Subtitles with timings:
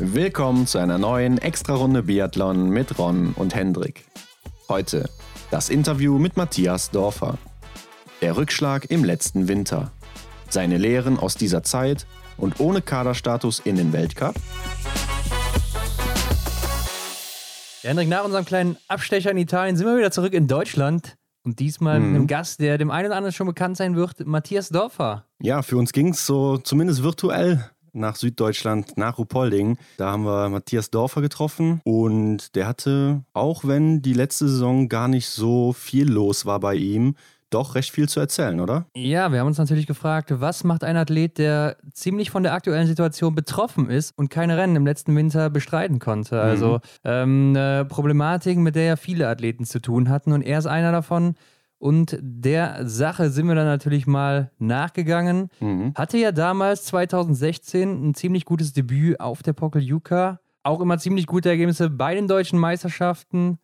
[0.00, 4.04] Willkommen zu einer neuen Extra-Runde Biathlon mit Ron und Hendrik.
[4.68, 5.08] Heute
[5.52, 7.38] das Interview mit Matthias Dorfer.
[8.20, 9.92] Der Rückschlag im letzten Winter.
[10.50, 14.34] Seine Lehren aus dieser Zeit und ohne Kaderstatus in den Weltcup.
[17.84, 21.16] Ja, Hendrik, nach unserem kleinen Abstecher in Italien sind wir wieder zurück in Deutschland.
[21.44, 24.70] Und diesmal mit einem Gast, der dem einen oder anderen schon bekannt sein wird, Matthias
[24.70, 25.26] Dorfer.
[25.40, 29.78] Ja, für uns ging es so zumindest virtuell nach Süddeutschland, nach Rupolding.
[29.96, 35.08] Da haben wir Matthias Dorfer getroffen und der hatte, auch wenn die letzte Saison gar
[35.08, 37.14] nicht so viel los war bei ihm,
[37.54, 38.86] doch recht viel zu erzählen, oder?
[38.96, 42.88] Ja, wir haben uns natürlich gefragt, was macht ein Athlet, der ziemlich von der aktuellen
[42.88, 46.40] Situation betroffen ist und keine Rennen im letzten Winter bestreiten konnte?
[46.40, 50.66] Also ähm, eine Problematik, mit der ja viele Athleten zu tun hatten und er ist
[50.66, 51.36] einer davon.
[51.84, 55.50] Und der Sache sind wir dann natürlich mal nachgegangen.
[55.94, 60.40] Hatte ja damals 2016 ein ziemlich gutes Debüt auf der Pokeljuka.
[60.62, 63.58] Auch immer ziemlich gute Ergebnisse bei den deutschen Meisterschaften.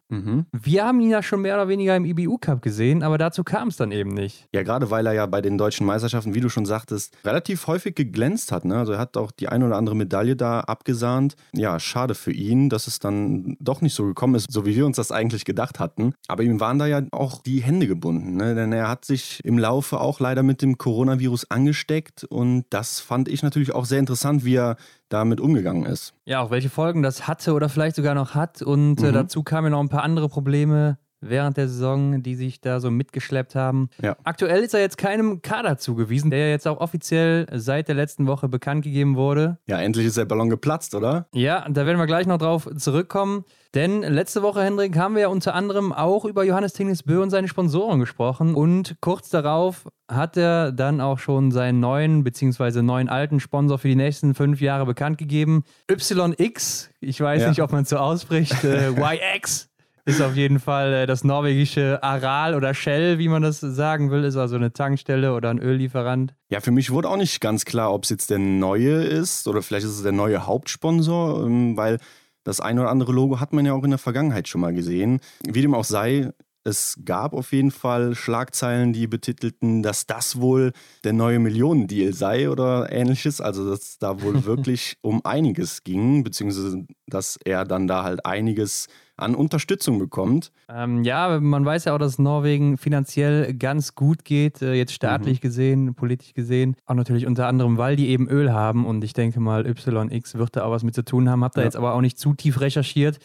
[0.53, 3.69] Wir haben ihn ja schon mehr oder weniger im IBU Cup gesehen, aber dazu kam
[3.69, 4.48] es dann eben nicht.
[4.53, 7.94] Ja, gerade weil er ja bei den deutschen Meisterschaften, wie du schon sagtest, relativ häufig
[7.94, 8.64] geglänzt hat.
[8.64, 8.77] Ne?
[8.77, 11.36] Also er hat auch die ein oder andere Medaille da abgesahnt.
[11.53, 14.86] Ja, schade für ihn, dass es dann doch nicht so gekommen ist, so wie wir
[14.86, 16.14] uns das eigentlich gedacht hatten.
[16.28, 18.55] Aber ihm waren da ja auch die Hände gebunden, ne?
[18.55, 23.28] denn er hat sich im Laufe auch leider mit dem Coronavirus angesteckt und das fand
[23.28, 24.77] ich natürlich auch sehr interessant, wie er
[25.11, 26.14] damit umgegangen ist.
[26.25, 28.62] Ja, auch welche Folgen das hatte oder vielleicht sogar noch hat.
[28.62, 32.62] Und äh, dazu kamen ja noch ein paar andere Probleme während der Saison, die sich
[32.62, 33.90] da so mitgeschleppt haben.
[34.02, 34.16] Ja.
[34.24, 38.26] Aktuell ist er jetzt keinem Kader zugewiesen, der ja jetzt auch offiziell seit der letzten
[38.26, 39.58] Woche bekannt gegeben wurde.
[39.66, 41.26] Ja, endlich ist der Ballon geplatzt, oder?
[41.34, 43.44] Ja, da werden wir gleich noch drauf zurückkommen.
[43.74, 47.28] Denn letzte Woche, Hendrik, haben wir ja unter anderem auch über Johannes Tingnes Bö und
[47.28, 48.54] seine Sponsoren gesprochen.
[48.54, 52.80] Und kurz darauf hat er dann auch schon seinen neuen bzw.
[52.80, 55.64] neuen alten Sponsor für die nächsten fünf Jahre bekannt gegeben.
[55.90, 57.48] YX, ich weiß Ja.
[57.50, 58.88] nicht, ob man es so ausspricht, äh,
[59.34, 59.69] YX.
[60.11, 64.25] Ist auf jeden Fall äh, das norwegische Aral oder Shell, wie man das sagen will,
[64.25, 66.34] ist also eine Tankstelle oder ein Öllieferant.
[66.48, 69.62] Ja, für mich wurde auch nicht ganz klar, ob es jetzt der neue ist oder
[69.62, 71.99] vielleicht ist es der neue Hauptsponsor, ähm, weil
[72.43, 75.20] das ein oder andere Logo hat man ja auch in der Vergangenheit schon mal gesehen.
[75.47, 76.32] Wie dem auch sei,
[76.65, 80.72] es gab auf jeden Fall Schlagzeilen, die betitelten, dass das wohl
[81.04, 83.41] der neue Millionendeal sei oder ähnliches.
[83.41, 88.88] Also, dass da wohl wirklich um einiges ging, beziehungsweise dass er dann da halt einiges
[89.20, 90.53] an Unterstützung bekommt.
[90.69, 95.41] Ähm, ja, man weiß ja auch, dass Norwegen finanziell ganz gut geht, äh, jetzt staatlich
[95.41, 96.76] gesehen, politisch gesehen.
[96.86, 100.56] Auch natürlich unter anderem, weil die eben Öl haben und ich denke mal, YX wird
[100.56, 101.44] da auch was mit zu tun haben.
[101.44, 101.64] Hab da Ja.
[101.66, 103.20] jetzt aber auch nicht zu tief recherchiert.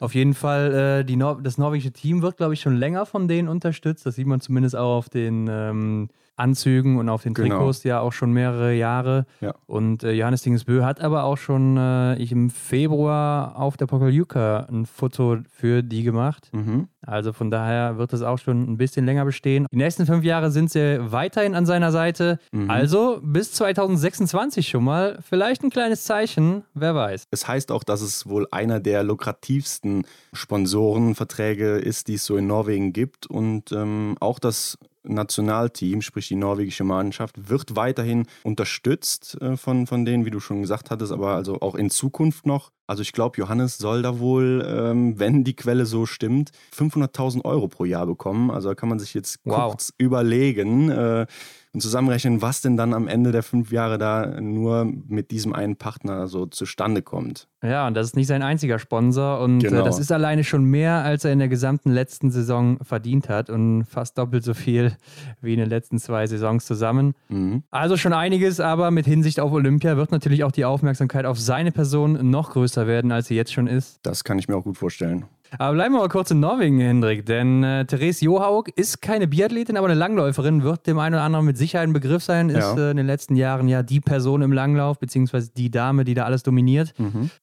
[0.00, 3.48] Auf jeden Fall, äh, Nor das norwegische Team wird, glaube ich, schon länger von denen
[3.48, 4.04] unterstützt.
[4.04, 7.56] Das sieht man zumindest auch auf den ähm, Anzügen und auf den Genau.
[7.56, 9.26] Trikots ja auch schon mehrere Jahre.
[9.40, 9.54] Ja.
[9.66, 14.66] Und äh, Johannes Dingesbö hat aber auch schon äh, ich im Februar auf der Pokaljuka
[14.70, 16.48] ein Foto für die gemacht.
[16.52, 16.88] Mhm.
[17.02, 19.66] Also von daher wird es auch schon ein bisschen länger bestehen.
[19.70, 22.40] Die nächsten fünf Jahre sind sie weiterhin an seiner Seite.
[22.66, 25.18] Also bis 2026 schon mal.
[25.22, 27.24] Vielleicht ein kleines Zeichen, wer weiß.
[27.30, 32.46] Es heißt auch, dass es wohl einer der lukrativsten Sponsorenverträge ist, die es so in
[32.46, 33.26] Norwegen gibt.
[33.26, 40.04] Und ähm, auch das Nationalteam, sprich die norwegische Mannschaft, wird weiterhin unterstützt äh, von, von
[40.04, 42.70] denen, wie du schon gesagt hattest, aber also auch in Zukunft noch.
[42.86, 47.68] Also ich glaube, Johannes soll da wohl, ähm, wenn die Quelle so stimmt, 500.000 Euro
[47.68, 48.50] pro Jahr bekommen.
[48.50, 49.70] Also da kann man sich jetzt Wow.
[49.70, 51.26] kurz überlegen äh,
[51.72, 55.76] und zusammenrechnen, was denn dann am Ende der fünf Jahre da nur mit diesem einen
[55.76, 57.48] Partner so zustande kommt.
[57.62, 59.40] Ja, und das ist nicht sein einziger Sponsor.
[59.40, 59.80] Und Genau.
[59.80, 63.50] äh, das ist alleine schon mehr, als er in der gesamten letzten Saison verdient hat.
[63.50, 64.96] Und fast doppelt so viel
[65.42, 67.14] wie in den letzten zwei Saisons zusammen.
[67.28, 67.62] Mhm.
[67.70, 71.72] Also schon einiges, aber mit Hinsicht auf Olympia wird natürlich auch die Aufmerksamkeit auf seine
[71.72, 73.98] Person noch größer werden, als sie jetzt schon ist.
[74.02, 75.24] Das kann ich mir auch gut vorstellen.
[75.58, 79.76] Aber bleiben wir mal kurz in Norwegen, Hendrik, denn äh, Therese Johaug ist keine Biathletin,
[79.76, 82.76] aber eine Langläuferin, wird dem einen oder anderen mit Sicherheit ein Begriff sein, ist Ja.
[82.76, 86.24] äh, in den letzten Jahren ja die Person im Langlauf, beziehungsweise die Dame, die da
[86.24, 86.94] alles dominiert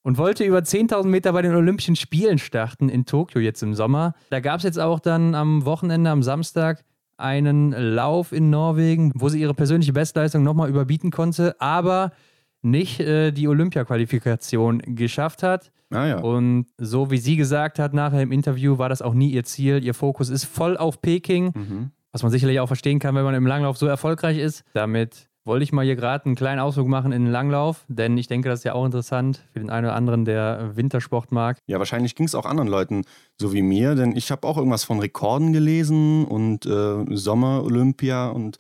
[0.04, 4.16] und wollte über 10.000 Meter bei den Olympischen Spielen starten in Tokio jetzt im Sommer.
[4.32, 6.84] Da gab es jetzt auch dann am Wochenende, am Samstag,
[7.16, 12.12] einen Lauf in Norwegen, wo sie ihre persönliche Bestleistung nochmal überbieten konnte, aber
[12.64, 15.72] nicht äh, die Olympia-Qualifikation geschafft hat.
[15.92, 16.20] Ah ja.
[16.20, 19.84] Und so wie sie gesagt hat nachher im Interview, war das auch nie ihr Ziel.
[19.84, 21.92] Ihr Fokus ist voll auf Peking, Mhm.
[22.12, 24.64] was man sicherlich auch verstehen kann, wenn man im Langlauf so erfolgreich ist.
[24.74, 28.28] Damit wollte ich mal hier gerade einen kleinen Ausflug machen in den Langlauf, denn ich
[28.28, 31.58] denke, das ist ja auch interessant für den einen oder anderen, der Wintersport mag.
[31.68, 33.04] Ja, wahrscheinlich ging es auch anderen Leuten
[33.38, 38.58] so wie mir, denn ich habe auch irgendwas von Rekorden gelesen und äh, Sommer-Olympia und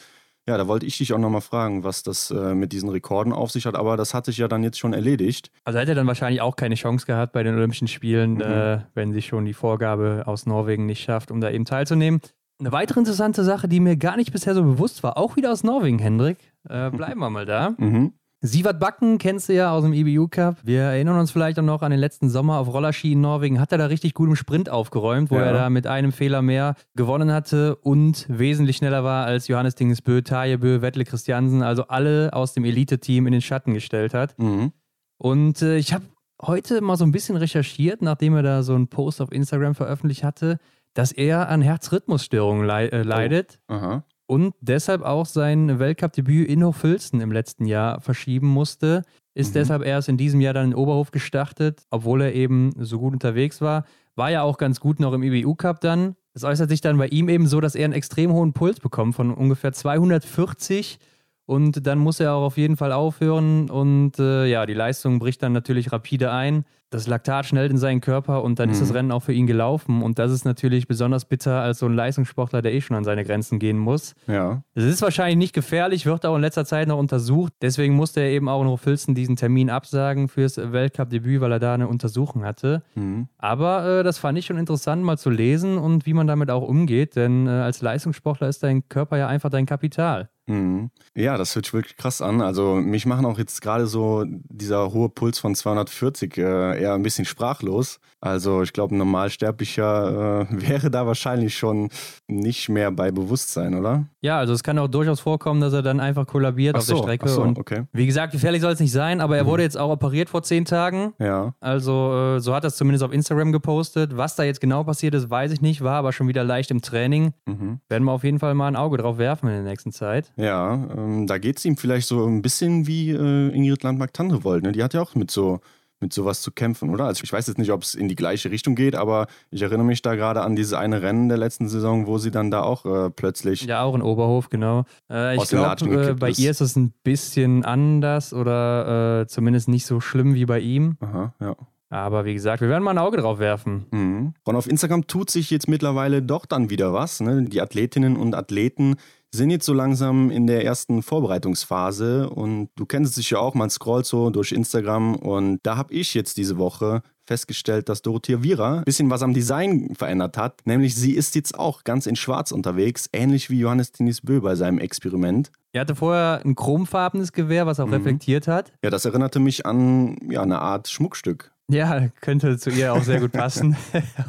[0.47, 3.51] Ja, da wollte ich dich auch nochmal fragen, was das äh, mit diesen Rekorden auf
[3.51, 5.51] sich hat, aber das hat sich ja dann jetzt schon erledigt.
[5.63, 8.41] Also hätte er dann wahrscheinlich auch keine Chance gehabt bei den Olympischen Spielen, mhm.
[8.41, 12.19] äh, wenn sich schon die Vorgabe aus Norwegen nicht schafft, um da eben teilzunehmen.
[12.59, 15.63] Eine weitere interessante Sache, die mir gar nicht bisher so bewusst war, auch wieder aus
[15.63, 16.37] Norwegen, Hendrik.
[16.69, 17.73] Äh, bleiben wir mal da.
[17.77, 18.13] Mhm.
[18.45, 20.57] Sievert Backen kennst du ja aus dem EBU Cup.
[20.63, 23.57] Wir erinnern uns vielleicht auch noch an den letzten Sommer auf Rollerski in Norwegen.
[23.57, 25.43] Hat er da richtig gut im Sprint aufgeräumt, wo ja.
[25.43, 30.23] er da mit einem Fehler mehr gewonnen hatte und wesentlich schneller war als Johannes Dingesbö,
[30.23, 34.37] Tajebö, Wettle Christiansen, also alle aus dem Elite-Team in den Schatten gestellt hat.
[34.37, 34.73] Mhm.
[35.17, 36.03] Und äh, ich habe
[36.41, 40.25] heute mal so ein bisschen recherchiert, nachdem er da so einen Post auf Instagram veröffentlicht
[40.25, 40.57] hatte,
[40.93, 43.61] dass er an Herzrhythmusstörungen le äh, leidet.
[43.69, 49.03] Oh und deshalb auch sein Weltcup-Debüt in Hochfilzen im letzten Jahr verschieben musste.
[49.33, 49.59] Ist mhm.
[49.59, 53.61] deshalb erst in diesem Jahr dann in Oberhof gestartet, obwohl er eben so gut unterwegs
[53.61, 53.85] war.
[54.15, 56.15] War ja auch ganz gut noch im IBU-Cup dann.
[56.33, 59.15] Es äußert sich dann bei ihm eben so, dass er einen extrem hohen Puls bekommt
[59.15, 60.99] von ungefähr 240
[61.45, 65.43] und dann muss er auch auf jeden Fall aufhören und äh, ja, die Leistung bricht
[65.43, 68.73] dann natürlich rapide ein das Laktat schnellt in seinen Körper und dann mhm.
[68.73, 68.95] ist das mhm.
[68.95, 70.03] Rennen auch für ihn gelaufen.
[70.03, 73.23] Und das ist natürlich besonders bitter als so ein Leistungssportler, der eh schon an seine
[73.23, 74.15] Grenzen gehen muss.
[74.27, 74.63] Ja.
[74.75, 77.53] Es ist wahrscheinlich nicht gefährlich, wird auch in letzter Zeit noch untersucht.
[77.61, 81.73] Deswegen musste er eben auch in Hofilzen diesen Termin absagen fürs Weltcup-Debüt, weil er da
[81.73, 82.83] eine Untersuchung hatte.
[82.95, 83.27] Mhm.
[83.37, 86.63] Aber äh, das fand ich schon interessant, mal zu lesen und wie man damit auch
[86.63, 87.15] umgeht.
[87.15, 90.29] Denn äh, als Leistungssportler ist dein Körper ja einfach dein Kapital.
[90.45, 90.91] Mhm.
[91.15, 92.41] Ja, das hört sich wirklich krass an.
[92.41, 97.03] Also mich machen auch jetzt gerade so dieser hohe Puls von 240 äh, eher ein
[97.03, 97.99] bisschen sprachlos.
[98.21, 101.89] Also ich glaube, ein Normalsterblicher äh, wäre da wahrscheinlich schon
[102.27, 104.05] nicht mehr bei Bewusstsein, oder?
[104.21, 106.95] Ja, also es kann auch durchaus vorkommen, dass er dann einfach kollabiert ach auf so,
[106.95, 107.25] der Strecke.
[107.25, 107.83] Ach so, und okay.
[107.91, 109.47] Wie gesagt, gefährlich soll es nicht sein, aber er mhm.
[109.47, 111.13] wurde jetzt auch operiert vor zehn Tagen.
[111.19, 111.53] Ja.
[111.59, 114.15] Also äh, so hat er es zumindest auf Instagram gepostet.
[114.15, 116.81] Was da jetzt genau passiert ist, weiß ich nicht, war aber schon wieder leicht im
[116.81, 117.33] Training.
[117.45, 117.79] Mhm.
[117.89, 120.31] Werden wir auf jeden Fall mal ein Auge drauf werfen in der nächsten Zeit.
[120.37, 124.63] Ja, ähm, da geht es ihm vielleicht so ein bisschen wie äh, Ingrid Landmark-Tandrevold.
[124.63, 124.71] Ne?
[124.71, 125.59] Die hat ja auch mit so
[126.03, 127.05] mit sowas zu kämpfen, oder?
[127.05, 129.85] Also ich weiß jetzt nicht, ob es in die gleiche Richtung geht, aber ich erinnere
[129.85, 132.85] mich da gerade an diese eine Rennen der letzten Saison, wo sie dann da auch
[132.85, 133.63] äh, plötzlich.
[133.63, 134.83] Ja, auch in Oberhof, genau.
[135.09, 136.39] Äh, ich glaube, äh, bei ist.
[136.39, 140.97] ihr ist es ein bisschen anders oder äh, zumindest nicht so schlimm wie bei ihm.
[140.99, 141.55] Aha, ja.
[141.89, 143.85] Aber wie gesagt, wir werden mal ein Auge drauf werfen.
[143.91, 144.33] Mhm.
[144.43, 147.21] Und auf Instagram tut sich jetzt mittlerweile doch dann wieder was.
[147.21, 147.43] Ne?
[147.43, 148.95] Die Athletinnen und Athleten
[149.33, 153.69] sind jetzt so langsam in der ersten Vorbereitungsphase und du kennst es sicher auch, man
[153.69, 158.79] scrollt so durch Instagram und da habe ich jetzt diese Woche festgestellt, dass Dorothea Vira
[158.79, 160.61] ein bisschen was am Design verändert hat.
[160.65, 164.55] Nämlich sie ist jetzt auch ganz in schwarz unterwegs, ähnlich wie Johannes Denis Bö bei
[164.55, 165.51] seinem Experiment.
[165.71, 167.93] Er hatte vorher ein chromfarbenes Gewehr, was auch mhm.
[167.93, 168.71] reflektiert hat.
[168.83, 171.52] Ja, das erinnerte mich an ja, eine Art Schmuckstück.
[171.69, 173.77] Ja, könnte zu ihr auch sehr gut passen.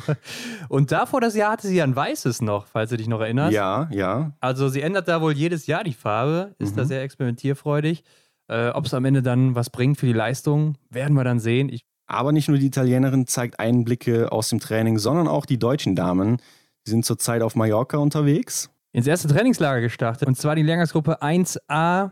[0.69, 3.53] und davor das Jahr hatte sie ja ein weißes noch, falls du dich noch erinnerst.
[3.53, 4.33] Ja, ja.
[4.41, 6.77] Also sie ändert da wohl jedes Jahr die Farbe, ist mhm.
[6.77, 8.05] da sehr experimentierfreudig.
[8.47, 11.69] Äh, Ob es am Ende dann was bringt für die Leistung, werden wir dann sehen.
[11.71, 15.97] Ich Aber nicht nur die Italienerin zeigt Einblicke aus dem Training, sondern auch die deutschen
[15.97, 16.39] Damen.
[16.85, 18.71] Sie sind zurzeit auf Mallorca unterwegs.
[18.93, 20.29] Ins erste Trainingslager gestartet.
[20.29, 22.11] Und zwar die Lehrgangsgruppe 1a.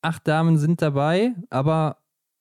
[0.00, 1.98] Acht Damen sind dabei, aber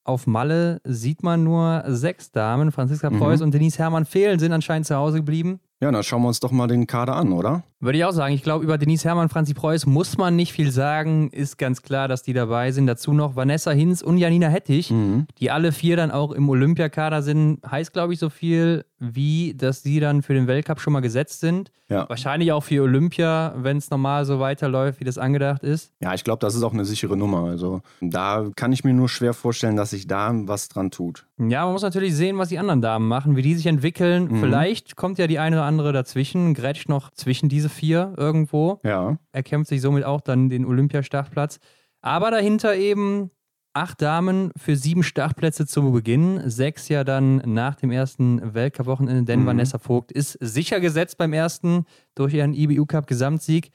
[0.07, 2.71] auf Malle sieht man nur sechs Damen.
[2.71, 3.45] Franziska Preuß mhm.
[3.45, 5.59] und Denise Hermann fehlen, sind anscheinend zu Hause geblieben.
[5.79, 7.63] Ja, dann schauen wir uns doch mal den Kader an, oder?
[7.79, 8.33] Würde ich auch sagen.
[8.33, 11.29] Ich glaube, über Denise Hermann, Franzi Preuß muss man nicht viel sagen.
[11.29, 12.87] Ist ganz klar, dass die dabei sind.
[12.87, 15.27] Dazu noch Vanessa Hinz und Janina Hettich, mhm.
[15.37, 17.59] die alle vier dann auch im Olympiakader sind.
[17.69, 21.41] Heißt, glaube ich, so viel wie, dass sie dann für den Weltcup schon mal gesetzt
[21.41, 21.71] sind.
[21.89, 22.09] Ja.
[22.09, 25.93] Wahrscheinlich auch für Olympia, wenn es normal so weiterläuft, wie das angedacht ist.
[25.99, 27.43] Ja, ich glaube, das ist auch eine sichere Nummer.
[27.43, 31.26] Also da kann ich mir nur schwer vorstellen, dass sich da was dran tut.
[31.39, 34.27] Ja, man muss natürlich sehen, was die anderen Damen machen, wie die sich entwickeln.
[34.27, 34.39] Mhm.
[34.39, 38.79] Vielleicht kommt ja die eine oder andere dazwischen, grätscht noch zwischen diese vier irgendwo.
[38.83, 39.17] Ja.
[39.31, 41.59] Er kämpft sich somit auch dann den Olympiastartplatz.
[42.01, 43.29] Aber dahinter eben
[43.73, 49.41] acht Damen für sieben Startplätze zu Beginn, sechs ja dann nach dem ersten Weltcup-Wochenende, denn
[49.41, 49.45] mhm.
[49.45, 53.69] Vanessa Vogt ist sicher gesetzt beim ersten durch ihren IBU-Cup-Gesamtsieg.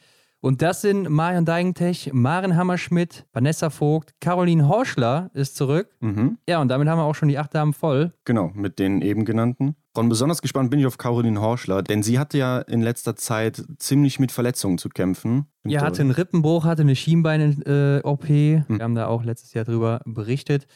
[0.44, 5.94] Und das sind Marion Deigentech, Maren Hammerschmidt, Vanessa Vogt, Caroline Horschler ist zurück.
[6.00, 6.36] Mhm.
[6.48, 8.12] Ja, und damit haben wir auch schon die acht Damen voll.
[8.24, 9.76] Genau, mit den eben genannten.
[9.94, 13.62] Und besonders gespannt bin ich auf Caroline Horschler, denn sie hatte ja in letzter Zeit
[13.78, 15.46] ziemlich mit Verletzungen zu kämpfen.
[15.64, 18.28] Ja, hatte einen Rippenbruch, hatte eine Schienbein-OP.
[18.28, 18.64] Äh, mhm.
[18.66, 20.66] Wir haben da auch letztes Jahr drüber berichtet.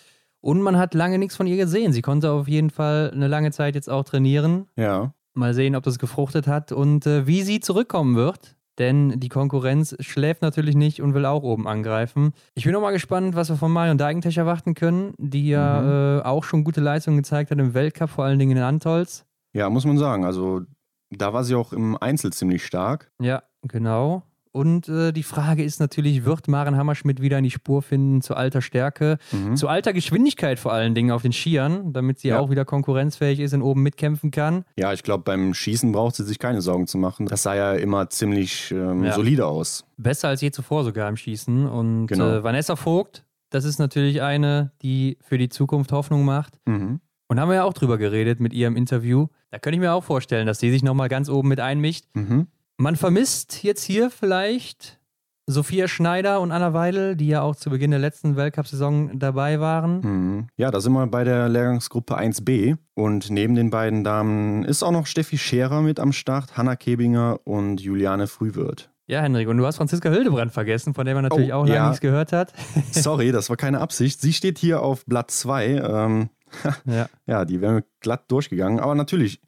[0.40, 1.92] Und man hat lange nichts von ihr gesehen.
[1.92, 4.66] Sie konnte auf jeden Fall eine lange Zeit jetzt auch trainieren.
[4.76, 5.12] Ja.
[5.34, 9.96] Mal sehen, ob das gefruchtet hat und äh, wie sie zurückkommen wird denn die Konkurrenz
[10.00, 12.32] schläft natürlich nicht und will auch oben angreifen.
[12.54, 16.20] Ich bin auch mal gespannt, was wir von Marion Deigentech erwarten können, die ja mhm.
[16.20, 19.24] äh, auch schon gute Leistungen gezeigt hat im Weltcup, vor allen Dingen in Antolz.
[19.52, 20.24] Ja, muss man sagen.
[20.24, 20.62] Also
[21.10, 23.10] da war sie auch im Einzel ziemlich stark.
[23.20, 24.22] Ja, genau.
[24.56, 28.34] Und äh, die Frage ist natürlich, wird Maren Hammerschmidt wieder in die Spur finden zu
[28.34, 29.54] alter Stärke, mhm.
[29.54, 32.38] zu alter Geschwindigkeit vor allen Dingen auf den Skiern, damit sie ja.
[32.38, 34.64] auch wieder konkurrenzfähig ist und oben mitkämpfen kann?
[34.78, 37.26] Ja, ich glaube, beim Schießen braucht sie sich keine Sorgen zu machen.
[37.26, 39.12] Das sah ja immer ziemlich ähm, ja.
[39.12, 39.84] solide aus.
[39.98, 41.66] Besser als je zuvor sogar im Schießen.
[41.66, 42.36] Und genau.
[42.36, 46.54] äh, Vanessa Vogt, das ist natürlich eine, die für die Zukunft Hoffnung macht.
[46.64, 47.00] Mhm.
[47.28, 49.26] Und haben wir ja auch drüber geredet mit ihrem Interview.
[49.50, 52.06] Da könnte ich mir auch vorstellen, dass sie sich nochmal ganz oben mit einmischt.
[52.14, 52.46] Mhm.
[52.78, 55.00] Man vermisst jetzt hier vielleicht
[55.46, 60.00] Sophia Schneider und Anna Weidel, die ja auch zu Beginn der letzten Weltcup-Saison dabei waren.
[60.00, 60.46] Mhm.
[60.56, 62.76] Ja, da sind wir bei der Lehrgangsgruppe 1b.
[62.94, 67.40] Und neben den beiden Damen ist auch noch Steffi Scherer mit am Start, Hanna Kebinger
[67.44, 68.90] und Juliane Frühwirth.
[69.06, 71.76] Ja, Henrik, und du hast Franziska Hildebrand vergessen, von der man natürlich oh, auch lange
[71.76, 71.86] ja.
[71.86, 72.52] nichts gehört hat.
[72.90, 74.20] Sorry, das war keine Absicht.
[74.20, 75.66] Sie steht hier auf Blatt 2.
[75.66, 76.30] Ähm,
[76.84, 77.06] ja.
[77.26, 78.80] ja, die wären glatt durchgegangen.
[78.80, 79.40] Aber natürlich,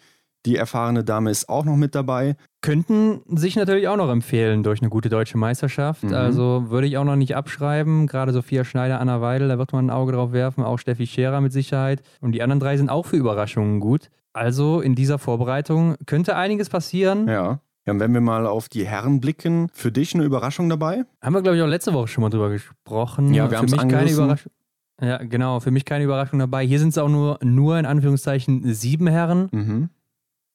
[0.47, 2.37] die erfahrene Dame ist auch noch mit dabei.
[2.61, 6.05] Könnten sich natürlich auch noch empfehlen durch eine gute deutsche Meisterschaft.
[6.05, 6.15] Mhm.
[6.15, 8.07] Also würde ich auch noch nicht abschreiben.
[8.07, 10.65] Gerade Sophia Schneider, Anna Weidel, da wird man ein Auge drauf werfen.
[10.65, 12.03] Auch Steffi Scherer mit Sicherheit.
[12.21, 14.11] Und die anderen drei sind auch für Überraschungen gut.
[14.33, 17.29] Also in dieser Vorbereitung könnte einiges passieren.
[17.29, 17.61] Ja.
[17.87, 21.05] Ja, und wenn wir mal auf die Herren blicken, für dich eine Überraschung dabei?
[21.23, 23.33] Haben wir, glaube ich, auch letzte Woche schon mal drüber gesprochen.
[23.33, 24.53] Ja, wir haben es keine Überraschung.
[25.01, 26.67] Ja, genau, für mich keine Überraschung dabei.
[26.67, 29.49] Hier sind es auch nur, nur in Anführungszeichen sieben Herren.
[29.53, 29.89] Mhm.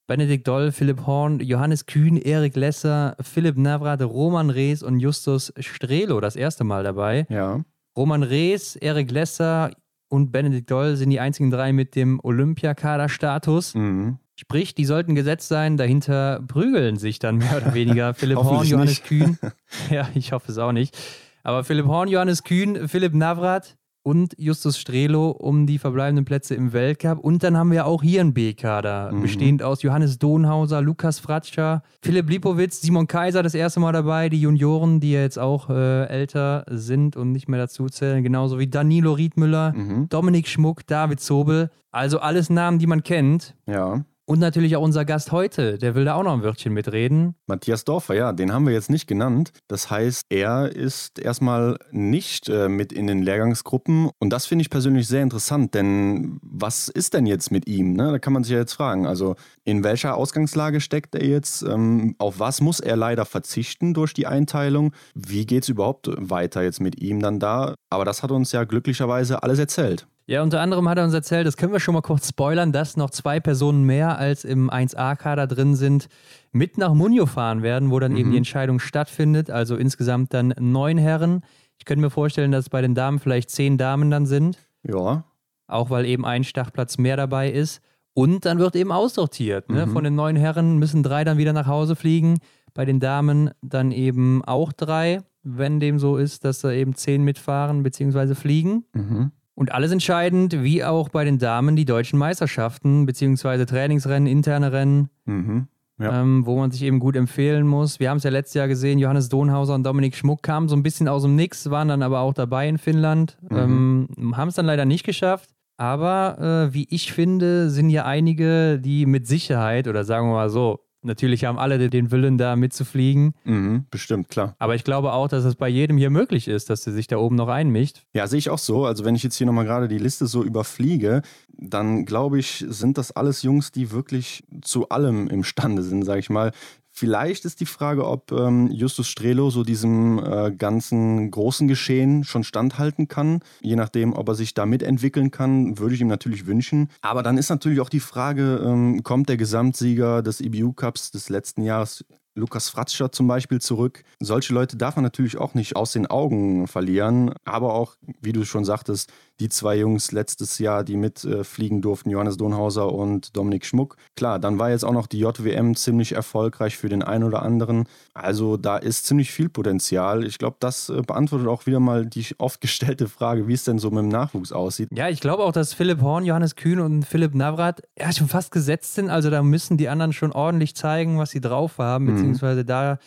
[0.08, 6.20] Benedikt Doll, Philipp Horn, Johannes Kühn, Erik Lesser, Philipp Navrat, Roman Rees und Justus Strelo
[6.20, 7.26] das erste Mal dabei.
[7.30, 7.64] Ja.
[7.96, 9.72] Roman Rees, Erik Lesser
[10.10, 13.76] und Benedikt Doll sind die einzigen drei mit dem Olympiakader-Status.
[13.76, 14.20] Mhm.
[14.36, 19.04] Sprich, die sollten gesetzt sein, dahinter prügeln sich dann mehr oder weniger Philipp Horn, Johannes.
[19.04, 19.38] Kühn.
[19.90, 20.98] ja, ich hoffe es auch nicht.
[21.44, 26.74] Aber Philipp Horn, Johannes Kühn, Philipp Navrat und Justus Strelo um die verbleibenden Plätze im
[26.74, 27.20] Weltcup.
[27.20, 29.22] Und dann haben wir auch hier einen B-Kader, mhm.
[29.22, 34.42] bestehend aus Johannes Donhauser, Lukas Fratscher, Philipp Lipowitz, Simon Kaiser das erste Mal dabei, die
[34.42, 38.68] Junioren, die ja jetzt auch äh, älter sind und nicht mehr dazu zählen, genauso wie
[38.68, 40.10] Danilo Riedmüller, mhm.
[40.10, 41.72] Dominik Schmuck, David Zobel.
[41.92, 43.56] Also alles Namen, die man kennt.
[43.68, 44.04] Ja.
[44.26, 47.36] Und natürlich auch unser Gast heute, der will da auch noch ein Wörtchen mitreden.
[47.46, 49.52] Matthias Dorfer, ja, den haben wir jetzt nicht genannt.
[49.68, 54.12] Das heißt, er ist erstmal nicht äh, mit in den Lehrgangsgruppen.
[54.20, 57.94] Und das finde ich persönlich sehr interessant, denn was ist denn jetzt mit ihm?
[57.94, 58.12] Ne?
[58.12, 59.06] Da kann man sich ja jetzt fragen.
[59.06, 61.62] Also, in welcher Ausgangslage steckt er jetzt?
[61.64, 64.94] Ähm, auf was muss er leider verzichten durch die Einteilung?
[65.14, 67.76] Wie geht es überhaupt weiter jetzt mit ihm dann da?
[67.90, 70.08] Aber das hat uns ja glücklicherweise alles erzählt.
[70.26, 72.96] Ja, unter anderem hat er uns erzählt, das können wir schon mal kurz spoilern, dass
[72.96, 76.08] noch zwei Personen mehr als im 1A-Kader drin sind,
[76.54, 78.18] mit nach Munio fahren werden, wo dann mhm.
[78.18, 79.50] eben die Entscheidung stattfindet.
[79.50, 81.42] Also insgesamt dann neun Herren.
[81.78, 84.58] Ich könnte mir vorstellen, dass bei den Damen vielleicht zehn Damen dann sind.
[84.84, 85.26] Ja.
[85.68, 87.82] Auch weil eben ein Startplatz mehr dabei ist.
[88.14, 89.70] Und dann wird eben aussortiert.
[89.70, 89.88] Ne?
[89.88, 89.92] Mhm.
[89.92, 92.38] Von den neun Herren müssen drei dann wieder nach Hause fliegen.
[92.74, 97.24] Bei den Damen dann eben auch drei, wenn dem so ist, dass da eben zehn
[97.24, 98.36] mitfahren bzw.
[98.36, 98.86] fliegen.
[98.94, 99.32] Mhm.
[99.56, 105.10] Und alles entscheidend, wie auch bei den Damen, die deutschen Meisterschaften, beziehungsweise Trainingsrennen, interne Rennen,
[105.26, 105.68] mhm,
[106.00, 106.22] ja.
[106.22, 108.00] ähm, wo man sich eben gut empfehlen muss.
[108.00, 110.84] Wir haben es ja letztes Jahr gesehen, Johannes Donhauser und Dominik Schmuck kamen so ein
[110.84, 114.08] bisschen aus dem Nix, waren dann aber auch dabei in Finnland, mhm.
[114.18, 115.52] ähm, haben es dann leider nicht geschafft.
[115.78, 120.50] Aber äh, wie ich finde, sind ja einige, die mit Sicherheit, oder sagen wir mal
[120.50, 123.34] so, Natürlich haben alle den Willen, da mitzufliegen.
[123.44, 124.56] Mhm, bestimmt, klar.
[124.60, 127.18] Aber ich glaube auch, dass es bei jedem hier möglich ist, dass er sich da
[127.18, 128.04] oben noch einmischt.
[128.14, 128.86] Ja, sehe ich auch so.
[128.86, 132.98] Also wenn ich jetzt hier nochmal gerade die Liste so überfliege, dann glaube ich, sind
[132.98, 136.52] das alles Jungs, die wirklich zu allem imstande sind, sage ich mal.
[136.96, 142.44] Vielleicht ist die Frage, ob ähm, Justus Strelo so diesem äh, ganzen großen Geschehen schon
[142.44, 143.40] standhalten kann.
[143.62, 146.92] Je nachdem, ob er sich da mitentwickeln kann, würde ich ihm natürlich wünschen.
[147.02, 151.30] Aber dann ist natürlich auch die Frage, ähm, kommt der Gesamtsieger des IBU Cups des
[151.30, 154.04] letzten Jahres Lukas Fratscher zum Beispiel zurück.
[154.20, 157.34] Solche Leute darf man natürlich auch nicht aus den Augen verlieren.
[157.46, 159.12] Aber auch, wie du schon sagtest,
[159.44, 163.98] die zwei Jungs letztes Jahr, die mitfliegen äh, durften, Johannes Donhauser und Dominik Schmuck.
[164.16, 167.84] Klar, dann war jetzt auch noch die JWM ziemlich erfolgreich für den einen oder anderen.
[168.14, 170.24] Also da ist ziemlich viel Potenzial.
[170.24, 173.80] Ich glaube, das äh, beantwortet auch wieder mal die oft gestellte Frage, wie es denn
[173.80, 174.88] so mit dem Nachwuchs aussieht.
[174.94, 178.52] Ja, ich glaube auch, dass Philipp Horn, Johannes Kühn und Philipp Navrat ja schon fast
[178.52, 179.10] gesetzt sind.
[179.10, 182.16] Also da müssen die anderen schon ordentlich zeigen, was sie drauf haben, mhm.
[182.16, 182.98] beziehungsweise da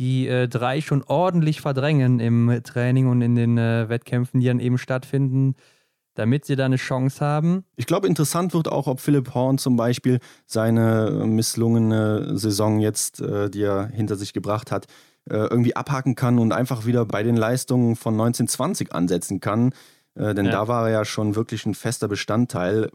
[0.00, 4.60] die äh, drei schon ordentlich verdrängen im Training und in den äh, Wettkämpfen, die dann
[4.60, 5.54] eben stattfinden,
[6.16, 7.64] damit sie da eine Chance haben.
[7.76, 13.48] Ich glaube, interessant wird auch, ob Philipp Horn zum Beispiel seine misslungene Saison jetzt, äh,
[13.48, 14.86] die er hinter sich gebracht hat,
[15.30, 19.72] äh, irgendwie abhaken kann und einfach wieder bei den Leistungen von 1920 ansetzen kann.
[20.14, 20.52] Äh, denn ja.
[20.52, 22.90] da war er ja schon wirklich ein fester Bestandteil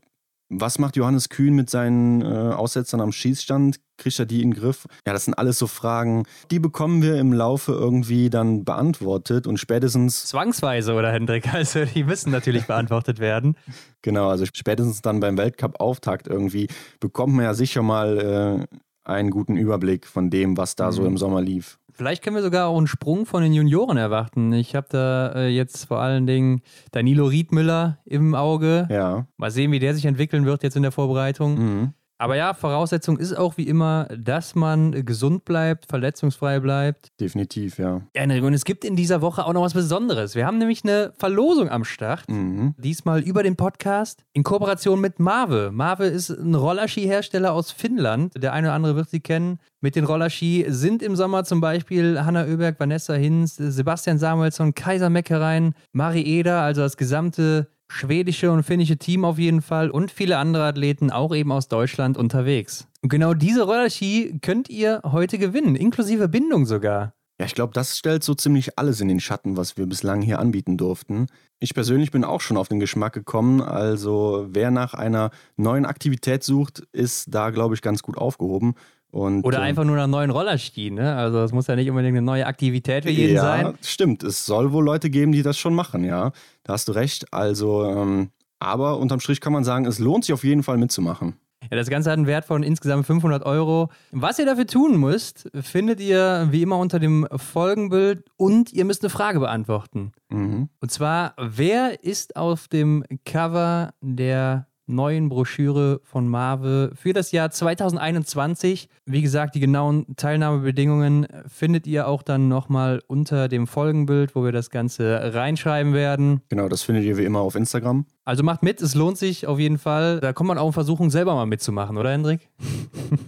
[0.53, 3.79] Was macht Johannes Kühn mit seinen äh, Aussetzern am Schießstand?
[3.98, 4.86] Kriegt er die in den Griff?
[5.08, 9.60] Ja, das sind alles so Fragen, die bekommen wir im Laufe irgendwie dann beantwortet und
[9.60, 10.25] spätestens.
[10.25, 11.53] Zwangsweise, oder Hendrik?
[11.53, 13.55] Also, die müssen natürlich beantwortet werden.
[14.03, 16.65] Genau, also spätestens dann beim Weltcup-Auftakt irgendwie
[17.00, 20.91] bekommt man ja sicher mal äh, einen guten Überblick von dem, was da mhm.
[20.91, 21.77] so im Sommer lief.
[21.93, 24.53] Vielleicht können wir sogar auch einen Sprung von den Junioren erwarten.
[24.53, 28.88] Ich habe da äh, jetzt vor allen Dingen Danilo Riedmüller im Auge.
[28.89, 29.27] Ja.
[29.38, 31.57] Mal sehen, wie der sich entwickeln wird jetzt in der Vorbereitung.
[31.57, 31.93] Mhm.
[32.21, 37.07] Aber ja, Voraussetzung ist auch wie immer, dass man gesund bleibt, verletzungsfrei bleibt.
[37.19, 38.03] Definitiv, ja.
[38.15, 40.35] Ja, und es gibt in dieser Woche auch noch was Besonderes.
[40.35, 42.29] Wir haben nämlich eine Verlosung am Start.
[42.29, 42.75] Mhm.
[42.77, 45.71] Diesmal über den Podcast in Kooperation mit Marve.
[45.73, 48.33] Marve ist ein Rollerski-Hersteller aus Finnland.
[48.37, 49.57] Der eine oder andere wird sie kennen.
[49.79, 55.09] Mit den Rollerski sind im Sommer zum Beispiel Hanna Oeberg, Vanessa Hinz, Sebastian Samuelsson, Kaiser
[55.09, 60.38] Meckerein, Mari Eder, also das gesamte schwedische und finnische Team auf jeden Fall und viele
[60.38, 62.88] andere Athleten auch eben aus Deutschland unterwegs.
[63.01, 67.13] Und genau diese Rollerski könnt ihr heute gewinnen, inklusive Bindung sogar.
[67.39, 70.38] Ja, ich glaube, das stellt so ziemlich alles in den Schatten, was wir bislang hier
[70.38, 71.25] anbieten durften.
[71.60, 73.62] Ich persönlich bin auch schon auf den Geschmack gekommen.
[73.62, 78.75] Also wer nach einer neuen Aktivität sucht, ist da, glaube ich, ganz gut aufgehoben.
[79.12, 81.15] Und, Oder äh, einfach nur nach neuen Rollerski, ne?
[81.15, 83.65] Also es muss ja nicht unbedingt eine neue Aktivität für jeden ja, sein.
[83.65, 84.24] Ja, stimmt.
[84.24, 86.32] Es soll wohl Leute geben, die das schon machen, ja.
[86.63, 87.34] Da hast du recht.
[87.34, 91.36] Also, ähm, aber unterm Strich kann man sagen, es lohnt sich auf jeden Fall mitzumachen.
[91.70, 93.89] Ja, das Ganze hat einen Wert von insgesamt 500 Euro.
[94.12, 99.03] Was ihr dafür tun müsst, findet ihr wie immer unter dem Folgenbild und ihr müsst
[99.03, 100.12] eine Frage beantworten.
[100.30, 100.70] Mhm.
[100.80, 107.50] Und zwar, wer ist auf dem Cover der neuen Broschüre von Marve für das Jahr
[107.50, 108.89] 2021.
[109.05, 114.51] Wie gesagt, die genauen Teilnahmebedingungen findet ihr auch dann nochmal unter dem Folgenbild, wo wir
[114.51, 116.41] das Ganze reinschreiben werden.
[116.50, 118.05] Genau, das findet ihr wie immer auf Instagram.
[118.24, 120.19] Also macht mit, es lohnt sich auf jeden Fall.
[120.19, 122.48] Da kommt man auch in Versuchung, selber mal mitzumachen, oder Hendrik?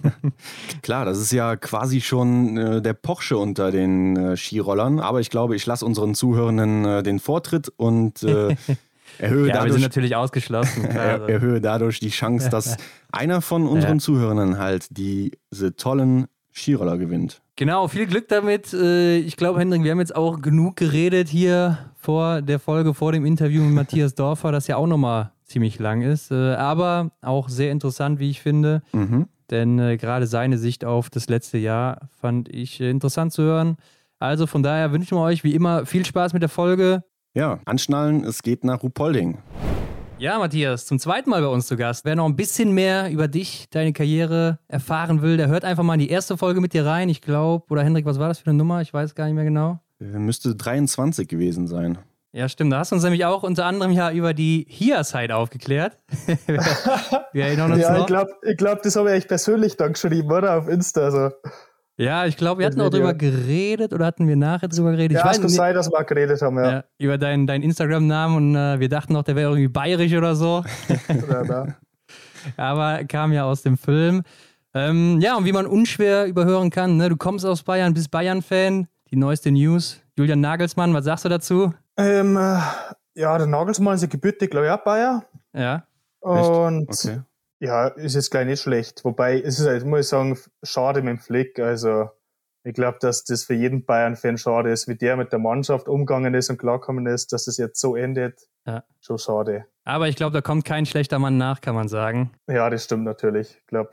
[0.83, 4.99] Klar, das ist ja quasi schon äh, der Porsche unter den äh, Skirollern.
[4.99, 8.55] Aber ich glaube, ich lasse unseren Zuhörenden äh, den Vortritt und äh,
[9.19, 10.85] erhöhe ja, dadurch, wir sind natürlich ausgeschlossen.
[10.89, 12.77] er, erhöhe dadurch die Chance, dass
[13.11, 13.99] einer von unseren ja.
[13.99, 17.41] Zuhörern halt diese tollen Skiroller gewinnt.
[17.55, 18.73] Genau, viel Glück damit.
[18.73, 23.11] Äh, ich glaube, Hendrik, wir haben jetzt auch genug geredet hier vor der Folge, vor
[23.11, 27.49] dem Interview mit Matthias Dorfer, das ja auch nochmal ziemlich lang ist, äh, aber auch
[27.49, 28.81] sehr interessant, wie ich finde.
[28.91, 29.27] Mhm.
[29.51, 33.77] Denn äh, gerade seine Sicht auf das letzte Jahr fand ich interessant zu hören.
[34.19, 37.03] Also von daher wünschen wir euch wie immer viel Spaß mit der Folge.
[37.35, 39.39] Ja, anschnallen, es geht nach Rupolding.
[40.19, 42.05] Ja, Matthias, zum zweiten Mal bei uns zu Gast.
[42.05, 45.95] Wer noch ein bisschen mehr über dich, deine Karriere erfahren will, der hört einfach mal
[45.95, 47.09] in die erste Folge mit dir rein.
[47.09, 48.81] Ich glaube, oder Hendrik, was war das für eine Nummer?
[48.81, 49.79] Ich weiß gar nicht mehr genau.
[49.99, 51.97] Äh, müsste 23 gewesen sein.
[52.33, 52.71] Ja, stimmt.
[52.71, 55.97] Da hast du uns nämlich auch unter anderem ja über die HIA-Site aufgeklärt.
[57.33, 58.01] Wir erinnern uns ja, noch.
[58.01, 60.59] ich glaube, ich glaub, das habe ich persönlich dann geschrieben, oder?
[60.59, 61.01] Auf Insta.
[61.01, 61.31] Also.
[61.97, 65.17] Ja, ich glaube, wir hatten auch drüber geredet oder hatten wir nachher drüber geredet?
[65.17, 66.71] Ja, ich weiß, es kann sein, dass wir geredet haben, ja.
[66.71, 70.35] ja über deinen dein Instagram-Namen und äh, wir dachten noch, der wäre irgendwie bayerisch oder
[70.35, 70.63] so.
[71.29, 71.67] ja, da.
[72.57, 74.23] Aber kam ja aus dem Film.
[74.73, 77.09] Ähm, ja, und wie man unschwer überhören kann, ne?
[77.09, 80.01] du kommst aus Bayern, bist Bayern-Fan, die neueste News.
[80.17, 81.73] Julian Nagelsmann, was sagst du dazu?
[81.97, 82.59] Ähm, äh,
[83.15, 85.23] ja, der Nagelsmann ist ja gebürtig, glaube ich, auch Bayer.
[85.53, 85.85] Ja.
[86.19, 87.21] Und okay.
[87.63, 89.05] Ja, ist jetzt gleich nicht schlecht.
[89.05, 91.59] Wobei, es ist halt, muss ich sagen, schade mit dem Flick.
[91.59, 92.09] Also,
[92.65, 96.33] ich glaube, dass das für jeden Bayern-Fan schade ist, wie der mit der Mannschaft umgegangen
[96.33, 98.49] ist und klarkommen ist, dass das jetzt so endet.
[98.67, 98.83] Ja.
[98.99, 99.65] Schon schade.
[99.85, 102.31] Aber ich glaube, da kommt kein schlechter Mann nach, kann man sagen.
[102.49, 103.55] Ja, das stimmt natürlich.
[103.61, 103.91] Ich glaube,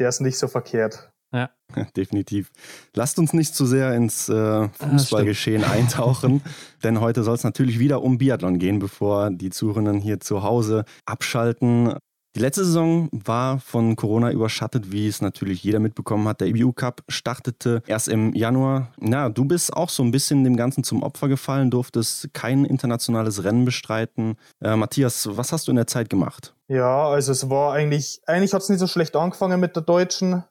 [0.00, 1.12] der ist nicht so verkehrt.
[1.32, 1.50] Ja.
[1.96, 2.50] Definitiv.
[2.92, 6.42] Lasst uns nicht zu sehr ins äh, Fußballgeschehen eintauchen,
[6.82, 10.84] denn heute soll es natürlich wieder um Biathlon gehen, bevor die Zuhörenden hier zu Hause
[11.06, 11.94] abschalten.
[12.34, 16.40] Die letzte Saison war von Corona überschattet, wie es natürlich jeder mitbekommen hat.
[16.40, 18.88] Der EBU Cup startete erst im Januar.
[18.98, 23.44] Na, du bist auch so ein bisschen dem Ganzen zum Opfer gefallen, durftest kein internationales
[23.44, 24.36] Rennen bestreiten.
[24.62, 26.54] Äh, Matthias, was hast du in der Zeit gemacht?
[26.68, 30.42] Ja, also es war eigentlich, eigentlich hat es nicht so schlecht angefangen mit der Deutschen.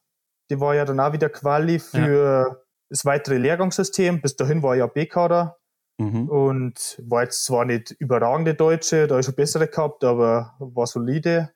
[0.51, 2.55] Die war ja dann auch wieder Quali für ja.
[2.89, 4.21] das weitere Lehrgangssystem.
[4.21, 5.57] Bis dahin war ja B-Kader.
[5.97, 6.29] Mhm.
[6.29, 11.51] Und war jetzt zwar nicht überragende Deutsche, da ich schon bessere gehabt, aber war solide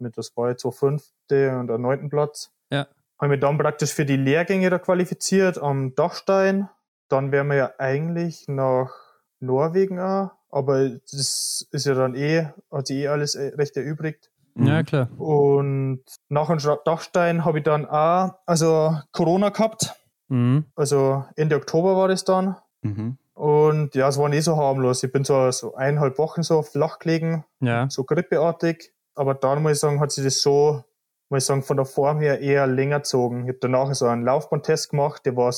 [0.00, 2.50] mit das war jetzt so fünfte und der neunten Platz.
[2.70, 2.86] Ja.
[3.20, 6.68] Haben wir dann praktisch für die Lehrgänge da qualifiziert am Dachstein.
[7.08, 8.92] Dann wären wir ja eigentlich nach
[9.40, 14.30] Norwegen auch, aber das ist ja dann eh, hat sich eh alles äh, recht erübrigt.
[14.56, 15.08] Ja, klar.
[15.18, 19.94] Und nach dem Dachstein habe ich dann auch, also Corona gehabt.
[20.28, 20.66] Mhm.
[20.74, 22.56] Also Ende Oktober war das dann.
[22.82, 23.18] Mhm.
[23.34, 25.02] Und ja, es war nicht so harmlos.
[25.04, 27.88] Ich bin so, so eineinhalb Wochen so flach gelegen, ja.
[27.88, 30.84] so grippeartig aber dann muss ich sagen, hat sich das so,
[31.28, 33.42] muss ich sagen, von der Form her eher länger gezogen.
[33.42, 35.52] Ich habe danach so einen Laufbahntest gemacht, der war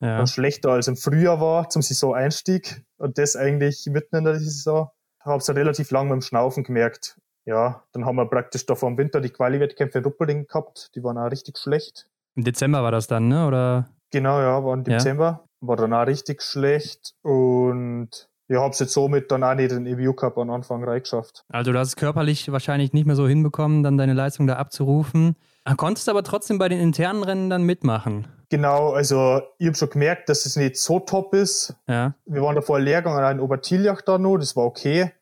[0.00, 0.26] ja.
[0.26, 4.90] schlechter als im Frühjahr war zum Saison-Einstieg und das eigentlich mitten in der Saison.
[5.20, 7.18] Habe es relativ lang mit dem Schnaufen gemerkt.
[7.46, 11.04] Ja, dann haben wir praktisch da vor dem Winter die Quali-Wettkämpfe in Ruppelding gehabt, die
[11.04, 12.08] waren auch richtig schlecht.
[12.36, 13.46] Im Dezember war das dann, ne?
[13.46, 13.88] Oder?
[14.10, 15.24] Genau, ja, war im Dezember.
[15.24, 15.68] Ja.
[15.68, 19.84] War dann auch richtig schlecht und ich habe es jetzt somit dann auch nicht in
[19.84, 21.44] den EBU Cup am Anfang reingeschafft.
[21.48, 25.36] Also du hast es körperlich wahrscheinlich nicht mehr so hinbekommen, dann deine Leistung da abzurufen.
[25.64, 28.26] Ah, konntest aber trotzdem bei den internen Rennen dann mitmachen.
[28.50, 31.74] Genau, also ich habe schon gemerkt, dass es nicht so top ist.
[31.88, 32.14] Ja.
[32.26, 35.12] Wir waren davor Lehrgang an Obertiljach da noch, das war okay.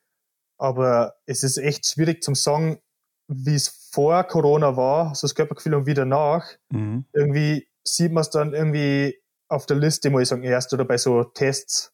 [0.59, 2.81] Aber es ist echt schwierig zum sagen,
[3.29, 6.47] wie es vor Corona war, so das Körpergefühl und wieder nach.
[6.71, 7.05] Mhm.
[7.13, 9.17] Irgendwie sieht man es dann irgendwie
[9.49, 11.93] auf der Liste, muss ich sagen, erst oder bei so Tests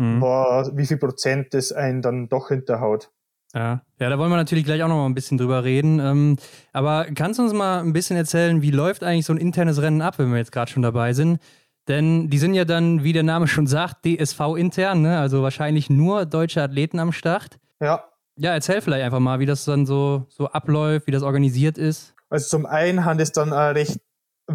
[0.00, 0.20] mhm.
[0.20, 3.10] war, wie viel Prozent das einen dann doch hinterhaut.
[3.54, 3.82] Ja.
[3.98, 5.98] ja, da wollen wir natürlich gleich auch noch mal ein bisschen drüber reden.
[5.98, 6.36] Ähm,
[6.72, 10.02] aber kannst du uns mal ein bisschen erzählen, wie läuft eigentlich so ein internes Rennen
[10.02, 11.40] ab, wenn wir jetzt gerade schon dabei sind?
[11.88, 15.18] Denn die sind ja dann, wie der Name schon sagt, DSV intern, ne?
[15.18, 17.58] also wahrscheinlich nur deutsche Athleten am Start.
[17.80, 18.04] Ja.
[18.36, 22.14] Ja, erzähl vielleicht einfach mal, wie das dann so, so abläuft, wie das organisiert ist.
[22.28, 23.98] Also zum einen haben es dann äh, recht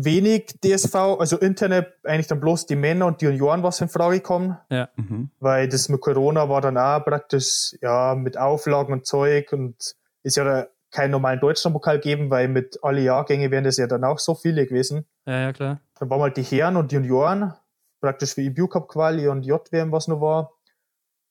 [0.04, 4.20] wenig DSV, also interne eigentlich dann bloß die Männer und die Junioren, was in Frage
[4.20, 4.58] kommen.
[4.70, 4.90] Ja.
[4.96, 5.30] Mhm.
[5.40, 10.38] Weil das mit Corona war dann auch praktisch, ja, mit Auflagen und Zeug und ist
[10.38, 14.36] ja keinen normalen Deutschlandpokal geben, weil mit alle Jahrgänge wären das ja dann auch so
[14.36, 15.06] viele gewesen.
[15.26, 15.82] Ja, ja, klar.
[16.00, 17.54] Dann waren halt die Herren und die Junioren,
[18.02, 20.52] praktisch wie IBU Cup Quali und JWM, was noch war.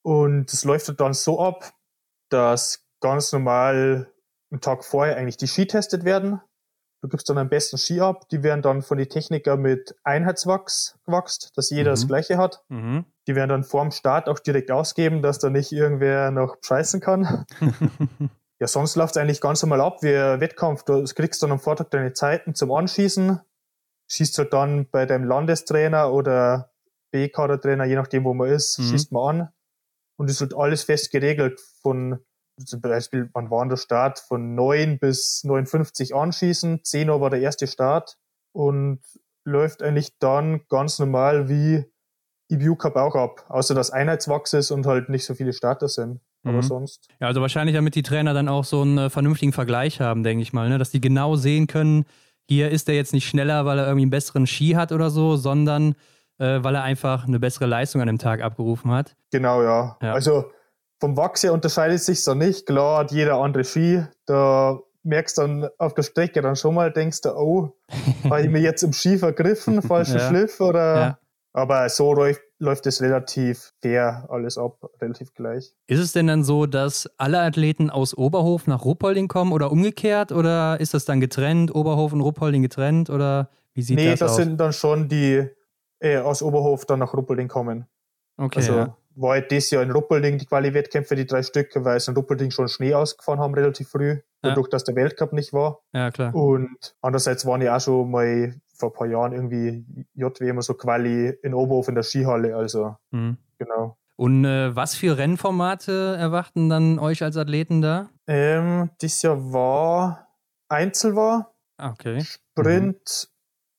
[0.02, 1.72] Und es läuft halt dann so ab,
[2.28, 4.10] dass ganz normal
[4.50, 6.40] einen Tag vorher eigentlich die Ski testet werden.
[7.04, 8.30] Du gibst dann am besten Ski ab.
[8.30, 11.92] Die werden dann von den Technikern mit Einheitswachs gewachst, dass jeder mhm.
[11.92, 12.64] das gleiche hat.
[12.70, 13.04] Mhm.
[13.26, 17.44] Die werden dann vorm Start auch direkt ausgeben, dass da nicht irgendwer noch scheißen kann.
[18.58, 20.84] ja, sonst läuft es eigentlich ganz normal ab wie Wettkampf.
[20.84, 23.38] Du kriegst dann am Vortag deine Zeiten zum Anschießen.
[24.10, 26.70] Schießt halt dann bei deinem Landestrainer oder
[27.10, 28.84] B-Kader-Trainer, je nachdem, wo man ist, mhm.
[28.84, 29.48] schießt man an.
[30.16, 32.24] Und es wird alles fest geregelt von
[32.64, 34.18] zum Beispiel, wann war der Start?
[34.20, 36.84] Von 9 bis 59 anschießen.
[36.84, 38.16] 10 Uhr war der erste Start
[38.52, 39.00] und
[39.44, 41.84] läuft eigentlich dann ganz normal wie
[42.48, 43.44] EBU Cup auch ab.
[43.48, 46.20] Außer dass Einheitswachs ist und halt nicht so viele Starter sind.
[46.44, 46.62] Aber mhm.
[46.62, 47.08] sonst.
[47.20, 50.42] Ja, also wahrscheinlich, damit die Trainer dann auch so einen äh, vernünftigen Vergleich haben, denke
[50.42, 50.78] ich mal, ne?
[50.78, 52.04] dass die genau sehen können,
[52.46, 55.36] hier ist er jetzt nicht schneller, weil er irgendwie einen besseren Ski hat oder so,
[55.36, 55.94] sondern
[56.38, 59.16] äh, weil er einfach eine bessere Leistung an dem Tag abgerufen hat.
[59.30, 59.96] Genau, ja.
[60.02, 60.12] ja.
[60.12, 60.50] Also
[61.04, 62.64] vom Wachs her unterscheidet sich so nicht.
[62.64, 64.02] Klar hat jeder andere Ski.
[64.24, 67.76] Da merkst du dann auf der Strecke dann schon mal, denkst du, oh,
[68.24, 70.28] habe ich mir jetzt im Ski vergriffen, falschen ja.
[70.28, 70.96] Schliff oder.
[70.96, 71.18] Ja.
[71.52, 75.74] Aber so läuft, läuft es relativ fair alles ab, relativ gleich.
[75.88, 80.32] Ist es denn dann so, dass alle Athleten aus Oberhof nach Ruppolding kommen oder umgekehrt?
[80.32, 83.10] Oder ist das dann getrennt, Oberhof und Ruppolding getrennt?
[83.10, 84.30] Oder wie sieht nee, das, aus?
[84.30, 85.46] Nee, das sind dann schon die
[85.98, 87.84] äh, aus Oberhof dann nach Ruppolding kommen.
[88.38, 88.60] Okay.
[88.60, 88.96] Also ja.
[89.16, 92.50] War halt das Jahr in Ruppolding die Quali-Wettkämpfe, die drei Stücke, weil es in Ruppolding
[92.50, 95.80] schon Schnee ausgefahren haben, relativ früh, dadurch, dass der Weltcup nicht war.
[95.92, 96.34] Ja, klar.
[96.34, 101.30] Und andererseits waren ja auch schon mal vor ein paar Jahren irgendwie JWM so Quali
[101.42, 103.36] in Oberhof in der Skihalle, also mhm.
[103.58, 103.96] genau.
[104.16, 108.10] Und äh, was für Rennformate erwarten dann euch als Athleten da?
[108.26, 110.28] Ähm, dieses Jahr war
[110.68, 112.20] Einzel war, ah, okay.
[112.22, 113.28] Sprint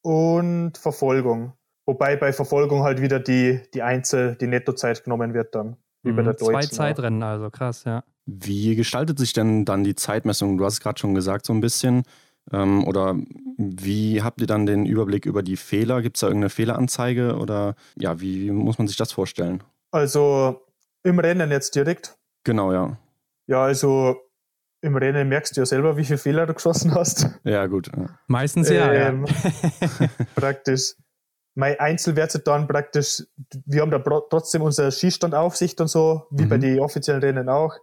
[0.04, 0.12] mhm.
[0.12, 1.54] und Verfolgung.
[1.86, 5.78] Wobei bei Verfolgung halt wieder die, die Einzel, die Nettozeit genommen wird dann.
[6.02, 6.54] Wie mhm, bei der Deutschen.
[6.54, 8.04] Zwei Zeitrennen, also krass, ja.
[8.26, 10.58] Wie gestaltet sich denn dann die Zeitmessung?
[10.58, 12.04] Du hast es gerade schon gesagt, so ein bisschen.
[12.52, 13.16] Ähm, oder
[13.58, 16.02] wie habt ihr dann den Überblick über die Fehler?
[16.02, 17.38] Gibt es da irgendeine Fehleranzeige?
[17.38, 19.64] Oder ja, wie, wie muss man sich das vorstellen?
[19.92, 20.66] Also
[21.04, 22.18] im Rennen jetzt direkt.
[22.44, 22.98] Genau, ja.
[23.48, 24.18] Ja, also
[24.82, 27.30] im Rennen merkst du ja selber, wie viele Fehler du geschossen hast.
[27.44, 27.92] Ja, gut.
[28.28, 28.92] Meistens ja.
[28.92, 30.08] Ähm, ja.
[30.36, 30.96] praktisch
[31.56, 33.24] mein Einzelwerte dann praktisch,
[33.66, 36.50] wir haben da trotzdem unsere Schießstandaufsicht und so, wie mhm.
[36.50, 37.76] bei den offiziellen Rennen auch,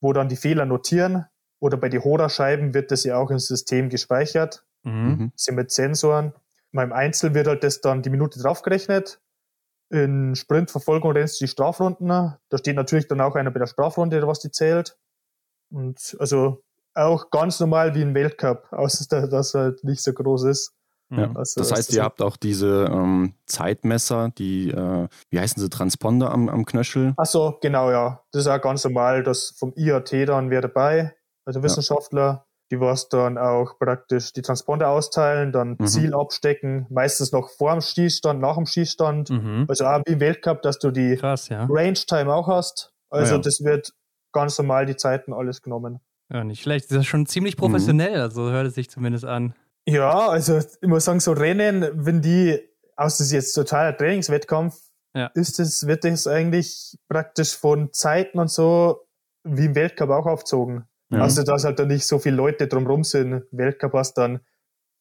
[0.00, 1.24] wo dann die Fehler notieren.
[1.58, 4.64] Oder bei den Hoda-Scheiben wird das ja auch im System gespeichert.
[4.82, 5.32] Mhm.
[5.34, 6.34] Sind mit Sensoren.
[6.72, 9.18] Beim Einzel wird halt das dann die Minute draufgerechnet.
[9.88, 12.08] In Sprintverfolgung rennst du die Strafrunden.
[12.08, 14.98] Da steht natürlich dann auch einer bei der Strafrunde, was die zählt.
[15.70, 20.44] Und also auch ganz normal wie ein Weltcup, außer dass er halt nicht so groß
[20.44, 20.75] ist.
[21.10, 21.28] Ja.
[21.28, 21.36] Mhm.
[21.36, 26.32] Also, das heißt, ihr habt auch diese ähm, Zeitmesser, die, äh, wie heißen sie, Transponder
[26.32, 27.14] am, am Knöchel?
[27.16, 28.22] Ach so, genau, ja.
[28.32, 31.14] Das ist auch ganz normal, dass vom IAT dann wer dabei,
[31.44, 35.86] also Wissenschaftler, die was dann auch praktisch die Transponder austeilen, dann mhm.
[35.86, 39.30] Ziel abstecken, meistens noch vor dem Schießstand, nach dem Schießstand.
[39.30, 39.66] Mhm.
[39.68, 41.66] Also auch wie im Weltcup, dass du die Krass, ja.
[41.70, 42.92] Range Time auch hast.
[43.10, 43.92] Also ja, das wird
[44.32, 46.00] ganz normal die Zeiten alles genommen.
[46.32, 46.90] Ja, nicht schlecht.
[46.90, 48.22] Das ist schon ziemlich professionell, mhm.
[48.22, 49.54] also hört es sich zumindest an.
[49.88, 52.58] Ja, also ich muss sagen, so Rennen, wenn die,
[52.96, 54.76] aus das jetzt totaler Trainingswettkampf,
[55.14, 55.30] ja.
[55.34, 59.06] ist es, wird das eigentlich praktisch von Zeiten und so
[59.44, 60.86] wie im Weltcup auch aufzogen.
[61.10, 61.20] Ja.
[61.20, 63.44] Also, dass halt dann nicht so viele Leute drumrum sind.
[63.52, 64.40] Weltcup hast dann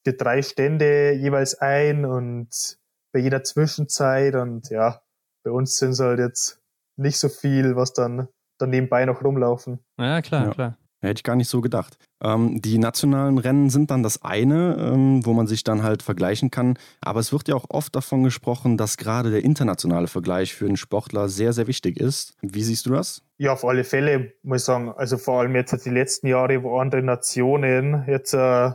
[0.06, 2.78] für drei Stände jeweils ein und
[3.12, 5.02] bei jeder Zwischenzeit und ja,
[5.44, 6.62] bei uns sind es halt jetzt
[6.96, 8.28] nicht so viel, was dann,
[8.60, 9.80] dann nebenbei noch rumlaufen.
[9.98, 10.52] Ja, klar, ja.
[10.52, 10.78] klar.
[11.06, 11.98] Hätte ich gar nicht so gedacht.
[12.24, 16.52] Ähm, die nationalen Rennen sind dann das eine, ähm, wo man sich dann halt vergleichen
[16.52, 16.78] kann.
[17.02, 20.78] Aber es wird ja auch oft davon gesprochen, dass gerade der internationale Vergleich für einen
[20.78, 22.34] Sportler sehr, sehr wichtig ist.
[22.42, 23.22] Wie siehst du das?
[23.38, 24.92] Ja, auf alle Fälle, muss ich sagen.
[24.96, 28.72] Also vor allem jetzt die letzten Jahre, wo andere Nationen jetzt, äh,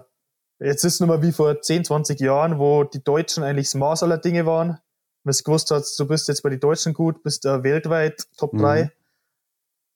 [0.59, 4.03] jetzt ist es nochmal wie vor 10, 20 Jahren, wo die Deutschen eigentlich das Maß
[4.03, 4.79] aller Dinge waren.
[5.25, 8.57] Wenn du gewusst hast, du bist jetzt bei den Deutschen gut, bist da weltweit Top
[8.57, 8.85] 3.
[8.85, 8.91] Mhm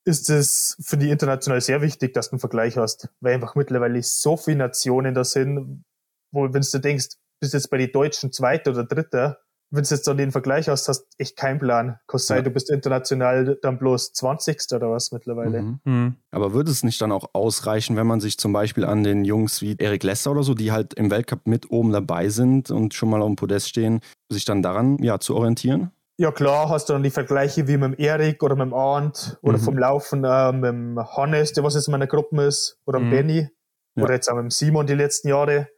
[0.04, 4.02] ist es für die international sehr wichtig, dass du einen Vergleich hast, weil einfach mittlerweile
[4.02, 5.84] so viele Nationen da sind,
[6.32, 7.08] wo, wenn du denkst,
[7.40, 9.38] bist jetzt bei den Deutschen Zweiter oder Dritter,
[9.74, 11.98] wenn du jetzt dann den Vergleich hast, hast echt keinen Plan.
[12.06, 12.42] Kann sein, ja.
[12.42, 14.72] du bist international dann bloß 20.
[14.72, 15.62] oder was mittlerweile.
[15.62, 15.80] Mhm.
[15.84, 16.16] Mhm.
[16.30, 19.62] Aber würde es nicht dann auch ausreichen, wenn man sich zum Beispiel an den Jungs
[19.62, 23.10] wie Erik Lesser oder so, die halt im Weltcup mit oben dabei sind und schon
[23.10, 25.90] mal auf dem Podest stehen, sich dann daran ja zu orientieren?
[26.16, 29.36] Ja klar, hast du dann die Vergleiche wie mit dem Erik oder mit dem Arndt
[29.42, 29.62] oder mhm.
[29.62, 33.10] vom Laufen äh, mit dem Hannes, der was jetzt in meiner Gruppe ist, oder mhm.
[33.10, 33.48] Benny
[33.96, 34.02] ja.
[34.04, 35.68] oder jetzt auch mit dem Simon die letzten Jahre.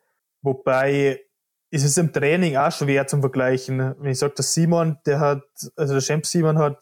[0.43, 1.21] Wobei
[1.71, 3.95] ist es im Training auch schwer zum Vergleichen.
[3.99, 5.43] Wenn ich sage, der Simon, der hat,
[5.75, 6.79] also der Champ Simon hat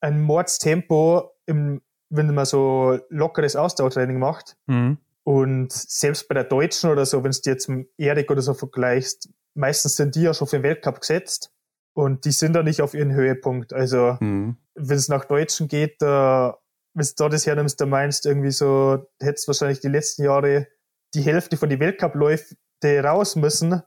[0.00, 4.56] ein Mordstempo im, wenn man so lockeres Ausdauertraining macht.
[4.66, 4.98] Mhm.
[5.22, 9.28] Und selbst bei der Deutschen oder so, wenn du jetzt mit Erik oder so vergleichst,
[9.54, 11.52] meistens sind die ja schon für den Weltcup gesetzt.
[11.96, 13.72] Und die sind da nicht auf ihren Höhepunkt.
[13.72, 14.58] Also, mhm.
[14.74, 16.58] wenn es nach Deutschen geht, da,
[16.92, 20.68] wenn du da das hernimmst, da meinst irgendwie so, hättest wahrscheinlich die letzten Jahre
[21.14, 22.54] die Hälfte von den Weltcup-Läufe
[22.84, 23.82] raus müssen,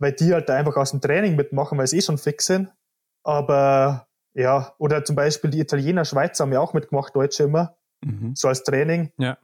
[0.00, 2.68] weil die halt da einfach aus dem Training mitmachen, weil sie eh schon fix sind.
[3.22, 8.34] Aber ja, oder zum Beispiel die Italiener, Schweizer haben ja auch mitgemacht, Deutsche immer, mhm.
[8.34, 9.12] so als Training.
[9.18, 9.38] Ja.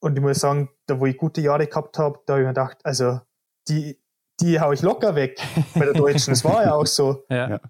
[0.00, 2.54] Und ich muss sagen, da wo ich gute Jahre gehabt habe, da habe ich mir
[2.54, 3.20] gedacht, also
[3.68, 4.00] die,
[4.40, 5.40] die hau ich locker weg
[5.74, 6.32] bei der Deutschen.
[6.32, 7.24] Das war ja auch so.
[7.30, 7.60] Ja.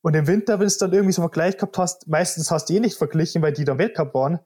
[0.00, 2.74] Und im Winter, wenn du dann irgendwie so einen Vergleich gehabt hast, meistens hast du
[2.74, 4.38] eh nicht verglichen, weil die dann Weltcup waren.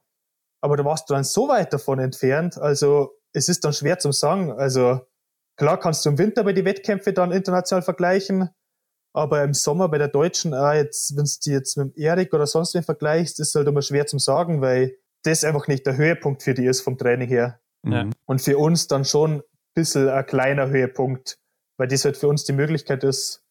[0.62, 2.56] Aber da warst du dann so weit davon entfernt.
[2.56, 4.52] Also es ist dann schwer zu sagen.
[4.52, 5.00] Also
[5.56, 8.48] klar kannst du im Winter bei den Wettkämpfen dann international vergleichen.
[9.14, 12.74] Aber im Sommer bei der Deutschen, ah, jetzt, wenn du jetzt mit Erik oder sonst
[12.74, 16.54] wen vergleichst, ist halt immer schwer zu sagen, weil das einfach nicht der Höhepunkt für
[16.54, 17.60] die ist vom Training her.
[17.84, 18.08] Ja.
[18.24, 19.42] Und für uns dann schon ein
[19.74, 21.38] bisschen ein kleiner Höhepunkt
[21.76, 23.44] weil das halt für uns die Möglichkeit ist,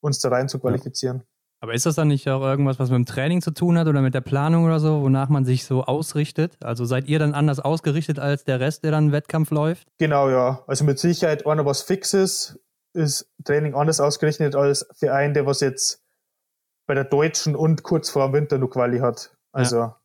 [0.00, 1.18] uns da rein zu qualifizieren.
[1.18, 1.24] Ja.
[1.60, 4.02] Aber ist das dann nicht auch irgendwas, was mit dem Training zu tun hat oder
[4.02, 6.58] mit der Planung oder so, wonach man sich so ausrichtet?
[6.62, 9.88] Also seid ihr dann anders ausgerichtet als der Rest, der dann Wettkampf läuft?
[9.98, 10.62] Genau, ja.
[10.66, 12.60] Also mit Sicherheit einer was Fixes
[12.92, 16.02] ist Training anders ausgerichtet als für einen, der was jetzt
[16.86, 19.36] bei der Deutschen und kurz vor dem Winter nur Quali hat.
[19.52, 20.00] Also, ja.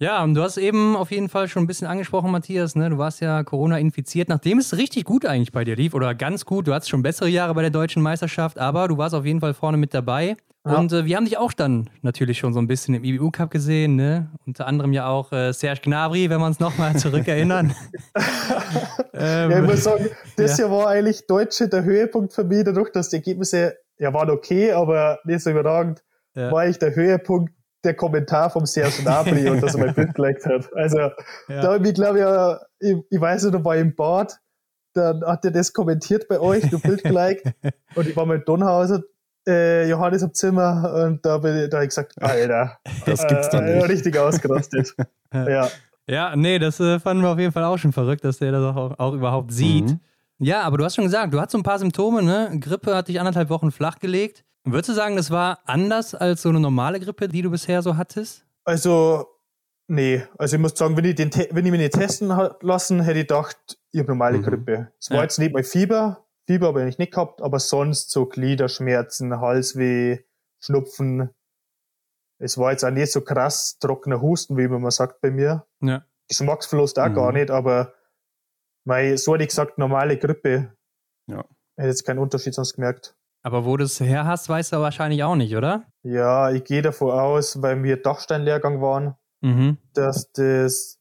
[0.00, 0.24] Ja.
[0.24, 2.90] Und du hast eben auf jeden Fall schon ein bisschen angesprochen, Matthias, ne?
[2.90, 6.44] Du warst ja Corona infiziert, nachdem es richtig gut eigentlich bei dir lief oder ganz
[6.44, 6.66] gut.
[6.66, 9.54] Du hattest schon bessere Jahre bei der deutschen Meisterschaft, aber du warst auf jeden Fall
[9.54, 10.36] vorne mit dabei.
[10.66, 10.76] Ja.
[10.76, 13.50] Und äh, wir haben dich auch dann natürlich schon so ein bisschen im IBU Cup
[13.50, 14.30] gesehen, ne?
[14.46, 17.74] Unter anderem ja auch äh, Serge Gnabry, wenn wir uns nochmal zurückerinnern.
[19.14, 20.66] ähm, ja, ich muss sagen, das ja.
[20.66, 24.72] Jahr war eigentlich Deutsche der Höhepunkt für mich, dadurch, dass die Ergebnisse ja waren okay,
[24.72, 26.02] aber nicht so überragend,
[26.34, 27.52] war eigentlich der Höhepunkt
[27.84, 30.68] der Kommentar vom Serge Gnabry und dass er mein Bild geliked hat.
[30.74, 31.12] Also, ja.
[31.48, 34.38] da habe ich, glaube ja, ich, ich weiß nicht, war im Bad,
[34.94, 37.44] dann hat er das kommentiert bei euch, du Bild geliked.
[37.94, 39.02] und ich war mit Donhauser,
[39.48, 43.48] äh, Johannes am Zimmer und da, bin ich, da habe ich gesagt, Alter, das gibt's
[43.48, 43.88] doch äh, nicht.
[43.88, 44.94] richtig ausgerastet.
[45.34, 45.68] ja.
[46.06, 48.64] Ja, nee, das äh, fanden wir auf jeden Fall auch schon verrückt, dass der das
[48.64, 49.90] auch, auch überhaupt sieht.
[49.90, 50.00] Mhm.
[50.38, 52.50] Ja, aber du hast schon gesagt, du hast so ein paar Symptome, ne?
[52.58, 54.44] Grippe hat dich anderthalb Wochen flachgelegt.
[54.64, 57.96] Würdest du sagen, das war anders als so eine normale Grippe, die du bisher so
[57.96, 58.44] hattest?
[58.64, 59.26] Also,
[59.88, 60.22] nee.
[60.38, 62.28] Also ich muss sagen, wenn ich, den, wenn ich mich nicht testen
[62.60, 63.56] lassen, hätte ich gedacht,
[63.92, 64.42] ich habe normale mhm.
[64.42, 64.92] Grippe.
[65.00, 65.22] Es war ja.
[65.22, 66.26] jetzt nicht mal Fieber.
[66.46, 70.18] Fieber habe ich nicht gehabt, aber sonst so Gliederschmerzen, Halsweh,
[70.58, 71.30] Schnupfen.
[72.38, 75.66] Es war jetzt auch nicht so krass trockener Husten, wie man sagt bei mir.
[75.80, 76.04] Ja.
[76.28, 77.14] Geschmacksverlust auch mhm.
[77.14, 77.94] gar nicht, aber
[78.84, 80.76] mein, so hätte ich gesagt, normale Grippe.
[81.26, 81.44] Ja.
[81.76, 83.16] Hätte jetzt keinen Unterschied sonst gemerkt.
[83.42, 85.84] Aber wo du es her hast, weißt du wahrscheinlich auch nicht, oder?
[86.02, 89.78] Ja, ich gehe davon aus, weil wir Dachsteinlehrgang waren, mhm.
[89.94, 90.98] dass das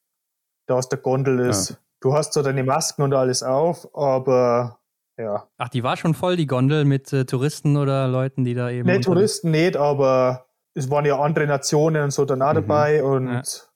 [0.66, 1.72] da aus der Gondel ist.
[1.72, 1.76] Ja.
[2.02, 4.80] Du hast so deine Masken und alles auf, aber
[5.18, 5.50] ja.
[5.58, 8.88] Ach, die war schon voll, die Gondel mit äh, Touristen oder Leuten, die da eben.
[8.88, 12.56] Nee, Touristen nicht, aber es waren ja andere Nationen und so danach mhm.
[12.56, 13.70] dabei und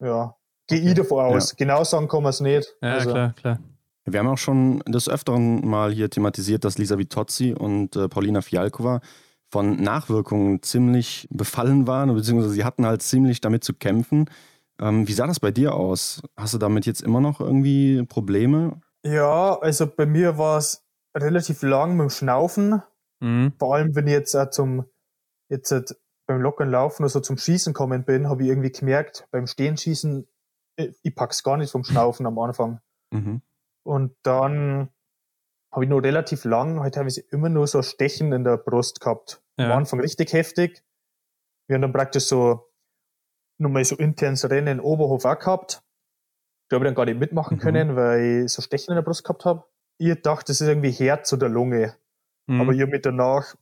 [0.00, 0.06] ja.
[0.06, 0.36] ja.
[0.68, 1.52] gehe ich davon aus.
[1.52, 1.56] Ja.
[1.56, 2.76] Genau sagen kann man es nicht.
[2.82, 3.10] Ja, also.
[3.10, 3.58] klar, klar.
[4.04, 8.42] Wir haben auch schon des Öfteren mal hier thematisiert, dass Lisa Vitozzi und äh, Paulina
[8.42, 9.00] Fialkova
[9.48, 14.28] von Nachwirkungen ziemlich befallen waren, beziehungsweise sie hatten halt ziemlich damit zu kämpfen.
[14.80, 16.22] Ähm, wie sah das bei dir aus?
[16.36, 18.80] Hast du damit jetzt immer noch irgendwie Probleme?
[19.04, 20.84] Ja, also bei mir war es
[21.16, 22.82] relativ lang mit dem Schnaufen.
[23.20, 23.52] Mhm.
[23.58, 24.86] Vor allem, wenn ich jetzt auch zum,
[25.48, 29.26] jetzt halt beim Lockern Laufen oder so zum Schießen kommen bin, habe ich irgendwie gemerkt,
[29.30, 30.26] beim Stehenschießen,
[30.76, 32.80] ich, äh, ich pack's gar nicht vom Schnaufen am Anfang.
[33.12, 33.42] Mhm.
[33.84, 34.90] Und dann
[35.72, 39.42] habe ich nur relativ lang, halt teilweise immer nur so Stechen in der Brust gehabt.
[39.58, 39.66] Ja.
[39.66, 40.84] Am Anfang richtig heftig.
[41.66, 42.70] Wir haben dann praktisch so
[43.58, 45.82] nochmal so intense Rennen in Oberhof auch gehabt.
[46.68, 47.60] Da habe ich dann gar nicht mitmachen mhm.
[47.60, 49.64] können, weil ich so Stechen in der Brust gehabt habe.
[49.98, 51.96] Ich dachte, das ist irgendwie Herz oder Lunge.
[52.46, 52.60] Mhm.
[52.60, 53.54] Aber ich habe mir danach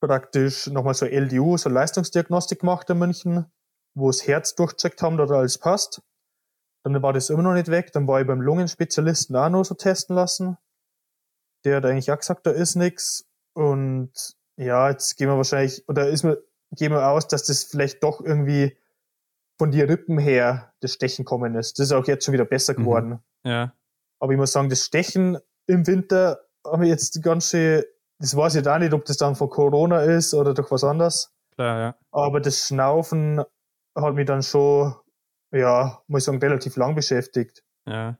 [0.00, 3.46] praktisch nochmal so LDU, so Leistungsdiagnostik gemacht in München,
[3.94, 6.02] wo das Herz durchgecheckt haben, dass alles passt.
[6.84, 7.92] Dann war das immer noch nicht weg.
[7.92, 10.56] Dann war ich beim Lungenspezialisten auch noch so testen lassen.
[11.64, 13.28] Der hat eigentlich auch gesagt, da ist nichts.
[13.54, 14.12] Und
[14.56, 18.20] ja, jetzt gehen wir wahrscheinlich, oder ist mir, gehen wir aus, dass das vielleicht doch
[18.20, 18.76] irgendwie
[19.58, 21.78] von die Rippen her das Stechen kommen ist.
[21.78, 22.76] Das ist auch jetzt schon wieder besser mhm.
[22.76, 23.08] geworden.
[23.44, 23.50] Mhm.
[23.50, 23.72] Ja.
[24.20, 27.84] Aber ich muss sagen, das Stechen im Winter habe ich jetzt ganz schön,
[28.18, 31.32] das weiß ich da nicht, ob das dann von Corona ist oder durch was anderes.
[31.54, 31.94] Klar, ja.
[32.10, 33.42] Aber das Schnaufen
[33.94, 34.94] hat mich dann schon,
[35.52, 37.64] ja, muss ich sagen, relativ lang beschäftigt.
[37.86, 38.18] Ja.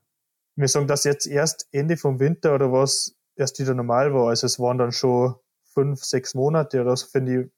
[0.57, 4.29] Wir sagen, dass jetzt erst Ende vom Winter oder was erst wieder normal war.
[4.29, 5.37] Also es waren dann schon
[5.73, 7.51] fünf, sechs Monate oder so, finde ich,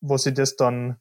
[0.00, 0.96] wo sie das dann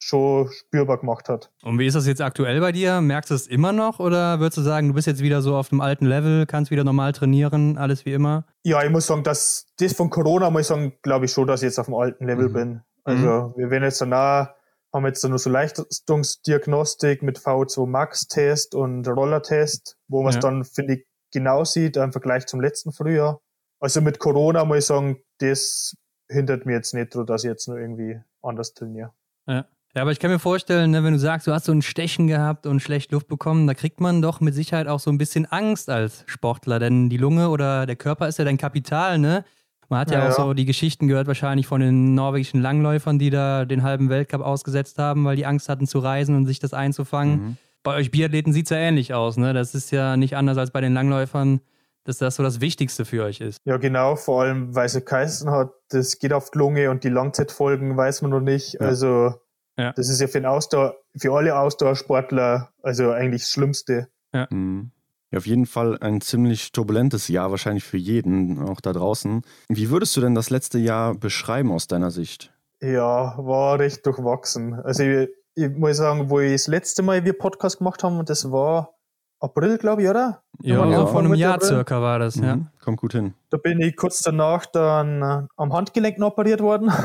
[0.00, 1.50] schon spürbar gemacht hat.
[1.62, 3.00] Und wie ist das jetzt aktuell bei dir?
[3.00, 5.68] Merkst du es immer noch oder würdest du sagen, du bist jetzt wieder so auf
[5.68, 8.46] dem alten Level, kannst wieder normal trainieren, alles wie immer?
[8.62, 11.62] Ja, ich muss sagen, dass das von Corona, muss ich sagen, glaube ich schon, dass
[11.62, 12.52] ich jetzt auf dem alten Level mhm.
[12.52, 12.80] bin.
[13.04, 13.60] Also mhm.
[13.60, 14.54] wir werden jetzt danach,
[14.92, 20.40] haben jetzt nur so Leistungsdiagnostik mit V2 Max-Test und Roller-Test, wo man es ja.
[20.42, 23.40] dann, finde ich, genau sieht im Vergleich zum letzten Frühjahr.
[23.80, 25.94] Also mit Corona muss ich sagen, das
[26.28, 29.12] hindert mir jetzt nicht, dass ich jetzt nur irgendwie anders trainiere.
[29.46, 29.66] Ja.
[29.94, 32.26] Ja, aber ich kann mir vorstellen, ne, wenn du sagst, du hast so ein Stechen
[32.26, 35.46] gehabt und schlecht Luft bekommen, da kriegt man doch mit Sicherheit auch so ein bisschen
[35.46, 39.44] Angst als Sportler, denn die Lunge oder der Körper ist ja dein Kapital, ne?
[39.88, 43.30] Man hat ja, ja auch so die Geschichten gehört, wahrscheinlich von den norwegischen Langläufern, die
[43.30, 46.74] da den halben Weltcup ausgesetzt haben, weil die Angst hatten zu reisen und sich das
[46.74, 47.40] einzufangen.
[47.40, 47.56] Mhm.
[47.82, 49.54] Bei euch Biathleten sieht es ja ähnlich aus, ne?
[49.54, 51.60] Das ist ja nicht anders als bei den Langläufern
[52.08, 53.58] dass das so das Wichtigste für euch ist.
[53.66, 57.10] Ja, genau, vor allem, weil es geheißen hat, das geht auf die Lunge und die
[57.10, 58.74] Langzeitfolgen weiß man noch nicht.
[58.74, 58.80] Ja.
[58.80, 59.34] Also,
[59.76, 59.92] ja.
[59.92, 64.08] das ist ja für, den Ausdauer, für alle Ausdauersportler also eigentlich das Schlimmste.
[64.32, 64.46] Ja.
[64.48, 64.90] Mhm.
[65.30, 69.42] Ja, auf jeden Fall ein ziemlich turbulentes Jahr, wahrscheinlich für jeden, auch da draußen.
[69.68, 72.52] Wie würdest du denn das letzte Jahr beschreiben aus deiner Sicht?
[72.80, 74.74] Ja, war recht durchwachsen.
[74.74, 78.50] Also ich, ich muss sagen, wo ich das letzte Mal wir Podcast gemacht haben, das
[78.50, 78.94] war
[79.40, 80.42] April, glaube ich, oder?
[80.62, 81.68] Ja, ja vor einem Jahr April.
[81.68, 82.44] circa war das, mhm.
[82.44, 82.58] ja.
[82.82, 83.34] Kommt gut hin.
[83.50, 86.90] Da bin ich kurz danach dann äh, am Handgelenk operiert worden.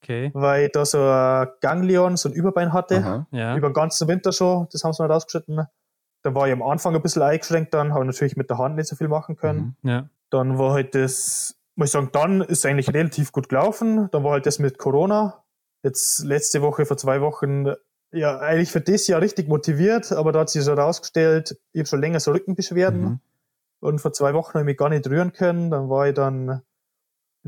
[0.00, 0.30] Okay.
[0.32, 3.26] Weil ich da so ein Ganglion, so ein Überbein hatte.
[3.30, 3.56] Ja.
[3.56, 4.66] Über den ganzen Winter schon.
[4.72, 5.66] Das haben sie mal rausgeschnitten.
[6.28, 8.86] Da war ich am Anfang ein bisschen eingeschränkt dann, habe natürlich mit der Hand nicht
[8.86, 9.76] so viel machen können.
[9.80, 9.88] Mhm.
[9.88, 10.08] Ja.
[10.28, 14.10] Dann war halt das, muss ich sagen, dann ist eigentlich relativ gut gelaufen.
[14.12, 15.42] Dann war halt das mit Corona.
[15.82, 17.72] Jetzt letzte Woche, vor zwei Wochen,
[18.12, 21.88] ja, eigentlich für das Jahr richtig motiviert, aber da hat sich so herausgestellt, ich habe
[21.88, 23.20] schon länger so Rückenbeschwerden mhm.
[23.80, 25.70] und vor zwei Wochen habe ich mich gar nicht rühren können.
[25.70, 26.60] Dann war ich dann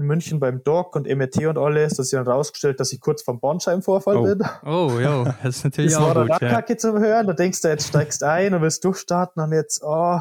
[0.01, 3.01] in München beim Doc und MRT und alles, da hat sich dann rausgestellt, dass ich
[3.01, 4.23] kurz vom Bandscheibenvorfall oh.
[4.25, 4.43] bin.
[4.65, 6.43] Oh, ja, das ist natürlich das auch war gut.
[6.43, 6.77] Das war ja.
[6.79, 10.21] zum Hören, da denkst du, jetzt steigst ein und willst durchstarten und jetzt, oh.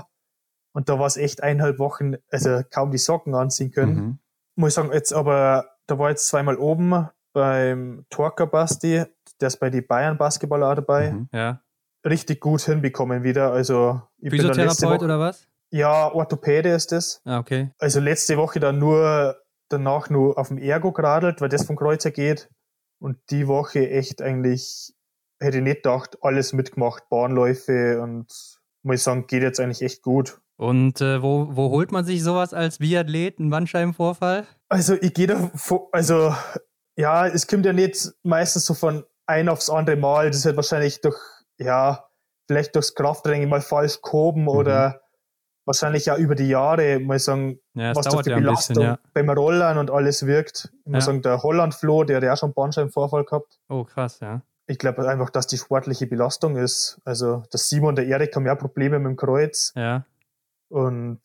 [0.71, 3.95] Und da war es echt eineinhalb Wochen, also kaum die Socken anziehen können.
[3.95, 4.19] Mhm.
[4.55, 9.03] Muss ich sagen, jetzt aber, da war jetzt zweimal oben beim Torka Basti,
[9.41, 11.11] der ist bei die Bayern Basketballer dabei.
[11.11, 11.29] Mhm.
[11.33, 11.61] Ja.
[12.05, 13.51] Richtig gut hinbekommen wieder.
[13.51, 15.47] Also ich Physiotherapeut oder was?
[15.71, 17.21] Ja, Orthopäde ist das.
[17.25, 17.71] Ah, okay.
[17.77, 19.35] Also letzte Woche dann nur
[19.69, 22.49] danach nur auf dem Ergo geradelt, weil das vom Kreuzer geht.
[22.99, 24.93] Und die Woche echt eigentlich,
[25.39, 28.27] hätte ich nicht gedacht, alles mitgemacht, Bahnläufe und
[28.83, 30.41] muss ich sagen, geht jetzt eigentlich echt gut.
[30.57, 34.45] Und äh, wo, wo holt man sich sowas als Biathlet, einen Bandscheibenvorfall?
[34.67, 35.49] Also ich gehe da,
[35.93, 36.35] also
[36.97, 40.31] ja, es kommt ja nicht meistens so von ein aufs andere Mal.
[40.31, 41.17] Das wird wahrscheinlich durch,
[41.57, 42.09] ja,
[42.47, 44.49] vielleicht durchs Krafttraining mal falsch gehoben mhm.
[44.49, 45.01] oder
[45.69, 48.99] wahrscheinlich ja über die Jahre, mal sagen, ja, was da die ja Belastung bisschen, ja.
[49.13, 50.73] beim Rollern und alles wirkt.
[50.83, 53.59] Ich muss sagen, der Holland-Flo, der hat ja auch schon einen Bandscheibenvorfall gehabt.
[53.69, 54.41] Oh, krass, ja.
[54.65, 56.99] Ich glaube einfach, dass die sportliche Belastung ist.
[57.05, 59.71] Also, das Simon und der Erik haben ja Probleme mit dem Kreuz.
[59.75, 60.05] Ja.
[60.69, 61.21] Und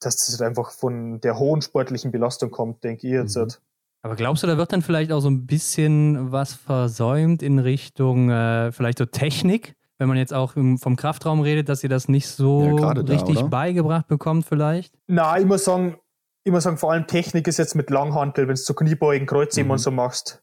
[0.00, 3.36] dass das halt einfach von der hohen sportlichen Belastung kommt, denke ich jetzt.
[3.36, 3.40] Mhm.
[3.40, 3.60] Halt.
[4.02, 8.28] Aber glaubst du, da wird dann vielleicht auch so ein bisschen was versäumt in Richtung
[8.30, 9.76] äh, vielleicht so Technik?
[10.02, 13.46] Wenn man jetzt auch vom Kraftraum redet, dass ihr das nicht so ja, richtig da,
[13.46, 14.98] beigebracht bekommt vielleicht?
[15.06, 15.96] Na, ich muss sagen,
[16.42, 19.68] ich muss sagen, vor allem Technik ist jetzt mit Langhantel, wenn du so Kniebeugen, Kreuzheben
[19.68, 19.72] mhm.
[19.72, 20.42] und so machst,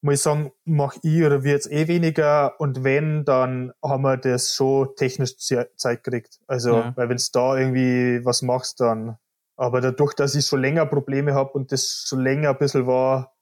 [0.00, 4.16] muss ich sagen, mach ich oder wir jetzt eh weniger und wenn, dann haben wir
[4.16, 6.40] das schon technisch Zeit gekriegt.
[6.46, 6.96] Also, ja.
[6.96, 9.18] weil wenn du da irgendwie was machst, dann
[9.56, 13.34] aber dadurch, dass ich schon länger Probleme habe und das schon länger ein bisschen war,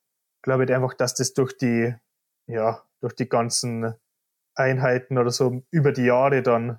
[0.42, 1.94] glaube ich einfach, dass das durch die,
[2.48, 3.94] ja, durch die ganzen
[4.54, 6.78] Einheiten oder so über die Jahre dann,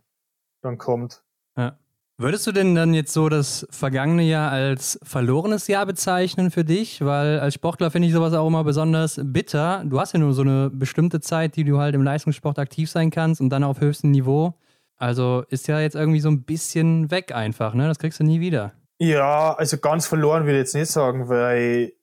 [0.61, 1.23] dann kommt.
[1.57, 1.77] Ja.
[2.17, 7.03] Würdest du denn dann jetzt so das vergangene Jahr als verlorenes Jahr bezeichnen für dich?
[7.03, 9.83] Weil als Sportler finde ich sowas auch immer besonders bitter.
[9.85, 13.09] Du hast ja nur so eine bestimmte Zeit, die du halt im Leistungssport aktiv sein
[13.09, 14.53] kannst und dann auf höchstem Niveau.
[14.95, 17.87] Also ist ja jetzt irgendwie so ein bisschen weg einfach, ne?
[17.87, 18.73] Das kriegst du nie wieder.
[18.99, 21.93] Ja, also ganz verloren würde ich jetzt nicht sagen, weil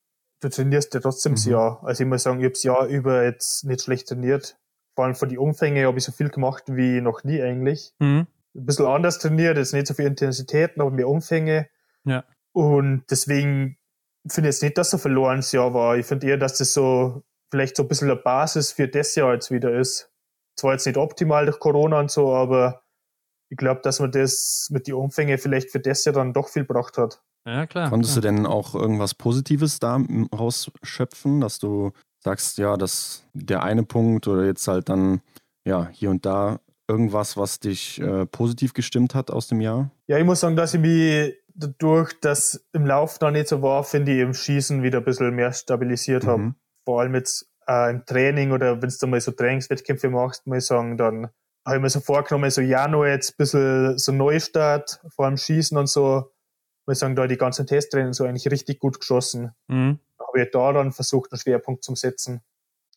[0.40, 1.36] du trainierst ja trotzdem mhm.
[1.36, 1.80] das Jahr.
[1.84, 4.58] Also ich muss sagen, ich habe das Jahr über jetzt nicht schlecht trainiert.
[4.94, 7.92] Vor allem von den Umfängen habe ich so viel gemacht wie noch nie eigentlich.
[7.98, 8.26] Mhm.
[8.54, 11.68] Ein bisschen anders trainiert, jetzt nicht so viel Intensitäten, aber mehr Umfänge.
[12.04, 12.24] Ja.
[12.52, 13.78] Und deswegen
[14.26, 15.96] finde ich jetzt nicht, dass es ein verlorenes Jahr war.
[15.96, 19.34] Ich finde eher, dass das so vielleicht so ein bisschen eine Basis für das Jahr
[19.34, 20.10] jetzt wieder ist.
[20.56, 22.82] Zwar jetzt nicht optimal durch Corona und so, aber
[23.50, 26.62] ich glaube, dass man das mit den Umfängen vielleicht für das Jahr dann doch viel
[26.62, 27.22] gebracht hat.
[27.46, 27.88] Ja, klar.
[27.88, 28.32] Konntest klar.
[28.32, 30.00] du denn auch irgendwas Positives da
[30.36, 35.20] rausschöpfen, dass du sagst, ja, dass der eine Punkt oder jetzt halt dann,
[35.64, 39.90] ja, hier und da irgendwas, was dich äh, positiv gestimmt hat aus dem Jahr?
[40.06, 43.84] Ja, ich muss sagen, dass ich mich dadurch, dass im Lauf da nicht so war,
[43.84, 46.28] finde ich im Schießen wieder ein bisschen mehr stabilisiert mhm.
[46.28, 46.54] habe.
[46.84, 50.66] Vor allem jetzt äh, im Training oder wenn du mal so Trainingswettkämpfe machst, muss ich
[50.66, 51.28] sagen, dann
[51.64, 55.76] habe ich mir so vorgenommen, so Januar jetzt ein bisschen so Neustart, vor allem Schießen
[55.76, 56.32] und so,
[56.86, 59.52] muss ich sagen, da die ganzen Testrennen so eigentlich richtig gut geschossen.
[59.68, 60.00] Mhm.
[60.30, 62.42] Habe ich da dann versucht, einen Schwerpunkt zu setzen.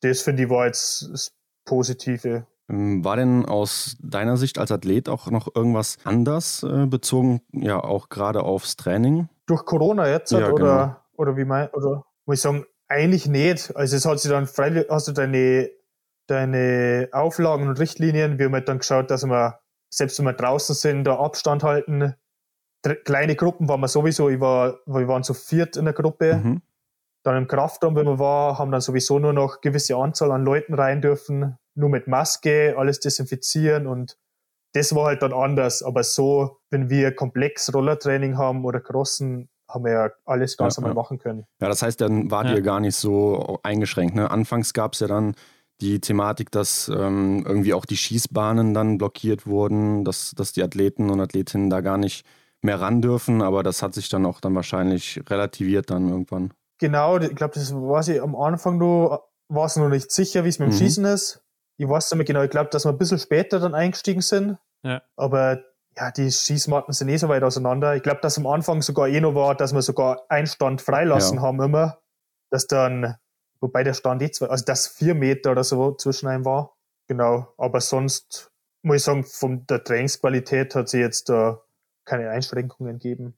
[0.01, 1.31] Das finde ich war jetzt das
[1.65, 2.45] Positive.
[2.69, 7.83] Ähm, war denn aus deiner Sicht als Athlet auch noch irgendwas anders äh, bezogen, ja
[7.83, 9.29] auch gerade aufs Training?
[9.45, 10.95] Durch Corona jetzt ja, oder, genau.
[11.17, 13.75] oder wie mein, oder muss ich sagen, eigentlich nicht.
[13.75, 15.69] Also es hat sich dann freilich, hast du deine
[16.27, 18.39] deine Auflagen und Richtlinien.
[18.39, 19.59] Wir haben halt dann geschaut, dass wir,
[19.89, 22.15] selbst wenn wir draußen sind, da Abstand halten.
[23.05, 26.35] Kleine Gruppen waren wir sowieso, ich war, wir waren zu viert in der Gruppe.
[26.35, 26.61] Mhm.
[27.23, 30.73] Dann im Kraftraum, wenn wir waren, haben dann sowieso nur noch gewisse Anzahl an Leuten
[30.73, 34.17] rein dürfen, nur mit Maske, alles desinfizieren und
[34.73, 35.83] das war halt dann anders.
[35.83, 40.81] Aber so, wenn wir komplex Rollertraining haben oder Crossen, haben wir ja alles ganz ja,
[40.81, 41.01] normal ja.
[41.01, 41.45] machen können.
[41.61, 42.55] Ja, das heißt, dann wart ja.
[42.55, 44.15] ihr gar nicht so eingeschränkt.
[44.15, 44.29] Ne?
[44.29, 45.35] Anfangs gab es ja dann
[45.81, 51.09] die Thematik, dass ähm, irgendwie auch die Schießbahnen dann blockiert wurden, dass, dass die Athleten
[51.09, 52.25] und Athletinnen da gar nicht
[52.61, 56.53] mehr ran dürfen, aber das hat sich dann auch dann wahrscheinlich relativiert dann irgendwann.
[56.83, 60.49] Genau, ich glaube, das war ich am Anfang nur, war es noch nicht sicher, wie
[60.49, 60.77] es mit dem mhm.
[60.77, 61.41] Schießen ist.
[61.77, 64.57] Ich weiß nicht mehr genau, ich glaube, dass wir ein bisschen später dann eingestiegen sind.
[64.83, 65.01] Ja.
[65.15, 65.63] Aber
[65.95, 67.95] ja, die Schießmatten sind eh so weit auseinander.
[67.95, 71.37] Ich glaube, dass am Anfang sogar eh noch war, dass wir sogar einen Stand freilassen
[71.37, 71.43] ja.
[71.43, 71.99] haben immer,
[72.49, 73.15] dass dann
[73.63, 76.75] Wobei der Stand jetzt, also das vier Meter oder so zwischen einem war.
[77.07, 77.53] Genau.
[77.57, 81.63] Aber sonst muss ich sagen, von der Trainingsqualität hat sie jetzt da
[82.03, 83.37] keine Einschränkungen gegeben.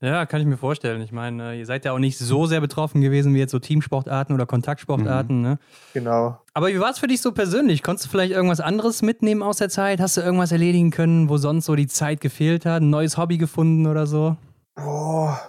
[0.00, 0.24] Ja.
[0.26, 1.02] Kann ich mir vorstellen.
[1.02, 4.34] Ich meine, ihr seid ja auch nicht so sehr betroffen gewesen wie jetzt so Teamsportarten
[4.34, 5.36] oder Kontaktsportarten.
[5.36, 5.42] Mhm.
[5.42, 5.58] Ne?
[5.92, 6.38] Genau.
[6.54, 7.82] Aber wie war es für dich so persönlich?
[7.82, 10.00] Konntest du vielleicht irgendwas anderes mitnehmen aus der Zeit?
[10.00, 12.82] Hast du irgendwas erledigen können, wo sonst so die Zeit gefehlt hat?
[12.82, 14.36] Ein neues Hobby gefunden oder so?
[14.74, 15.40] Boah,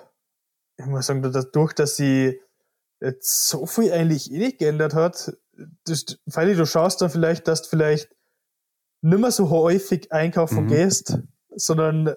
[0.77, 2.39] ich muss sagen, dadurch, dass sie
[2.99, 5.33] jetzt so viel eigentlich eh nicht geändert hat.
[5.85, 8.09] Das, weil du schaust dann vielleicht, dass du vielleicht
[9.01, 10.67] nicht mehr so häufig einkaufen mhm.
[10.67, 11.19] gehst,
[11.55, 12.15] sondern äh,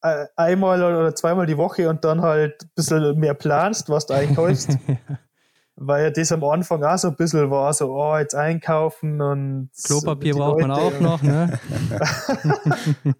[0.00, 4.78] einmal oder zweimal die Woche und dann halt ein bisschen mehr planst, was du einkaufst.
[5.82, 9.70] Weil ja das am Anfang auch so ein bisschen war, so, oh, jetzt einkaufen und.
[9.82, 11.58] Klopapier braucht Leute man auch noch, ne?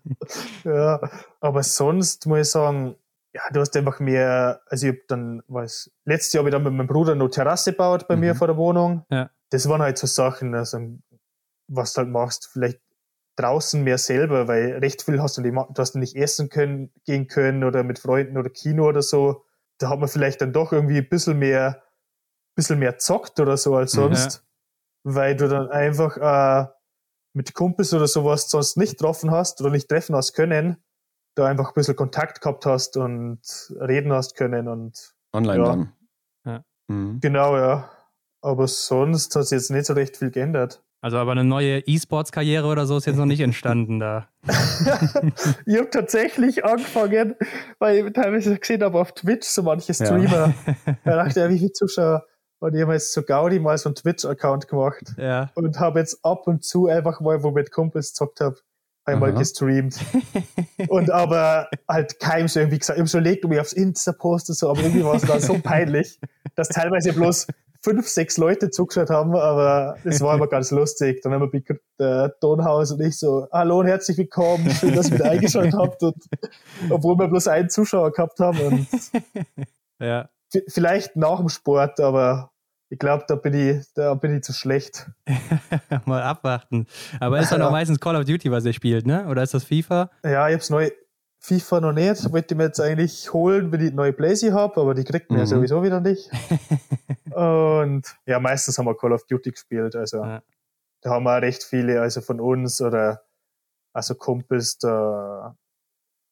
[0.65, 1.01] ja,
[1.41, 2.97] aber sonst muss ich sagen,
[3.33, 6.63] ja, du hast einfach mehr, also ich habe dann, was, letztes Jahr habe ich dann
[6.63, 8.21] mit meinem Bruder eine Terrasse gebaut bei mhm.
[8.21, 9.07] mir vor der Wohnung.
[9.11, 9.31] Ja.
[9.49, 10.79] Das waren halt so Sachen, also
[11.69, 12.81] was du halt machst, vielleicht
[13.37, 17.27] draußen mehr selber, weil recht viel hast du nicht, du hast nicht essen können, gehen
[17.27, 19.45] können oder mit Freunden oder Kino oder so.
[19.79, 21.83] Da hat man vielleicht dann doch irgendwie ein bisschen mehr,
[22.55, 24.45] bisschen mehr zockt oder so als sonst,
[25.05, 25.15] ja.
[25.15, 26.69] weil du dann einfach äh,
[27.33, 30.77] mit Kumpels oder sowas sonst nicht getroffen hast oder nicht treffen hast können
[31.35, 33.41] da einfach ein bisschen Kontakt gehabt hast und
[33.81, 35.65] reden hast können und online ja.
[35.65, 35.93] dann.
[36.45, 36.65] Ja.
[36.89, 37.21] Mhm.
[37.21, 37.91] Genau, ja.
[38.43, 40.83] Aber sonst hat sich jetzt nicht so recht viel geändert.
[41.03, 44.29] Also aber eine neue E-Sports-Karriere oder so ist jetzt noch nicht entstanden da.
[45.67, 47.37] ich habe tatsächlich angefangen,
[47.79, 50.53] weil ich teilweise gesehen habe auf Twitch so manche Streamer.
[50.67, 50.97] Ja.
[51.05, 52.27] da dachte ich, wie viele Zuschauer.
[52.59, 55.15] Und ich habe jetzt zu Gaudi mal so einen Twitch-Account gemacht.
[55.17, 55.51] Ja.
[55.55, 58.57] Und habe jetzt ab und zu einfach mal, wo ich mit Kumpels gezockt habe,
[59.07, 59.39] einmal Aha.
[59.39, 59.99] gestreamt.
[60.89, 64.13] und aber halt keinem so irgendwie gesagt, ich habe so legt, um mich aufs Insta
[64.13, 66.21] posten so, aber irgendwie war es da so peinlich,
[66.55, 67.47] dass teilweise bloß
[67.83, 71.23] fünf, sechs Leute zugeschaut haben, aber es war immer ganz lustig.
[71.23, 75.15] Dann haben wir der Tonhaus und ich so, hallo und herzlich willkommen, schön, dass ihr
[75.15, 76.03] wieder eingeschaltet habt.
[76.03, 76.17] Und,
[76.91, 78.59] obwohl wir bloß einen Zuschauer gehabt haben.
[78.59, 78.87] Und
[79.99, 80.29] ja.
[80.69, 82.51] Vielleicht nach dem Sport, aber
[82.89, 85.09] ich glaube, da bin ich, da bin ich zu schlecht.
[86.07, 86.87] Mal abwarten.
[87.21, 89.29] Aber ist dann auch meistens Call of Duty, was ihr spielt, ne?
[89.29, 90.11] Oder ist das FIFA?
[90.25, 90.91] Ja, ich hab's neu.
[91.41, 92.33] FIFA noch nicht.
[92.33, 95.39] Wollte ich mir jetzt eigentlich holen, wenn ich neue Blazy habe, aber die kriegt man
[95.39, 95.43] mhm.
[95.43, 96.31] ja sowieso wieder nicht.
[97.35, 99.97] Und ja, meistens haben wir Call of Duty gespielt.
[99.97, 100.43] Also ja.
[101.01, 103.23] da haben wir recht viele, also von uns oder
[103.93, 105.57] also Kumpels, da,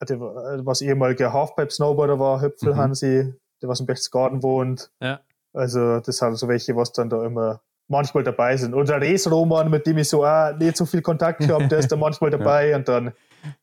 [0.01, 2.77] was ehemaliger Halfpipe-Snowboarder war, Hüpfel mhm.
[2.77, 4.93] Hansi, der was im Berchtesgaden wohnt.
[5.01, 5.21] Ja.
[5.55, 8.75] Also das sind so welche, was dann da immer manchmal dabei sind.
[8.75, 11.91] Und der Res-Roman, mit dem ich so auch nicht so viel Kontakt habe, der ist
[11.91, 12.77] da manchmal dabei ja.
[12.77, 13.13] und dann,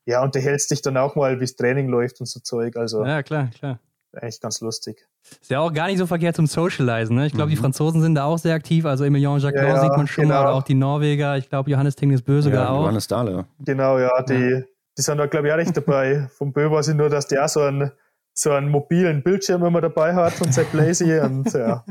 [0.06, 2.76] ja, unterhältst dich dann auch mal, wie das Training läuft und so Zeug.
[2.78, 3.80] Also ja, klar, klar.
[4.22, 5.06] Echt ganz lustig.
[5.42, 7.16] Ist ja auch gar nicht so verkehrt zum Socializen.
[7.16, 7.28] Ne?
[7.28, 7.52] Ich glaube, mhm.
[7.52, 8.86] die Franzosen sind da auch sehr aktiv.
[8.86, 10.36] Also Emilien Jacquot ja, ja, sieht man schon genau.
[10.36, 11.38] mal, oder auch die Norweger.
[11.38, 12.82] Ich glaube, Johannes Tingnes Bö sogar ja, auch.
[12.82, 13.46] Johannes Dahle.
[13.60, 14.64] Genau, ja, die,
[14.98, 16.28] die sind da, glaube ich, auch recht dabei.
[16.38, 17.92] Vom Bö weiß ich nur, dass der auch so einen,
[18.34, 21.84] so einen mobilen Bildschirm immer dabei hat und sein Blazy und ja.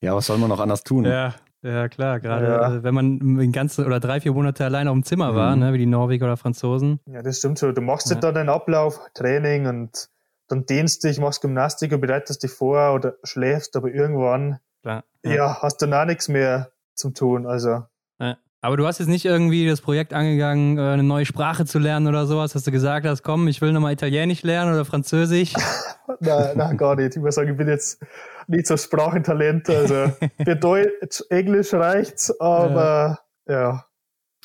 [0.00, 1.04] Ja, was soll man noch anders tun?
[1.04, 2.20] Ja, ja klar.
[2.20, 2.74] Gerade ja.
[2.76, 5.62] Äh, wenn man den ganzen oder drei, vier Monate allein auf dem Zimmer war, mhm.
[5.62, 7.00] ne, wie die Norweger oder Franzosen.
[7.06, 7.72] Ja, das stimmt so.
[7.72, 8.16] Du machst ja.
[8.16, 10.08] dann den Ablauf, Training und
[10.48, 15.04] dann dehnst dich, machst Gymnastik und bereitest dich vor oder schläfst, aber irgendwann klar.
[15.24, 15.34] Ja.
[15.34, 17.46] ja, hast dann auch nichts mehr zum Tun.
[17.46, 17.84] Also.
[18.18, 18.38] Ja.
[18.60, 22.08] Aber du hast jetzt nicht irgendwie das Projekt angegangen, äh, eine neue Sprache zu lernen
[22.08, 25.52] oder sowas, dass du gesagt hast, komm, ich will nochmal Italienisch lernen oder Französisch?
[26.20, 27.14] nein, nein, gar nicht.
[27.14, 28.00] Ich muss sagen, ich bin jetzt
[28.48, 29.68] nicht so Sprachentalent.
[29.70, 30.12] Also
[30.44, 33.54] für Deutsch, Englisch reicht's, aber ja.
[33.54, 33.84] ja.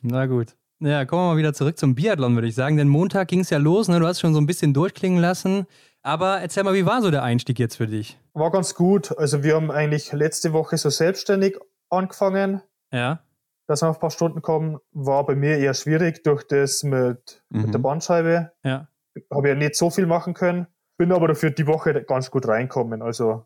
[0.03, 0.55] Na gut.
[0.79, 2.75] Ja, kommen wir mal wieder zurück zum Biathlon, würde ich sagen.
[2.75, 3.99] Denn Montag ging es ja los, ne?
[3.99, 5.65] Du hast schon so ein bisschen durchklingen lassen.
[6.01, 8.19] Aber erzähl mal, wie war so der Einstieg jetzt für dich?
[8.33, 9.17] War ganz gut.
[9.17, 11.57] Also wir haben eigentlich letzte Woche so selbstständig
[11.89, 12.61] angefangen.
[12.91, 13.21] Ja.
[13.67, 17.41] Dass wir auf ein paar Stunden kommen, war bei mir eher schwierig durch das mit,
[17.49, 17.61] mhm.
[17.61, 17.83] mit der mhm.
[17.83, 18.51] Bandscheibe.
[18.65, 18.89] Ja.
[19.31, 20.67] Habe ja nicht so viel machen können.
[20.97, 23.01] Bin aber dafür die Woche ganz gut reinkommen.
[23.01, 23.45] Also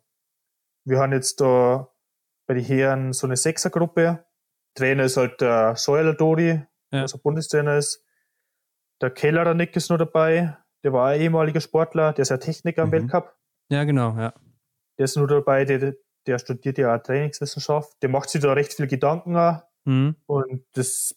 [0.88, 1.90] wir haben jetzt da
[2.48, 4.26] bei den Herren so eine Sechsergruppe.
[4.74, 6.62] Trainer ist halt der Scheuerler Dori,
[6.92, 7.02] ja.
[7.02, 8.04] also Bundestrainer ist.
[9.02, 10.58] Der Kellerer Nick ist noch dabei.
[10.84, 12.94] Der war ein ehemaliger Sportler, der ist ja Techniker im mhm.
[12.94, 13.36] Weltcup.
[13.70, 14.34] Ja, genau, ja.
[14.98, 17.92] Der ist nur dabei, der, der studiert ja Trainingswissenschaft.
[18.02, 19.64] Der macht sich da recht viel Gedanken auch.
[19.84, 20.16] Mhm.
[20.26, 21.16] Und das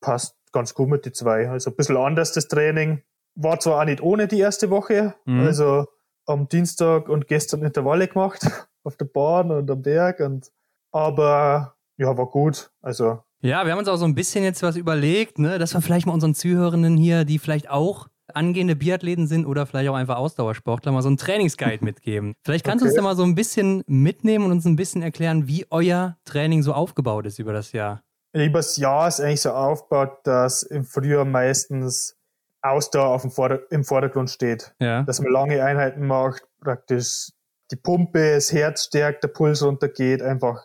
[0.00, 1.50] passt ganz gut mit den zwei.
[1.50, 3.02] Also ein bisschen anders das Training.
[3.34, 5.14] War zwar auch nicht ohne die erste Woche.
[5.24, 5.40] Mhm.
[5.40, 5.86] Also
[6.26, 8.46] am Dienstag und gestern Intervalle gemacht
[8.88, 10.50] auf der Bahn und am Berg und
[10.90, 12.70] aber ja, war gut.
[12.80, 15.80] Also ja, wir haben uns auch so ein bisschen jetzt was überlegt, ne, dass wir
[15.80, 20.16] vielleicht mal unseren Zuhörenden hier, die vielleicht auch angehende Biathleten sind oder vielleicht auch einfach
[20.16, 22.34] Ausdauersportler, mal so einen Trainingsguide mitgeben.
[22.44, 22.88] Vielleicht kannst okay.
[22.88, 26.16] du uns da mal so ein bisschen mitnehmen und uns ein bisschen erklären, wie euer
[26.24, 28.02] Training so aufgebaut ist über das Jahr.
[28.32, 32.16] Über das Jahr ist eigentlich so aufgebaut, dass im Frühjahr meistens
[32.60, 34.74] Ausdauer auf dem Vorder im Vordergrund steht.
[34.80, 35.02] Ja.
[35.04, 37.30] Dass man lange Einheiten macht, praktisch
[37.70, 40.64] die Pumpe, das Herz stärkt, der Puls runtergeht, einfach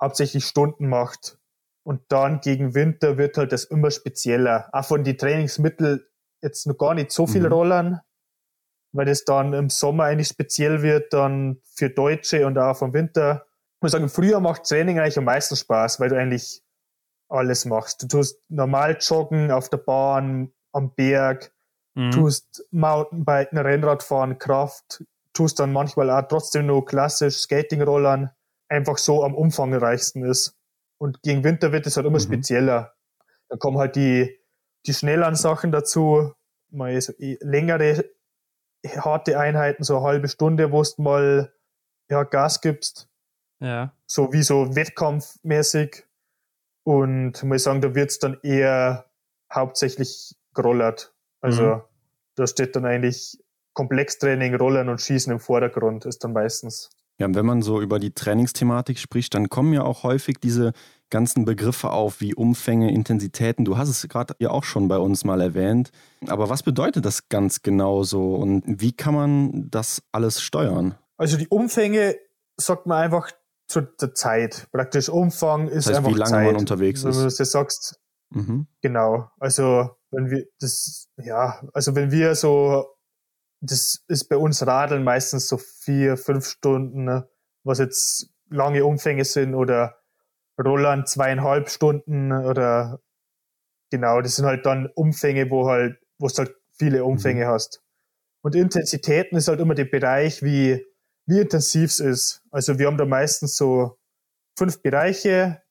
[0.00, 1.38] hauptsächlich Stunden macht.
[1.84, 4.68] Und dann gegen Winter wird halt das immer spezieller.
[4.72, 6.04] Auch von den Trainingsmitteln
[6.42, 7.52] jetzt noch gar nicht so viel mhm.
[7.52, 8.00] rollern,
[8.92, 13.46] weil das dann im Sommer eigentlich speziell wird, dann für Deutsche und auch vom Winter.
[13.76, 16.62] Ich muss sagen, im Frühjahr macht Training eigentlich am meisten Spaß, weil du eigentlich
[17.28, 18.02] alles machst.
[18.02, 21.52] Du tust normal joggen auf der Bahn, am Berg,
[21.94, 22.10] mhm.
[22.10, 25.04] tust Mountainbiken, Rennradfahren, Kraft,
[25.38, 28.30] tust dann manchmal auch trotzdem nur klassisch Skating-Rollern,
[28.68, 30.58] einfach so am umfangreichsten ist.
[31.00, 32.22] Und gegen Winter wird es halt immer mhm.
[32.22, 32.94] spezieller.
[33.48, 34.36] Da kommen halt die,
[34.84, 36.32] die schnelleren Sachen dazu,
[36.70, 38.04] mal so längere,
[38.84, 41.54] harte Einheiten, so eine halbe Stunde, wo du mal
[42.10, 43.08] ja, Gas gibst.
[43.60, 43.94] Ja.
[44.08, 46.04] So wie so wettkampfmäßig.
[46.82, 49.08] Und muss sagen, da wird es dann eher
[49.52, 51.14] hauptsächlich gerollert.
[51.40, 51.82] Also mhm.
[52.34, 53.38] da steht dann eigentlich
[53.78, 56.90] Komplextraining, Rollen und Schießen im Vordergrund, ist dann meistens.
[57.20, 60.72] Ja, und wenn man so über die Trainingsthematik spricht, dann kommen ja auch häufig diese
[61.10, 63.64] ganzen Begriffe auf, wie Umfänge, Intensitäten.
[63.64, 65.92] Du hast es gerade ja auch schon bei uns mal erwähnt.
[66.26, 70.96] Aber was bedeutet das ganz genau so und wie kann man das alles steuern?
[71.16, 72.16] Also die Umfänge
[72.56, 73.30] sagt man einfach
[73.68, 74.66] zu der Zeit.
[74.72, 76.46] Praktisch Umfang ist das heißt, einfach wie lange Zeit.
[76.46, 77.04] man unterwegs ist.
[77.04, 78.00] Wenn du das jetzt sagst,
[78.30, 78.66] mhm.
[78.82, 79.30] genau.
[79.38, 82.86] Also wenn wir das, ja, also wenn wir so,
[83.60, 87.28] das ist bei uns Radeln meistens so vier, fünf Stunden, ne?
[87.64, 89.98] was jetzt lange Umfänge sind oder
[90.62, 93.00] Rollern zweieinhalb Stunden oder
[93.90, 97.50] genau, das sind halt dann Umfänge, wo halt, wo du halt viele Umfänge mhm.
[97.50, 97.82] hast.
[98.42, 100.84] Und Intensitäten ist halt immer der Bereich, wie,
[101.26, 102.42] wie intensiv es ist.
[102.50, 103.98] Also wir haben da meistens so
[104.56, 105.62] fünf Bereiche,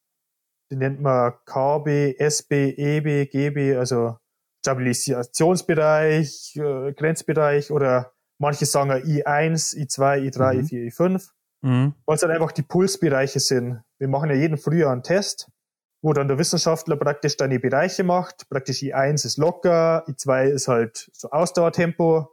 [0.70, 4.18] die nennt man KB, SB, EB, GB, also
[4.68, 10.60] Stabilisationsbereich, äh, Grenzbereich oder manche sagen I1, I2, I3, mhm.
[10.60, 11.30] I4, I5.
[11.62, 11.94] Mhm.
[12.06, 13.82] Weil es dann einfach die Pulsbereiche sind.
[13.98, 15.50] Wir machen ja jeden Frühjahr einen Test,
[16.04, 18.50] wo dann der Wissenschaftler praktisch deine Bereiche macht.
[18.50, 22.30] Praktisch I1 ist locker, I2 ist halt so Ausdauertempo,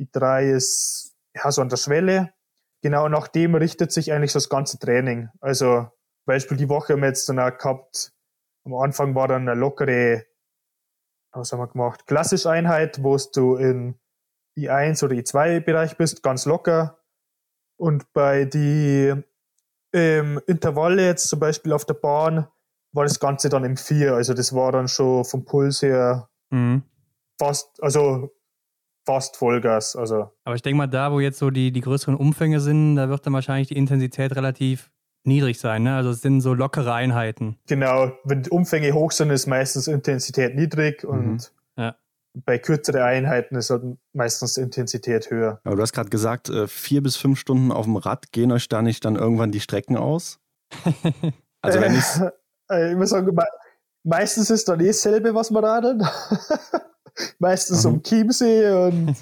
[0.00, 2.32] I3 ist ja so an der Schwelle.
[2.82, 5.28] Genau nach dem richtet sich eigentlich so das ganze Training.
[5.40, 5.88] Also
[6.24, 8.12] Beispiel die Woche haben wir jetzt dann auch gehabt,
[8.64, 10.24] am Anfang war dann eine lockere,
[11.36, 13.94] was haben wir gemacht, klassische Einheit, wo du in
[14.58, 16.98] I1 oder I2 Bereich bist, ganz locker.
[17.78, 19.14] Und bei die
[19.92, 22.46] ähm, Intervalle jetzt zum Beispiel auf der Bahn
[22.92, 24.14] war das Ganze dann im 4.
[24.14, 26.82] Also das war dann schon vom Puls her mhm.
[27.38, 28.34] fast, also
[29.04, 29.94] fast Vollgas.
[29.94, 30.30] Also.
[30.44, 33.26] Aber ich denke mal, da, wo jetzt so die, die größeren Umfänge sind, da wird
[33.26, 34.90] dann wahrscheinlich die Intensität relativ
[35.26, 35.96] niedrig sein, ne?
[35.96, 37.58] Also es sind so lockere Einheiten.
[37.66, 41.10] Genau, wenn die Umfänge hoch sind, ist meistens Intensität niedrig mhm.
[41.10, 41.96] und ja.
[42.34, 45.60] bei kürzeren Einheiten ist halt meistens Intensität höher.
[45.64, 48.68] Aber du hast gerade gesagt, äh, vier bis fünf Stunden auf dem Rad, gehen euch
[48.68, 50.40] da nicht dann irgendwann die Strecken aus?
[51.62, 52.20] also wenn ich's
[52.70, 53.36] äh, ich muss sagen,
[54.04, 56.02] meistens ist dann eh dasselbe, was wir radeln.
[57.38, 57.94] meistens mhm.
[57.94, 59.16] um Chiemsee und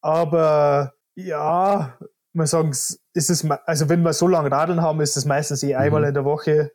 [0.00, 1.98] aber ja,
[2.36, 5.74] man sagen, ist es, also wenn wir so lange Radeln haben, ist es meistens eh
[5.74, 6.08] einmal mhm.
[6.08, 6.72] in der Woche.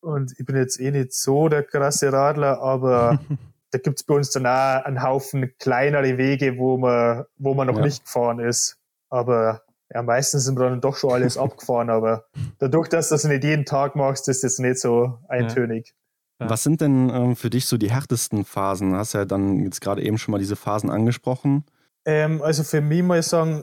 [0.00, 3.20] Und ich bin jetzt eh nicht so der krasse Radler, aber
[3.70, 7.68] da gibt es bei uns dann auch einen Haufen kleinere Wege, wo man, wo man
[7.68, 7.84] noch ja.
[7.84, 8.78] nicht gefahren ist.
[9.08, 9.62] Aber
[9.92, 12.24] ja, meistens sind wir dann doch schon alles abgefahren, aber
[12.58, 15.94] dadurch, dass du das nicht jeden Tag machst, ist das nicht so eintönig.
[16.40, 16.50] Ja.
[16.50, 18.96] Was sind denn ähm, für dich so die härtesten Phasen?
[18.96, 21.64] Hast ja dann jetzt gerade eben schon mal diese Phasen angesprochen.
[22.04, 23.62] Ähm, also für mich muss ich sagen,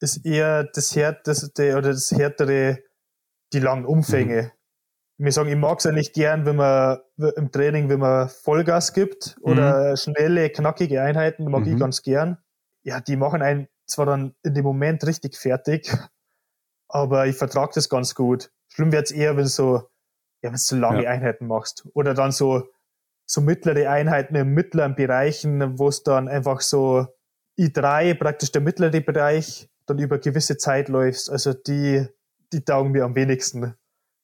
[0.00, 2.78] ist eher das härteste oder das härtere
[3.52, 4.52] die langen Umfänge.
[5.18, 5.24] Mhm.
[5.24, 6.98] Wir sagen, ich mag es eigentlich gern, wenn man
[7.36, 9.96] im Training, wenn man Vollgas gibt oder mhm.
[9.96, 11.74] schnelle, knackige Einheiten, mag mhm.
[11.74, 12.38] ich ganz gern.
[12.82, 15.92] Ja, die machen einen zwar dann in dem Moment richtig fertig,
[16.88, 18.50] aber ich vertrage das ganz gut.
[18.68, 19.90] Schlimm wird es eher, wenn so,
[20.42, 21.10] ja, wenn du so lange ja.
[21.10, 21.86] Einheiten machst.
[21.92, 22.68] Oder dann so,
[23.26, 27.06] so mittlere Einheiten in mittleren Bereichen, wo es dann einfach so
[27.58, 31.30] I3, praktisch der mittlere Bereich, dann über gewisse Zeit läufst.
[31.30, 32.06] Also die,
[32.52, 33.74] die taugen mir am wenigsten.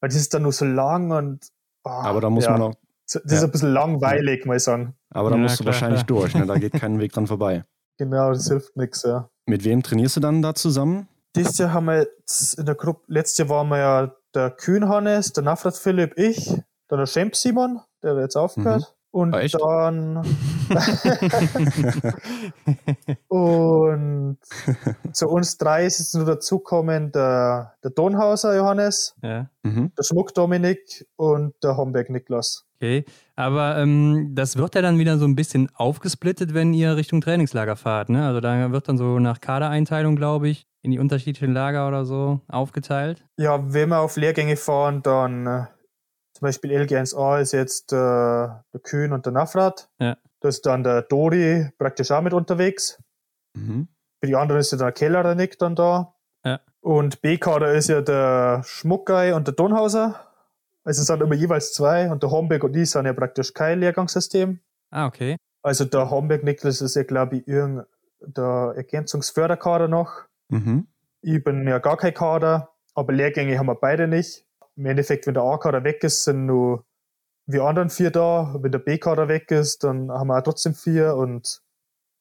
[0.00, 1.48] Weil das ist dann nur so lang und.
[1.84, 2.52] Oh, aber da muss ja.
[2.52, 2.74] man auch.
[3.06, 4.46] Das ist ein bisschen langweilig, ja.
[4.46, 4.94] mal sagen.
[5.10, 6.20] Aber da musst klar, du wahrscheinlich klar.
[6.20, 6.44] durch, ne?
[6.44, 7.64] da geht kein Weg dran vorbei.
[7.98, 9.30] Genau, das hilft nichts, ja.
[9.46, 11.08] Mit wem trainierst du dann da zusammen?
[11.34, 14.86] Dieses Jahr haben wir jetzt in der Gruppe, letztes Jahr waren wir ja der Kühn
[14.86, 16.46] Hannes, der Nafrat Philipp, ich,
[16.88, 18.82] dann der Schemp Simon, der jetzt aufgehört.
[18.82, 18.95] Mhm.
[19.16, 20.18] Und ah, dann.
[23.28, 24.36] und
[25.14, 29.48] zu uns drei ist jetzt nur dazukommen der, der Donhauser Johannes, ja.
[29.62, 29.90] mhm.
[29.96, 32.66] der Schmuck Dominik und der Homberg Niklas.
[32.76, 33.06] Okay,
[33.36, 37.76] aber ähm, das wird ja dann wieder so ein bisschen aufgesplittet, wenn ihr Richtung Trainingslager
[37.76, 38.10] fahrt.
[38.10, 38.26] Ne?
[38.26, 42.42] Also da wird dann so nach Kadereinteilung, glaube ich, in die unterschiedlichen Lager oder so
[42.48, 43.24] aufgeteilt.
[43.38, 45.64] Ja, wenn wir auf Lehrgänge fahren, dann äh,
[46.36, 49.88] zum Beispiel LG1A ist jetzt äh, der Kühn und der Nafrat.
[49.98, 50.18] Ja.
[50.40, 53.02] Da ist dann der Dori praktisch auch mit unterwegs.
[53.54, 53.88] Mhm.
[54.20, 56.14] Für die anderen ist ja der Keller, der Nick dann da.
[56.44, 56.60] Ja.
[56.80, 60.20] Und B-Kader ist ja der Schmuckgei und der Donhauser.
[60.84, 63.80] Also es sind immer jeweils zwei und der Homberg und ich sind ja praktisch kein
[63.80, 64.60] Lehrgangssystem.
[64.90, 65.36] Ah, okay.
[65.62, 67.86] Also der Homberg Niklas ist ja, glaube ich, irgendein
[68.20, 70.24] der Ergänzungsförderkader noch.
[70.48, 70.86] Mhm.
[71.22, 74.45] Ich bin ja gar kein Kader, aber Lehrgänge haben wir beide nicht
[74.76, 76.84] im Endeffekt, wenn der A-Kader weg ist, sind nur
[77.46, 78.56] wir anderen vier da.
[78.58, 81.62] Wenn der B-Kader weg ist, dann haben wir auch trotzdem vier und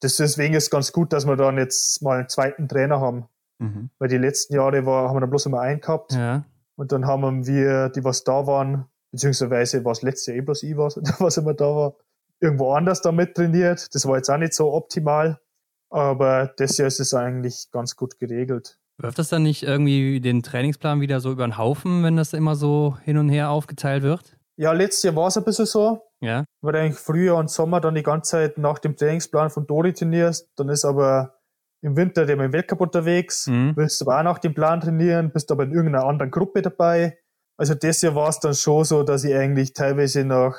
[0.02, 3.28] deswegen ist es ganz gut, dass wir dann jetzt mal einen zweiten Trainer haben.
[3.58, 3.90] Mhm.
[3.98, 6.12] Weil die letzten Jahre war, haben wir dann bloß immer einen gehabt.
[6.12, 6.44] Ja.
[6.76, 10.62] Und dann haben wir, die was da waren, beziehungsweise war es letztes Jahr eh bloß
[10.62, 11.94] ich, was, was immer da war,
[12.40, 13.94] irgendwo anders damit trainiert.
[13.94, 15.40] Das war jetzt auch nicht so optimal.
[15.88, 18.78] Aber das Jahr ist es eigentlich ganz gut geregelt.
[18.98, 22.56] Wirft das dann nicht irgendwie den Trainingsplan wieder so über den Haufen, wenn das immer
[22.56, 24.36] so hin und her aufgeteilt wird?
[24.58, 26.02] Ja, letztes Jahr war es ein bisschen so.
[26.20, 26.44] Ja.
[26.62, 30.48] Weil eigentlich Frühjahr und Sommer dann die ganze Zeit nach dem Trainingsplan von Dori trainierst.
[30.56, 31.34] Dann ist aber
[31.82, 33.46] im Winter der im Weltcup unterwegs.
[33.48, 33.74] Mhm.
[33.76, 37.18] Willst aber auch nach dem Plan trainieren, bist aber in irgendeiner anderen Gruppe dabei.
[37.58, 40.58] Also das Jahr war es dann schon so, dass ich eigentlich teilweise nach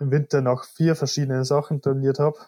[0.00, 2.38] im Winter nach vier verschiedenen Sachen trainiert habe.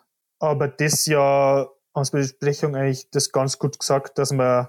[0.41, 4.69] Aber das Jahr haben wir bei der Besprechung eigentlich das ganz gut gesagt, dass man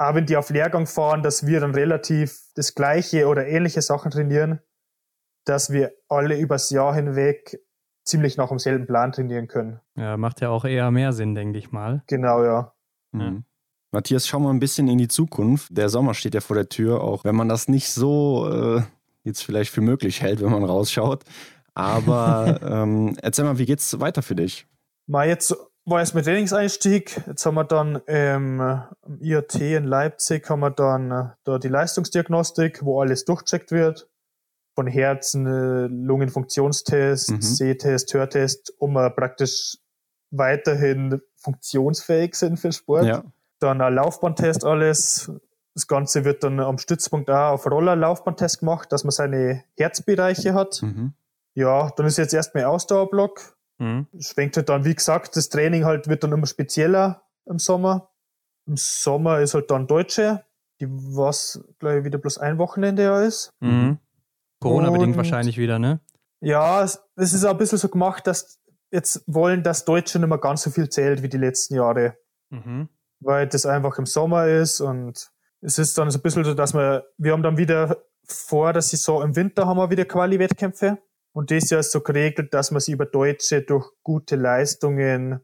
[0.00, 4.10] auch wenn die auf Lehrgang fahren, dass wir dann relativ das gleiche oder ähnliche Sachen
[4.10, 4.60] trainieren,
[5.44, 7.60] dass wir alle übers Jahr hinweg
[8.04, 9.80] ziemlich nach demselben Plan trainieren können.
[9.96, 12.02] Ja, macht ja auch eher mehr Sinn, denke ich mal.
[12.06, 12.72] Genau, ja.
[13.12, 13.44] Mhm.
[13.92, 15.68] Matthias, schau mal ein bisschen in die Zukunft.
[15.76, 18.82] Der Sommer steht ja vor der Tür, auch wenn man das nicht so äh,
[19.24, 21.24] jetzt vielleicht für möglich hält, wenn man rausschaut.
[21.74, 24.66] Aber ähm, erzähl mal, wie geht's weiter für dich?
[25.06, 25.54] Mal jetzt
[25.90, 27.22] war erst mit Trainingseinstieg.
[27.26, 28.60] Jetzt haben wir dann ähm,
[29.06, 34.08] im IAT in Leipzig haben wir dann äh, da die Leistungsdiagnostik, wo alles durchcheckt wird.
[34.74, 37.42] Von Herzen, äh, Lungenfunktionstest, mhm.
[37.42, 39.78] Sehtest, Hörtest, um wir praktisch
[40.30, 43.04] weiterhin funktionsfähig sind für den Sport.
[43.04, 43.24] Ja.
[43.58, 45.30] Dann ein Laufbahntest alles.
[45.74, 50.54] Das Ganze wird dann am Stützpunkt auch auf Roller Laufbahntest gemacht, dass man seine Herzbereiche
[50.54, 50.82] hat.
[50.82, 51.14] Mhm.
[51.54, 53.56] Ja, dann ist jetzt erstmal Ausdauerblock.
[53.80, 54.06] Mhm.
[54.20, 58.10] Schwenkt halt dann, wie gesagt, das Training halt wird dann immer spezieller im Sommer.
[58.66, 60.44] Im Sommer ist halt dann Deutsche,
[60.80, 63.50] die was, glaube ich, wieder bloß ein Wochenende ja ist.
[63.60, 63.98] Mhm.
[64.60, 66.00] Corona-bedingt wahrscheinlich wieder, ne?
[66.40, 68.60] Ja, es, es ist auch ein bisschen so gemacht, dass
[68.90, 72.16] jetzt wollen, dass Deutsche nicht mehr ganz so viel zählt wie die letzten Jahre.
[72.50, 72.88] Mhm.
[73.20, 75.30] Weil das einfach im Sommer ist und
[75.62, 78.82] es ist dann so ein bisschen so, dass wir, wir haben dann wieder vor der
[78.82, 80.98] Saison im Winter haben wir wieder Quali-Wettkämpfe.
[81.32, 85.40] Und das Jahr ist so geregelt, dass man sie über Deutsche durch gute Leistungen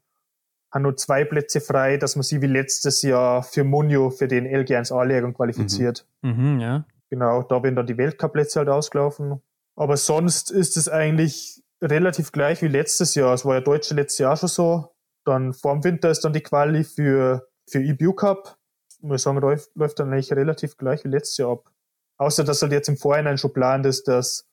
[0.72, 4.46] haben nur zwei Plätze frei, dass man sie wie letztes Jahr für Munio, für den
[4.46, 6.06] LG1A-Lehrgang qualifiziert.
[6.22, 6.54] Mhm.
[6.54, 6.84] Mhm, ja.
[7.08, 9.40] Genau, da werden dann die Weltcup-Plätze halt ausgelaufen.
[9.76, 13.34] Aber sonst ist es eigentlich relativ gleich wie letztes Jahr.
[13.34, 14.94] Es war ja Deutsche letztes Jahr schon so.
[15.24, 18.56] Dann vor dem Winter ist dann die Quali für, für EBU Cup.
[18.98, 21.70] Ich muss sagen, läuft, läuft dann eigentlich relativ gleich wie letztes Jahr ab.
[22.18, 24.45] Außer, dass halt jetzt im Vorhinein schon plant ist, dass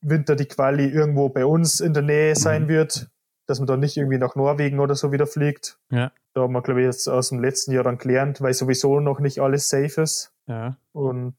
[0.00, 2.68] Winter die Quali irgendwo bei uns in der Nähe sein mhm.
[2.68, 3.08] wird,
[3.46, 5.78] dass man dann nicht irgendwie nach Norwegen oder so wieder fliegt.
[5.90, 6.12] Ja.
[6.34, 9.20] Da haben wir, glaube ich, jetzt aus dem letzten Jahr dann gelernt, weil sowieso noch
[9.20, 10.32] nicht alles safe ist.
[10.46, 10.76] Ja.
[10.92, 11.34] Und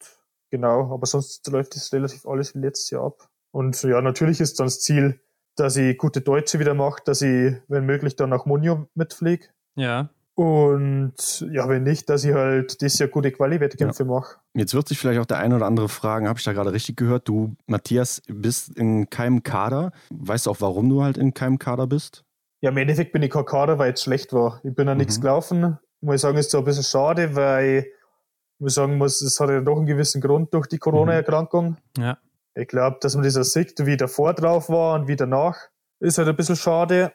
[0.49, 3.29] genau, aber sonst läuft das relativ alles wie letztes Jahr ab.
[3.51, 5.21] Und ja, natürlich ist dann das Ziel,
[5.55, 9.47] dass ich gute Deutsche wieder mache, dass ich, wenn möglich, dann nach Munio mitfliege.
[9.75, 10.09] Ja.
[10.39, 14.09] Und ja, wenn nicht, dass ich halt das Jahr gute Quali-Wettkämpfe ja.
[14.09, 14.37] mache.
[14.53, 16.95] Jetzt wird sich vielleicht auch der eine oder andere fragen, habe ich da gerade richtig
[16.95, 17.27] gehört?
[17.27, 19.91] Du, Matthias, bist in keinem Kader.
[20.11, 22.23] Weißt du auch, warum du halt in keinem Kader bist?
[22.61, 24.61] Ja, im Endeffekt bin ich kein Kader, weil es schlecht war.
[24.63, 24.99] Ich bin da mhm.
[24.99, 25.77] nichts gelaufen.
[25.99, 29.49] Muss ich sagen, ist so ein bisschen schade, weil ich muss sagen muss, es hat
[29.49, 31.75] ja doch einen gewissen Grund durch die Corona-Erkrankung.
[31.97, 32.01] Mhm.
[32.01, 32.17] Ja.
[32.55, 35.57] Ich glaube, dass man das auch sieht, wie davor drauf war und wie danach.
[35.99, 37.11] Ist halt ein bisschen schade.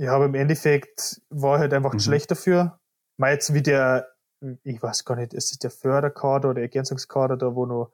[0.00, 2.00] Ja, aber im Endeffekt war halt einfach mhm.
[2.00, 2.80] schlecht dafür.
[3.18, 4.08] Mal jetzt wie der,
[4.62, 7.92] ich weiß gar nicht, ist es der Förderkader oder Ergänzungskader, da wo nur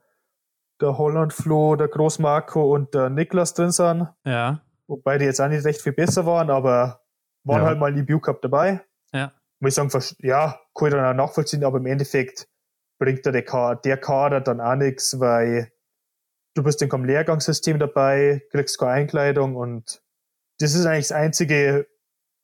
[0.80, 4.07] der Holland Flo, der Großmarco und der Niklas drin sind.
[4.24, 4.62] Ja.
[4.86, 7.02] Wobei die jetzt auch nicht recht viel besser waren, aber
[7.42, 7.66] waren ja.
[7.66, 8.82] halt mal in die Cup dabei.
[9.12, 9.32] Ja.
[9.59, 12.48] Muss ich sagen, ja, kann ich dann auch nachvollziehen, aber im Endeffekt
[13.00, 15.72] bringt der, der Kader dann auch nichts, weil
[16.54, 20.04] du bist in keinem Lehrgangssystem dabei, kriegst keine Einkleidung und
[20.61, 21.88] das ist eigentlich das einzige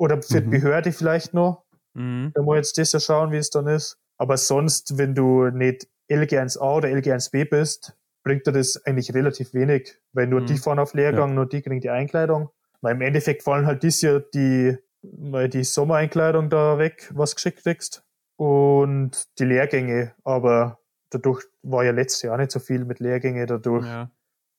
[0.03, 0.50] oder für mhm.
[0.50, 1.62] die Behörde vielleicht noch.
[1.94, 2.32] Mhm.
[2.34, 3.98] Da muss jetzt das ja schauen, wie es dann ist.
[4.18, 9.96] Aber sonst, wenn du nicht LG1A oder LG1B bist, bringt dir das eigentlich relativ wenig,
[10.12, 10.46] weil nur mhm.
[10.46, 11.34] die fahren auf Lehrgang, ja.
[11.36, 12.50] nur die kriegen die Einkleidung.
[12.80, 18.05] Weil im Endeffekt fallen halt dieses Jahr die, die Sommereinkleidung da weg, was geschickt kriegst.
[18.34, 20.80] Und die Lehrgänge, aber
[21.11, 24.11] dadurch war ja letztes Jahr nicht so viel mit Lehrgänge, dadurch ja.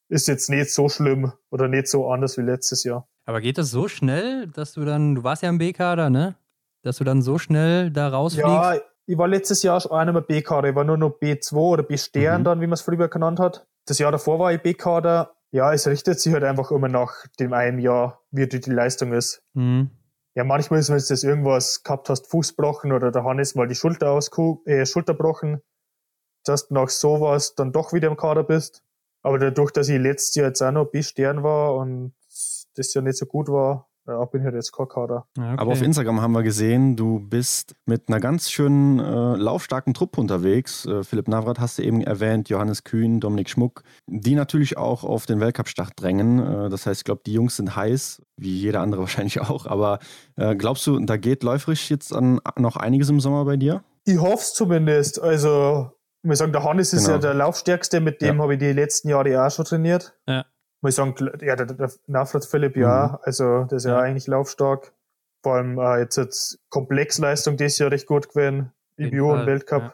[0.10, 3.08] Ist jetzt nicht so schlimm oder nicht so anders wie letztes Jahr.
[3.26, 6.36] Aber geht das so schnell, dass du dann, du warst ja im B-Kader, ne?
[6.82, 8.49] Dass du dann so schnell da rausfliegst?
[8.49, 8.76] Ja,
[9.06, 10.70] ich war letztes Jahr schon einmal B-Kader.
[10.70, 12.45] Ich war nur noch B2 oder B-Stern mhm.
[12.45, 13.66] dann, wie man es früher genannt hat.
[13.86, 15.36] Das Jahr davor war ich B-Kader.
[15.51, 19.14] Ja, es richtet sich halt einfach immer nach dem einen Jahr, wie die, die Leistung
[19.14, 19.43] ist.
[19.54, 19.91] Mhm.
[20.36, 23.68] Ja, manchmal ist, wenn du das irgendwas gehabt hast, Fuß gebrochen oder der Hannes mal
[23.68, 24.32] die Schulter aus,
[24.66, 25.62] äh, Schulter gebrochen,
[26.43, 28.84] dass du nach sowas dann doch wieder im Kader bist.
[29.24, 32.13] Aber dadurch, dass ich letztes Jahr jetzt auch noch B-Stern war und
[32.76, 35.26] das ja nicht so gut war, ja, bin ich halt jetzt kein Kader.
[35.38, 35.55] Okay.
[35.57, 40.19] Aber auf Instagram haben wir gesehen, du bist mit einer ganz schönen äh, laufstarken Truppe
[40.19, 40.86] unterwegs.
[40.86, 45.26] Äh, Philipp Navrat hast du eben erwähnt, Johannes Kühn, Dominik Schmuck, die natürlich auch auf
[45.26, 46.39] den Weltcup-Start drängen.
[46.39, 49.65] Äh, das heißt, ich glaube, die Jungs sind heiß, wie jeder andere wahrscheinlich auch.
[49.65, 49.99] Aber
[50.36, 53.84] äh, glaubst du, da geht läuferisch jetzt an, noch einiges im Sommer bei dir?
[54.03, 55.21] Ich hoffe es zumindest.
[55.21, 55.91] Also,
[56.24, 57.15] ich muss sagen, der Hannes ist genau.
[57.15, 58.43] ja der Laufstärkste, mit dem ja.
[58.43, 60.17] habe ich die letzten Jahre auch schon trainiert.
[60.28, 60.45] Ja
[60.84, 63.17] muss ich sagen, ja, der, der Nafrat Philipp, ja, mhm.
[63.24, 64.93] also der ist ja, ja, eigentlich laufstark.
[65.41, 66.36] Vor allem äh, jetzt hat
[66.69, 69.82] Komplexleistung dieses Jahr recht gut gewesen, IBU und Weltcup.
[69.82, 69.93] Ja.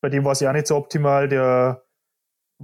[0.00, 1.84] Bei dem war es ja auch nicht so optimal, der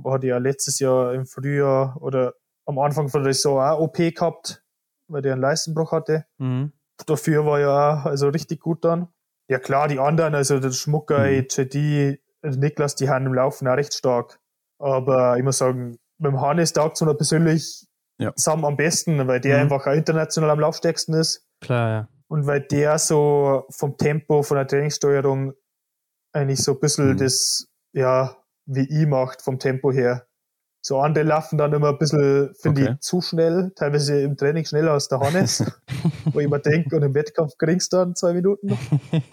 [0.04, 4.64] hat ja letztes Jahr im Frühjahr oder am Anfang von der Saison auch OP gehabt,
[5.08, 6.24] weil der einen Leistenbruch hatte.
[6.38, 6.72] Mhm.
[7.04, 9.08] Dafür war ja auch also richtig gut dann.
[9.48, 11.46] ja klar, die anderen, also der Schmucker, mhm.
[11.50, 14.38] JD, Niklas, die haben im Laufen auch recht stark.
[14.78, 17.86] Aber ich muss sagen, mit dem Hannes taugt es mir persönlich
[18.18, 18.34] ja.
[18.34, 19.62] zusammen am besten, weil der mhm.
[19.62, 21.46] einfach auch international am laufstärksten ist.
[21.60, 22.08] Klar, ja.
[22.28, 25.54] Und weil der so vom Tempo, von der Trainingssteuerung
[26.32, 27.16] eigentlich so ein bisschen mhm.
[27.18, 30.26] das, ja, wie ich macht, vom Tempo her.
[30.84, 32.92] So andere laufen dann immer ein bisschen, finde okay.
[32.92, 35.64] ich, zu schnell, teilweise im Training schneller als der Hannes,
[36.26, 38.78] wo ich mir denke, und im Wettkampf kriegst du dann zwei Minuten.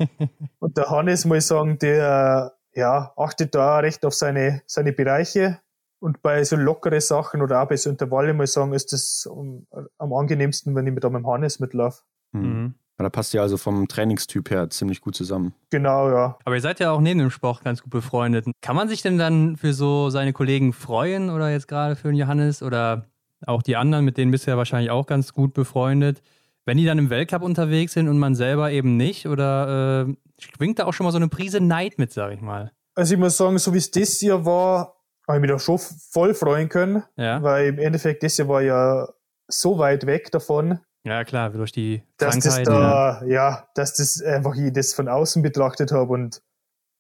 [0.60, 5.60] Und der Hannes, muss ich sagen, der ja, achtet da recht auf seine, seine Bereiche.
[6.00, 9.28] Und bei so lockere Sachen oder auch bei so Intervalle, muss ich sagen, ist das
[9.32, 9.66] am,
[9.98, 12.02] am angenehmsten, wenn ich mit, dem Hannes mitlaufe.
[12.32, 12.42] Mhm.
[12.42, 12.74] mhm.
[12.98, 15.54] Da passt ja also vom Trainingstyp her ziemlich gut zusammen.
[15.72, 16.38] Genau, ja.
[16.46, 18.46] Aber ihr seid ja auch neben dem Sport ganz gut befreundet.
[18.62, 22.16] Kann man sich denn dann für so seine Kollegen freuen oder jetzt gerade für den
[22.16, 23.08] Johannes oder
[23.46, 26.22] auch die anderen, mit denen bist du ja wahrscheinlich auch ganz gut befreundet,
[26.66, 29.28] wenn die dann im Weltcup unterwegs sind und man selber eben nicht?
[29.28, 30.14] Oder äh,
[30.44, 32.72] schwingt da auch schon mal so eine Prise Neid mit, sag ich mal?
[32.96, 34.96] Also ich muss sagen, so wie es das Jahr war,
[35.28, 37.04] habe ich mich da schon voll freuen können.
[37.16, 37.42] Ja.
[37.42, 39.08] Weil im Endeffekt das Jahr war ja
[39.48, 40.80] so weit weg davon.
[41.06, 42.68] Ja, klar, durch die dass Krankheit.
[42.68, 43.28] Das da, ja.
[43.28, 46.42] ja, dass das einfach ich das von außen betrachtet habe und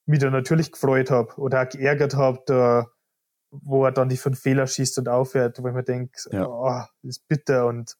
[0.05, 2.87] mich da natürlich gefreut habe oder auch geärgert habe, da,
[3.51, 6.45] wo er dann die fünf Fehler schießt und aufhört, wo ich mir denke, ja.
[6.47, 7.95] oh, das ist bitter und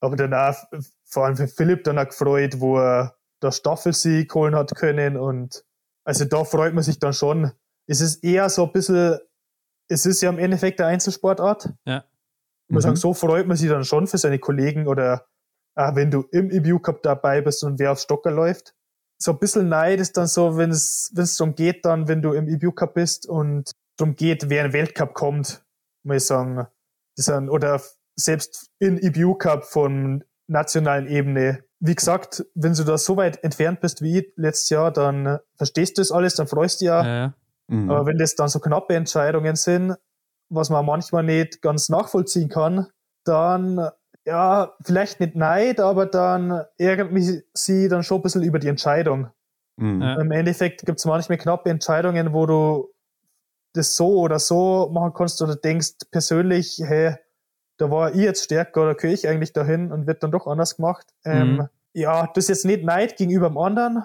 [0.00, 0.62] aber danach,
[1.04, 5.64] vor allem für Philipp dann auch gefreut, wo er der Staffelsieg holen hat können und
[6.04, 7.52] also da freut man sich dann schon.
[7.88, 9.18] Es ist eher so ein bisschen,
[9.88, 11.72] es ist ja im Endeffekt eine Einzelsportart.
[11.84, 12.04] Ja.
[12.68, 12.88] Ich muss mhm.
[12.88, 15.26] sagen, so freut man sich dann schon für seine Kollegen oder
[15.76, 18.74] äh, wenn du im EBU Cup dabei bist und wer auf Stocker läuft.
[19.18, 22.22] So ein bisschen Neid ist dann so, wenn es wenn es darum geht, dann, wenn
[22.22, 25.64] du im EBU Cup bist und darum geht, wer in den Weltcup kommt,
[26.04, 26.66] muss ich sagen,
[27.16, 27.80] das sind, oder
[28.14, 31.64] selbst in EBU Cup von nationalen Ebene.
[31.80, 35.98] Wie gesagt, wenn du da so weit entfernt bist wie ich letztes Jahr, dann verstehst
[35.98, 37.04] du das alles, dann freust du dich ja.
[37.04, 37.34] ja, ja.
[37.68, 37.90] Mhm.
[37.90, 39.96] Aber wenn das dann so knappe Entscheidungen sind,
[40.48, 42.86] was man manchmal nicht ganz nachvollziehen kann,
[43.24, 43.90] dann,
[44.24, 48.68] ja, vielleicht nicht Neid, aber dann ärgert mich sie dann schon ein bisschen über die
[48.68, 49.28] Entscheidung.
[49.76, 50.02] Mhm.
[50.02, 52.92] Im Endeffekt gibt es manchmal knappe Entscheidungen, wo du
[53.74, 57.16] das so oder so machen kannst oder denkst persönlich, hey,
[57.78, 60.76] da war ich jetzt stärker oder gehöre ich eigentlich dahin und wird dann doch anders
[60.76, 61.06] gemacht.
[61.24, 61.68] Ähm, mhm.
[61.92, 64.04] Ja, das ist jetzt nicht Neid gegenüber dem anderen,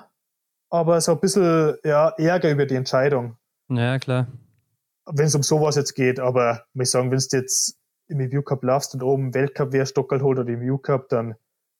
[0.69, 3.37] aber so ein bisschen ja, Ärger über die Entscheidung.
[3.69, 4.27] Ja, klar
[5.05, 8.41] wenn es um sowas jetzt geht, aber ich muss sagen, wenn du jetzt im Review
[8.41, 11.35] Cup laufst und oben Weltcup wer Stockerl holt oder im Review Cup, dann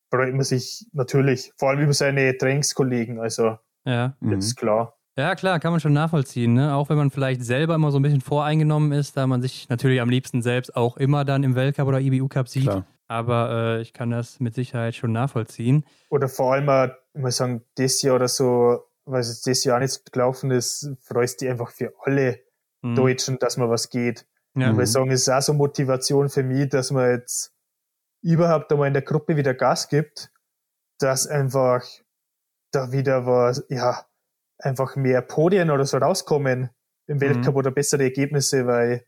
[0.10, 4.16] freut man sich natürlich, vor allem über seine Trainingskollegen, also ja.
[4.22, 4.98] das ist klar.
[5.18, 6.74] Ja, klar, kann man schon nachvollziehen, ne?
[6.74, 10.00] Auch wenn man vielleicht selber immer so ein bisschen voreingenommen ist, da man sich natürlich
[10.00, 12.64] am liebsten selbst auch immer dann im Weltcup oder IBU Cup sieht.
[12.64, 12.86] Klar.
[13.08, 15.86] Aber äh, ich kann das mit Sicherheit schon nachvollziehen.
[16.10, 20.14] Oder vor allem, ich muss sagen, das Jahr oder so, weil es das Jahr nicht
[20.14, 22.40] gelaufen ist, freust du dich einfach für alle
[22.82, 22.96] mhm.
[22.96, 24.26] Deutschen, dass man was geht.
[24.56, 24.70] Ja.
[24.70, 27.54] Und ich sagen, es ist auch so Motivation für mich, dass man jetzt
[28.24, 30.32] überhaupt einmal in der Gruppe wieder Gas gibt,
[31.00, 31.84] dass einfach
[32.72, 34.06] da wieder was, ja,
[34.62, 36.70] einfach mehr Podien oder so rauskommen
[37.08, 37.22] im mhm.
[37.22, 39.06] Weltcup oder bessere Ergebnisse, weil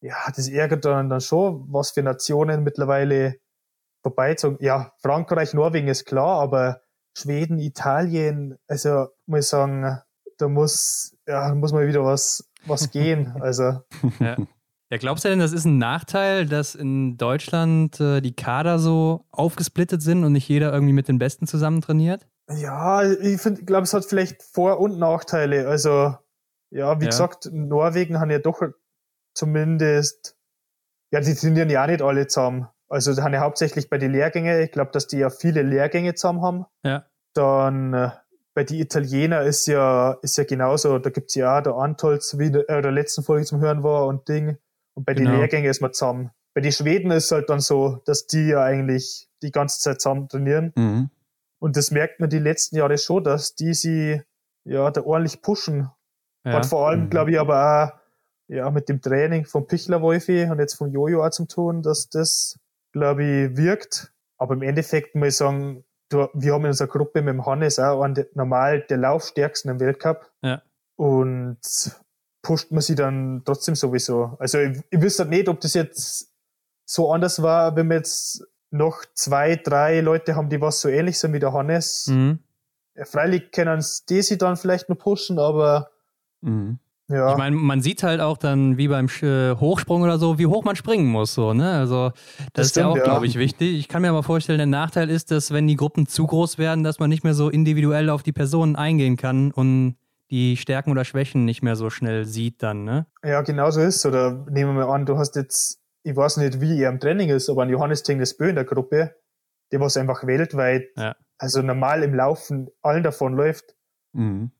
[0.00, 3.36] ja, das ärgert dann, dann schon, was für Nationen mittlerweile
[4.02, 4.58] vorbeizogen.
[4.60, 6.82] Ja, Frankreich, Norwegen ist klar, aber
[7.16, 10.00] Schweden, Italien, also muss ich sagen,
[10.38, 13.32] da muss, ja, muss mal wieder was was gehen.
[13.40, 13.80] Also.
[14.20, 14.36] Ja.
[14.90, 14.98] ja.
[14.98, 20.02] glaubst du denn, das ist ein Nachteil, dass in Deutschland äh, die Kader so aufgesplittet
[20.02, 22.26] sind und nicht jeder irgendwie mit den Besten zusammen trainiert?
[22.50, 25.66] Ja, ich glaube, es hat vielleicht Vor- und Nachteile.
[25.68, 26.16] Also,
[26.70, 27.10] ja, wie ja.
[27.10, 28.62] gesagt, Norwegen haben ja doch
[29.34, 30.36] zumindest,
[31.10, 32.68] ja, die trainieren ja auch nicht alle zusammen.
[32.88, 36.14] Also, die haben ja hauptsächlich bei den Lehrgängen, ich glaube, dass die ja viele Lehrgänge
[36.14, 36.66] zusammen haben.
[36.84, 37.06] Ja.
[37.32, 38.10] Dann äh,
[38.54, 42.50] bei die Italiener ist ja, ist ja genauso, da gibt's ja auch der Antolz, wie
[42.50, 44.58] der, äh, der letzten Folge zum Hören war und Ding.
[44.94, 45.30] Und bei genau.
[45.30, 46.30] den Lehrgängen ist man zusammen.
[46.54, 50.00] Bei den Schweden ist es halt dann so, dass die ja eigentlich die ganze Zeit
[50.00, 50.72] zusammen trainieren.
[50.76, 51.10] Mhm.
[51.64, 54.20] Und das merkt man die letzten Jahre schon, dass die sie
[54.64, 55.88] ja da ordentlich pushen.
[56.44, 56.52] Ja.
[56.52, 57.08] Hat vor allem, mhm.
[57.08, 57.54] glaube ich, aber
[57.84, 57.98] auch
[58.48, 62.10] ja, mit dem Training vom Pichler Wolfi und jetzt vom Jojo auch zum tun, dass
[62.10, 62.58] das,
[62.92, 64.12] glaube ich, wirkt.
[64.36, 67.78] Aber im Endeffekt muss ich sagen, du, wir haben in unserer Gruppe mit dem Hannes
[67.78, 70.30] auch einen, normal der Laufstärksten im Weltcup.
[70.42, 70.60] Ja.
[70.96, 71.60] Und
[72.42, 74.36] pusht man sie dann trotzdem sowieso.
[74.38, 76.30] Also ich, ich wüsste halt nicht, ob das jetzt
[76.84, 81.18] so anders war, wenn wir jetzt noch zwei, drei Leute haben, die was so ähnlich
[81.18, 82.06] sind wie der Hannes.
[82.08, 82.40] Mhm.
[83.04, 85.90] Freilich können die sie dann vielleicht noch pushen, aber
[86.40, 86.78] mhm.
[87.08, 87.32] Ja.
[87.32, 90.64] Ich meine, man sieht halt auch dann, wie beim äh, Hochsprung oder so, wie hoch
[90.64, 91.34] man springen muss.
[91.34, 91.70] So, ne?
[91.72, 93.04] Also, das, das ist stimmt, ja auch, ja.
[93.04, 93.78] glaube ich, wichtig.
[93.78, 96.82] Ich kann mir aber vorstellen, der Nachteil ist, dass, wenn die Gruppen zu groß werden,
[96.82, 99.96] dass man nicht mehr so individuell auf die Personen eingehen kann und
[100.30, 103.06] die Stärken oder Schwächen nicht mehr so schnell sieht dann, ne?
[103.22, 106.60] Ja, genau so ist Oder nehmen wir mal an, du hast jetzt, ich weiß nicht,
[106.60, 109.16] wie er im Training ist, aber ein Johannes Tingnes in der Gruppe,
[109.72, 111.16] der was einfach weltweit, ja.
[111.38, 113.74] also normal im Laufen allen davon läuft.
[114.12, 114.52] Mhm.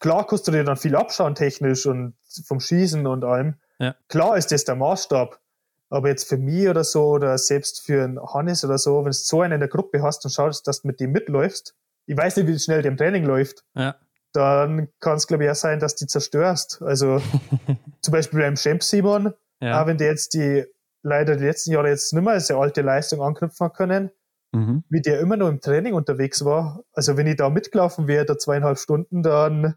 [0.00, 2.14] Klar kannst du dir dann viel abschauen, technisch und
[2.44, 3.54] vom Schießen und allem.
[3.78, 3.94] Ja.
[4.08, 5.40] Klar ist das der Maßstab.
[5.92, 9.12] Aber jetzt für mich oder so, oder selbst für einen Hannes oder so, wenn du
[9.12, 11.74] so einen in der Gruppe hast und schaust, dass du mit dem mitläufst,
[12.06, 13.96] ich weiß nicht, wie schnell der im Training läuft, ja.
[14.32, 16.82] dann kann es, glaube ich, auch sein, dass du die zerstörst.
[16.82, 17.20] Also
[18.02, 19.80] zum Beispiel beim Champ Simon, ja.
[19.80, 20.64] auch wenn der jetzt die
[21.02, 24.10] leider die letzten Jahre jetzt nicht mehr als eine alte Leistung anknüpfen können,
[24.52, 24.84] mhm.
[24.88, 26.82] wie der immer noch im Training unterwegs war.
[26.92, 29.74] Also wenn ich da mitgelaufen wäre, da zweieinhalb Stunden, dann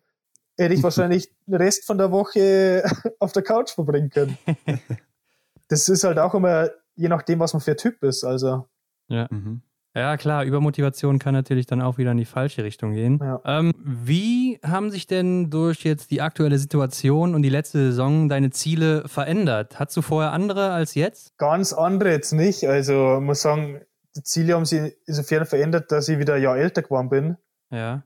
[0.57, 2.83] hätte ich wahrscheinlich den Rest von der Woche
[3.19, 4.37] auf der Couch verbringen können.
[5.67, 8.23] das ist halt auch immer, je nachdem, was man für ein Typ ist.
[8.23, 8.67] Also.
[9.07, 9.27] Ja.
[9.29, 9.61] Mhm.
[9.95, 13.19] Ja, klar, Übermotivation kann natürlich dann auch wieder in die falsche Richtung gehen.
[13.21, 13.41] Ja.
[13.45, 18.49] Ähm, wie haben sich denn durch jetzt die aktuelle Situation und die letzte Saison deine
[18.49, 19.79] Ziele verändert?
[19.79, 21.37] Hattest du vorher andere als jetzt?
[21.37, 22.67] Ganz andere jetzt nicht.
[22.67, 23.81] Also, muss sagen,
[24.15, 27.37] die Ziele haben sich insofern verändert, dass ich wieder ein Jahr älter geworden bin.
[27.69, 28.03] Ja.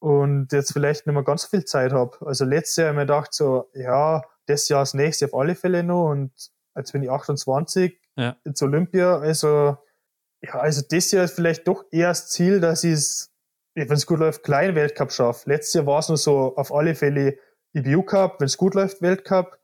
[0.00, 2.16] Und jetzt vielleicht nicht mehr ganz so viel Zeit habe.
[2.26, 5.54] Also letztes Jahr habe ich mir gedacht, so, ja, das Jahr das nächste auf alle
[5.54, 6.10] Fälle noch.
[6.10, 6.32] Und
[6.74, 8.36] jetzt bin ich 28, ja.
[8.44, 9.18] jetzt Olympia.
[9.18, 9.76] Also,
[10.42, 13.32] ja, also das Jahr ist vielleicht doch eher das Ziel, dass ich es,
[13.74, 15.48] wenn es gut läuft, kleinen Weltcup schaffe.
[15.48, 17.36] Letztes Jahr war es nur so auf alle Fälle
[17.74, 19.58] IBU Cup, wenn es gut läuft, Weltcup.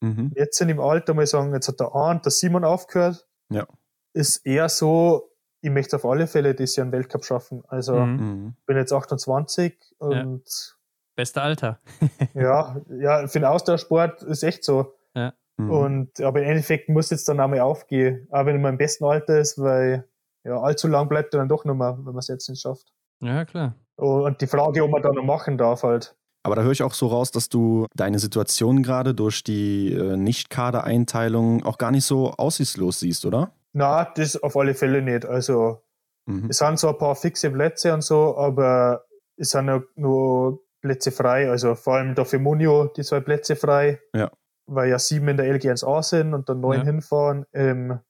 [0.00, 0.32] Mhm.
[0.34, 3.26] Jetzt sind im Alter, muss ich sagen, jetzt hat der Arndt, der Simon aufgehört.
[3.50, 3.66] Ja.
[4.14, 5.30] Ist eher so,
[5.60, 7.62] ich möchte auf alle Fälle dieses Jahr einen Weltcup schaffen.
[7.68, 8.16] Also mhm.
[8.16, 8.56] mhm.
[8.66, 10.74] bin jetzt 28 und ja.
[11.14, 11.80] beste Alter.
[12.34, 14.94] ja, ja, für den Ausdauersport ist echt so.
[15.14, 15.34] Ja.
[15.56, 15.70] Mhm.
[15.70, 19.38] Und aber im Endeffekt muss jetzt dann einmal aufgehen, auch wenn man im besten Alter
[19.38, 20.08] ist, weil
[20.44, 22.92] ja, allzu lang bleibt er dann doch noch mal, wenn man es jetzt nicht schafft.
[23.20, 23.74] Ja, klar.
[23.96, 26.16] Und die Frage, ob man da noch machen darf halt.
[26.44, 30.16] Aber da höre ich auch so raus, dass du deine Situation gerade durch die äh,
[30.16, 33.52] Nicht-Kadereinteilung auch gar nicht so aussichtslos siehst, oder?
[33.72, 35.24] Na, das auf alle Fälle nicht.
[35.24, 35.82] Also
[36.26, 36.48] mhm.
[36.50, 39.04] es sind so ein paar fixe Plätze und so, aber
[39.36, 41.48] es sind nur, nur Plätze frei.
[41.48, 44.00] Also vor allem da für Munio die zwei Plätze frei.
[44.12, 44.30] Ja.
[44.66, 46.84] Weil ja sieben in der LG1A sind und dann neun ja.
[46.84, 47.46] hinfahren.
[47.52, 48.00] Ähm,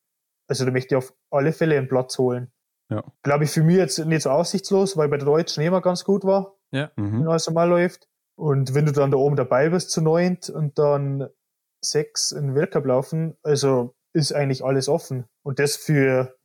[0.53, 2.53] also da möchte ich auf alle Fälle einen Platz holen.
[2.91, 3.03] Ja.
[3.23, 6.25] Glaube ich für mich jetzt nicht so aussichtslos, weil bei der Deutschen immer ganz gut
[6.25, 6.57] war.
[6.73, 6.91] Ja.
[6.97, 7.21] Mhm.
[7.21, 8.09] Wenn alles normal läuft.
[8.37, 11.29] Und wenn du dann da oben dabei bist zu neunt und dann
[11.83, 15.25] sechs in den Weltcup laufen, also ist eigentlich alles offen.
[15.43, 16.37] Und das für,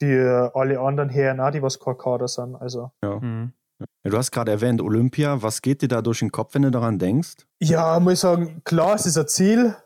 [0.00, 2.54] für alle anderen Herren auch, die was Kader sind.
[2.54, 2.92] Also.
[3.02, 3.18] Ja.
[3.18, 3.52] Mhm.
[4.04, 5.42] Ja, du hast gerade erwähnt, Olympia.
[5.42, 7.46] Was geht dir da durch den Kopf, wenn du daran denkst?
[7.60, 9.76] Ja, ich muss sagen, klar, es ist ein Ziel.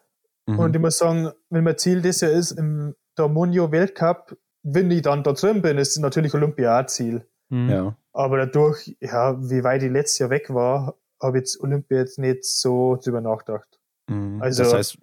[0.47, 0.59] Mhm.
[0.59, 4.91] Und ich muss sagen, wenn mein Ziel das ja ist, im der Munio Weltcup, wenn
[4.91, 7.27] ich dann da drin bin, ist natürlich Olympia ein Ziel.
[7.49, 7.69] Mhm.
[7.69, 7.97] Ja.
[8.13, 12.19] Aber dadurch, ja, wie weit ich letztes Jahr weg war, habe ich jetzt Olympia jetzt
[12.19, 13.79] nicht so drüber nachgedacht.
[14.11, 14.43] Mhm.
[14.43, 14.99] Also, das heißt,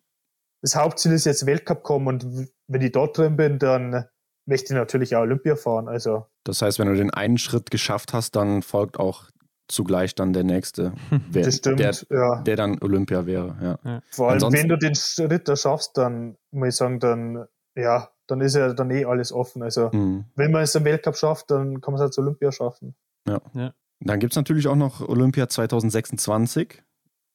[0.62, 4.06] das Hauptziel ist jetzt Weltcup kommen und wenn ich dort drin bin, dann
[4.46, 5.88] möchte ich natürlich auch Olympia fahren.
[5.88, 6.26] Also.
[6.44, 9.30] Das heißt, wenn du den einen Schritt geschafft hast, dann folgt auch
[9.68, 10.94] zugleich dann der nächste,
[11.30, 12.42] wer, das stimmt, der, ja.
[12.42, 13.56] der dann Olympia wäre.
[13.62, 13.80] Ja.
[13.90, 14.02] ja.
[14.12, 17.46] Vor allem, Ansonsten, wenn du den Schritt da schaffst, dann muss ich sagen, dann
[17.76, 19.64] ja, dann ist ja dann eh alles offen.
[19.64, 20.26] Also mhm.
[20.36, 22.96] wenn man es im Weltcup schafft, dann kann man es halt zur Olympia schaffen.
[23.28, 23.42] Ja.
[23.54, 23.74] ja.
[24.00, 26.84] Dann gibt es natürlich auch noch Olympia 2026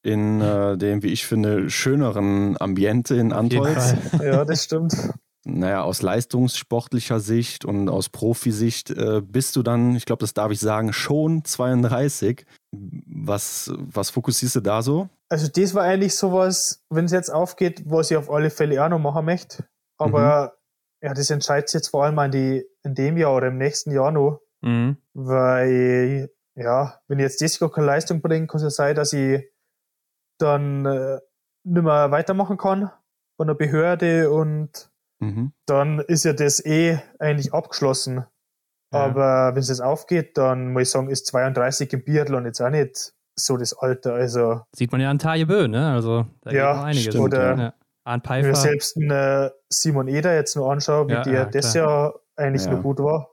[0.03, 3.95] in äh, dem, wie ich finde, schöneren Ambiente in Antolz.
[4.23, 4.95] ja, das stimmt.
[5.45, 10.51] Naja, aus leistungssportlicher Sicht und aus Profisicht äh, bist du dann, ich glaube, das darf
[10.51, 12.45] ich sagen, schon 32.
[12.71, 15.09] Was, was fokussierst du da so?
[15.29, 18.89] Also, das war eigentlich sowas, wenn es jetzt aufgeht, was ich auf alle Fälle auch
[18.89, 19.65] noch machen möchte.
[19.99, 20.53] Aber
[21.01, 21.07] mhm.
[21.07, 23.91] ja, das entscheidet sich jetzt vor allem in, die, in dem Jahr oder im nächsten
[23.91, 24.41] Jahr noch.
[24.61, 24.97] Mhm.
[25.13, 29.43] Weil, ja, wenn ich jetzt das keine Leistung bringe, kann es ja sein, dass ich
[30.39, 31.19] dann äh,
[31.63, 32.91] nicht mehr weitermachen kann
[33.37, 34.89] von der Behörde und
[35.19, 35.53] mhm.
[35.65, 38.25] dann ist ja das eh eigentlich abgeschlossen.
[38.91, 39.01] Ja.
[39.01, 42.69] Aber wenn es jetzt aufgeht, dann muss ich sagen, ist 32 im Biathlon jetzt auch
[42.69, 44.13] nicht so das Alter.
[44.13, 45.91] Also Sieht man ja an Taje Bö, ne?
[45.91, 47.13] Also da ja, einiges.
[47.13, 47.73] Stimmt, oder ja.
[48.09, 48.47] Arndt Pfeiffer.
[48.47, 51.73] Wenn ich selbst einen äh, Simon Eder jetzt nur anschaue, wie ja, der ja, das
[51.73, 52.71] Jahr eigentlich ja.
[52.73, 53.29] noch gut war,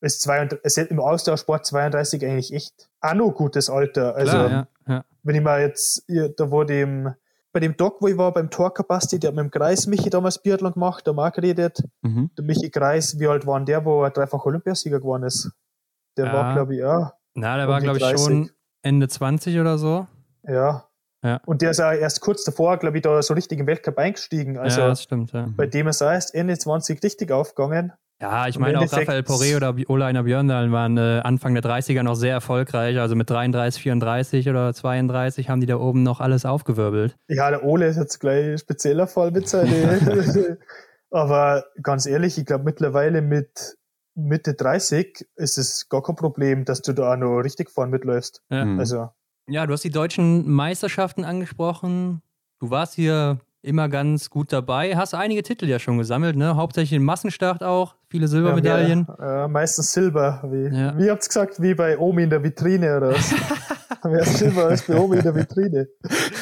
[0.00, 4.14] ist, zwei, ist im Ausdauersport 32 eigentlich echt auch noch gutes Alter.
[4.14, 6.04] Also, klar, ja, wenn ich mal jetzt,
[6.36, 7.14] da wurde im,
[7.52, 10.10] bei dem Doc, wo ich war, beim Torka Basti, der hat mit dem Kreis Michi
[10.10, 11.82] damals Biathlon gemacht, der Marc geredet.
[12.02, 12.30] Mhm.
[12.36, 15.50] Der Michi Kreis, wie alt war der, wo er dreifach Olympiasieger geworden ist?
[16.16, 17.12] Der war, glaube ich, ja.
[17.34, 18.50] Na, der war, glaube ich, schon
[18.82, 20.06] Ende 20 oder so.
[20.44, 20.85] Ja.
[21.26, 21.40] Ja.
[21.44, 24.58] Und der ist auch erst kurz davor, glaube ich, da so richtig im Weltcup eingestiegen.
[24.58, 25.48] Also ja, das stimmt, ja.
[25.56, 27.92] bei dem ist er erst Ende 20 richtig aufgegangen.
[28.20, 32.14] Ja, ich meine auch Raphael Poré oder Olainer Björndal waren äh, Anfang der 30er noch
[32.14, 32.98] sehr erfolgreich.
[32.98, 37.16] Also mit 33, 34 oder 32 haben die da oben noch alles aufgewirbelt.
[37.28, 40.56] Ja, der Ole ist jetzt gleich ein spezieller Fall mit seinen.
[41.10, 43.76] Aber ganz ehrlich, ich glaube mittlerweile mit
[44.14, 48.42] Mitte 30 ist es gar kein Problem, dass du da auch noch richtig vorn mitläufst.
[48.48, 48.64] Ja.
[48.64, 48.78] Mhm.
[48.78, 49.10] Also,
[49.48, 52.20] Ja, du hast die deutschen Meisterschaften angesprochen.
[52.58, 54.96] Du warst hier immer ganz gut dabei.
[54.96, 56.56] Hast einige Titel ja schon gesammelt, ne?
[56.56, 59.06] Hauptsächlich in Massenstart auch, viele Silbermedaillen.
[59.18, 60.42] Ja, äh, meistens Silber.
[60.50, 60.98] Wie, Ja.
[60.98, 63.32] wie habt ihr gesagt, wie bei Omi in der Vitrine oder was?
[64.04, 65.88] Mehr Silber als bei Omi in der Vitrine.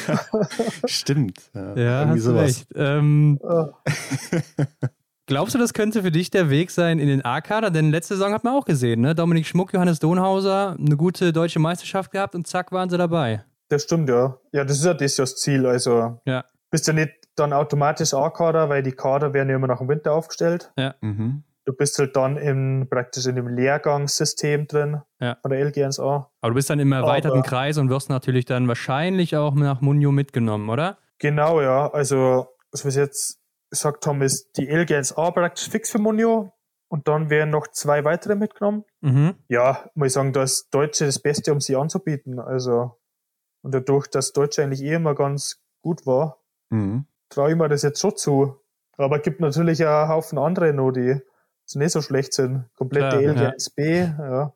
[0.85, 1.49] Stimmt.
[1.53, 2.43] Ja, Ja, irgendwie hast du sowas.
[2.43, 2.67] recht.
[2.75, 3.69] Ähm, Ah,
[5.27, 7.71] glaubst du, das könnte für dich der Weg sein in den A-Kader?
[7.71, 9.15] Denn letzte Saison hat man auch gesehen, ne?
[9.15, 13.43] Dominik Schmuck, Johannes Donhauser, eine gute deutsche Meisterschaft gehabt und zack waren sie dabei.
[13.69, 14.37] das stimmt, ja.
[14.51, 15.65] Ja, das ist ja das, ja das Ziel.
[15.65, 16.45] Also, Ja.
[16.69, 20.13] bist ja nicht dann automatisch A-Kader, weil die Kader werden ja immer nach dem Winter
[20.13, 20.71] aufgestellt.
[21.01, 21.43] Mhm.
[21.65, 25.37] Du bist halt dann in, praktisch in dem Lehrgangssystem drin Ja.
[25.41, 26.29] von der LGNSA.
[26.41, 29.81] Aber du bist dann im erweiterten Aber- Kreis und wirst natürlich dann wahrscheinlich auch nach
[29.81, 30.97] Munio mitgenommen, oder?
[31.19, 31.89] Genau, ja.
[31.91, 33.39] Also, was wir jetzt
[33.79, 36.51] gesagt haben, ist die LGNSA praktisch fix für Munio.
[36.87, 38.85] Und dann werden noch zwei weitere mitgenommen.
[39.01, 39.35] Mhm.
[39.49, 42.39] Ja, muss ich sagen, da ist Deutsche das Beste, um sie anzubieten.
[42.39, 42.97] Also,
[43.63, 46.37] und dadurch, dass Deutsche eigentlich eh immer ganz gut war,
[46.69, 47.05] Mhm.
[47.29, 48.55] traue ich mir das jetzt schon zu.
[48.97, 51.19] Aber es gibt natürlich auch einen Haufen andere noch, die
[51.65, 52.65] so nicht so schlecht sind.
[52.75, 53.31] Komplette Klar, ja.
[53.31, 53.79] LGNSB,
[54.19, 54.53] ja.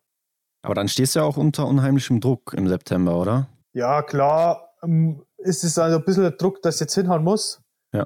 [0.61, 3.47] Aber dann stehst du ja auch unter unheimlichem Druck im September, oder?
[3.73, 7.61] Ja, klar, ähm, es ist also ein bisschen der Druck, dass ich jetzt hinhauen muss.
[7.91, 8.05] Ja.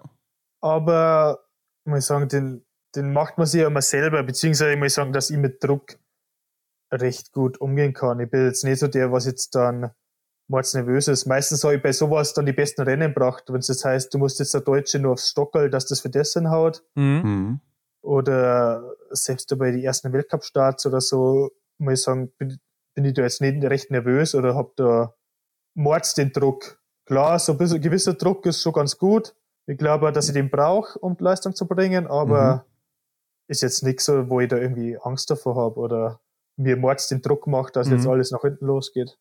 [0.64, 1.43] Aber
[1.86, 5.11] ich muss sagen, den, den macht man sich ja immer selber, beziehungsweise ich muss sagen,
[5.11, 5.97] dass ich mit Druck
[6.91, 8.22] recht gut umgehen kann.
[8.22, 9.91] Ich bin jetzt nicht so der, was jetzt dann
[10.47, 11.26] mords nervös ist.
[11.26, 14.20] Meistens habe ich bei sowas dann die besten Rennen gebracht, wenn es das heißt, du
[14.20, 16.82] musst jetzt der Deutsche nur aufs Stockerl, dass das für das hinhaut.
[16.95, 17.22] Mhm.
[17.24, 17.59] Mhm.
[18.01, 22.57] Oder selbst bei den ersten Weltcup-Starts oder so, muss ich sagen, bin,
[22.95, 25.14] bin ich da jetzt nicht recht nervös oder hab da
[25.74, 26.80] mords den Druck.
[27.05, 29.36] Klar, so ein bisschen gewisser Druck ist schon ganz gut.
[29.66, 32.66] Ich glaube, dass ich den brauche, um die Leistung zu bringen, aber
[33.47, 36.20] ist jetzt nichts so, wo ich da irgendwie Angst davor habe oder
[36.57, 38.11] mir mords den Druck macht, dass jetzt Mhm.
[38.11, 39.18] alles nach hinten losgeht.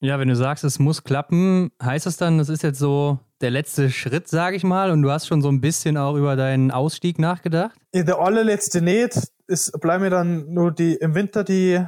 [0.00, 3.50] Ja, wenn du sagst, es muss klappen, heißt das dann, das ist jetzt so der
[3.50, 6.70] letzte Schritt, sage ich mal, und du hast schon so ein bisschen auch über deinen
[6.70, 7.76] Ausstieg nachgedacht?
[7.94, 11.84] Ja, der allerletzte nicht, es bleiben mir dann nur die im Winter die,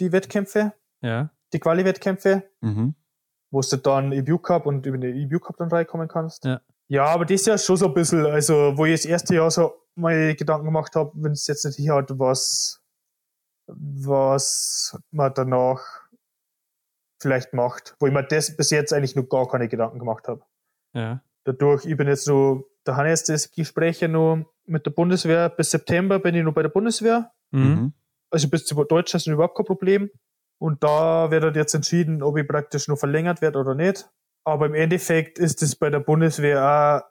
[0.00, 1.30] die Wettkämpfe, Ja.
[1.52, 2.42] die Quali-Wettkämpfe.
[2.60, 2.94] Mhm.
[3.52, 6.44] wo du dann EBU Cup und über den EBU Cup dann reinkommen kannst.
[6.44, 6.60] Ja.
[6.88, 9.50] Ja, aber das ist ja schon so ein bisschen, also wo ich das erste Jahr
[9.50, 12.80] so mal Gedanken gemacht habe, wenn es jetzt nicht hier hat, was,
[13.66, 15.80] was man danach
[17.20, 20.42] vielleicht macht, wo ich mir das bis jetzt eigentlich noch gar keine Gedanken gemacht habe.
[20.92, 21.22] Ja.
[21.44, 25.70] Dadurch, ich bin jetzt so, da haben jetzt das Gespräche noch mit der Bundeswehr, bis
[25.70, 27.32] September bin ich noch bei der Bundeswehr.
[27.50, 27.62] Mhm.
[27.62, 27.92] Mhm.
[28.30, 30.10] Also bis zu Deutschland ist überhaupt kein Problem.
[30.58, 34.08] Und da wird halt jetzt entschieden, ob ich praktisch nur verlängert werde oder nicht.
[34.46, 36.62] Aber im Endeffekt ist es bei der Bundeswehr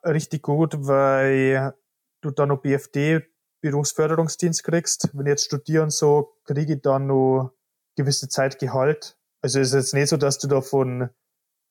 [0.04, 1.74] auch richtig gut, weil
[2.22, 3.22] du dann noch BFD,
[3.62, 5.10] Berufsförderungsdienst kriegst.
[5.14, 7.52] Wenn ich jetzt studiere und so, kriege ich dann noch
[7.98, 9.18] gewisse Zeit Gehalt.
[9.42, 11.10] Also es ist jetzt nicht so, dass du da von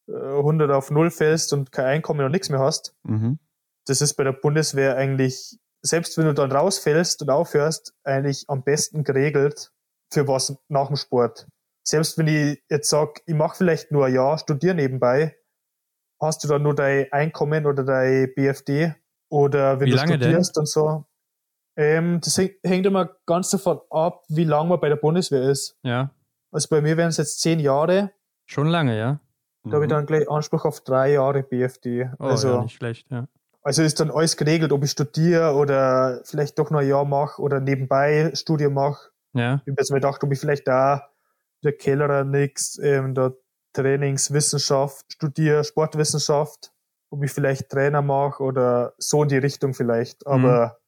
[0.08, 3.38] äh, 100 auf 0 fällst und kein Einkommen und nichts mehr hast Mhm.
[3.86, 8.62] das ist bei der Bundeswehr eigentlich, selbst wenn du dann rausfällst und aufhörst, eigentlich am
[8.64, 9.72] besten geregelt
[10.12, 11.48] für was nach dem Sport.
[11.86, 15.36] Selbst wenn ich jetzt sag, ich mache vielleicht nur ein Jahr, studiere nebenbei,
[16.20, 18.94] hast du dann nur dein Einkommen oder dein BFD
[19.28, 20.28] oder wenn Wie du lange denn?
[20.28, 21.04] studierst und so.
[21.76, 25.76] Ähm, das hängt, immer ganz davon ab, wie lange man bei der Bundeswehr ist.
[25.82, 26.10] Ja.
[26.52, 28.12] Also bei mir wären es jetzt zehn Jahre,
[28.46, 29.20] Schon lange, ja.
[29.64, 32.10] da habe ich dann gleich Anspruch auf drei Jahre BFD.
[32.18, 33.26] Oh, also ja, nicht schlecht, ja.
[33.62, 37.40] Also ist dann alles geregelt, ob ich studiere oder vielleicht doch noch ein Jahr mache
[37.40, 39.10] oder nebenbei Studium mache.
[39.32, 39.62] Ja.
[39.64, 41.08] Ich habe jetzt mir gedacht, ob ich vielleicht da
[41.62, 43.34] der Kellerer nix, ähm, der
[43.74, 46.72] Trainingswissenschaft studiere, Sportwissenschaft,
[47.10, 50.26] ob ich vielleicht Trainer mache oder so in die Richtung vielleicht.
[50.26, 50.78] Aber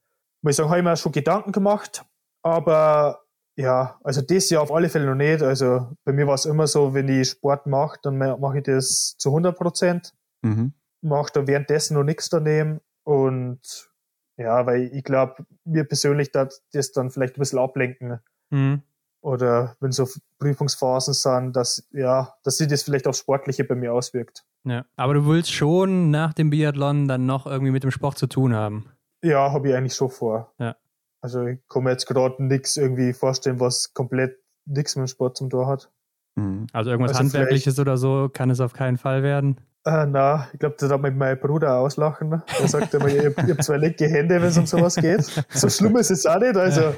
[0.42, 2.04] muss ich sagen, habe ich mir schon Gedanken gemacht.
[2.42, 3.22] Aber
[3.58, 5.42] ja, also das Jahr auf alle Fälle noch nicht.
[5.42, 9.16] Also bei mir war es immer so, wenn ich Sport mache, dann mache ich das
[9.18, 10.74] zu 100 Prozent Mhm.
[11.00, 12.80] mache da währenddessen noch nichts daneben.
[13.04, 13.90] Und
[14.36, 18.20] ja, weil ich glaube, mir persönlich das, das dann vielleicht ein bisschen ablenken.
[18.50, 18.82] Mhm.
[19.26, 20.06] Oder wenn so
[20.38, 24.44] Prüfungsphasen sind, dass, ja, dass sich das vielleicht aufs Sportliche bei mir auswirkt.
[24.62, 24.84] ja.
[24.94, 28.54] Aber du willst schon nach dem Biathlon dann noch irgendwie mit dem Sport zu tun
[28.54, 28.86] haben.
[29.24, 30.54] Ja, habe ich eigentlich schon vor.
[30.60, 30.76] Ja.
[31.20, 35.36] Also ich kann mir jetzt gerade nichts irgendwie vorstellen, was komplett nichts mit dem Sport
[35.36, 35.90] zum Tor hat.
[36.36, 36.68] Mhm.
[36.72, 39.60] Also irgendwas Also Handwerkliches oder so kann es auf keinen Fall werden.
[39.86, 42.42] Äh, na, ich glaube, das hat mich mein Bruder auslachen.
[42.60, 45.22] Er sagt immer, ich, habe zwei linke Hände, wenn es um sowas geht.
[45.50, 46.56] So schlimm ist es auch nicht.
[46.56, 46.92] Also,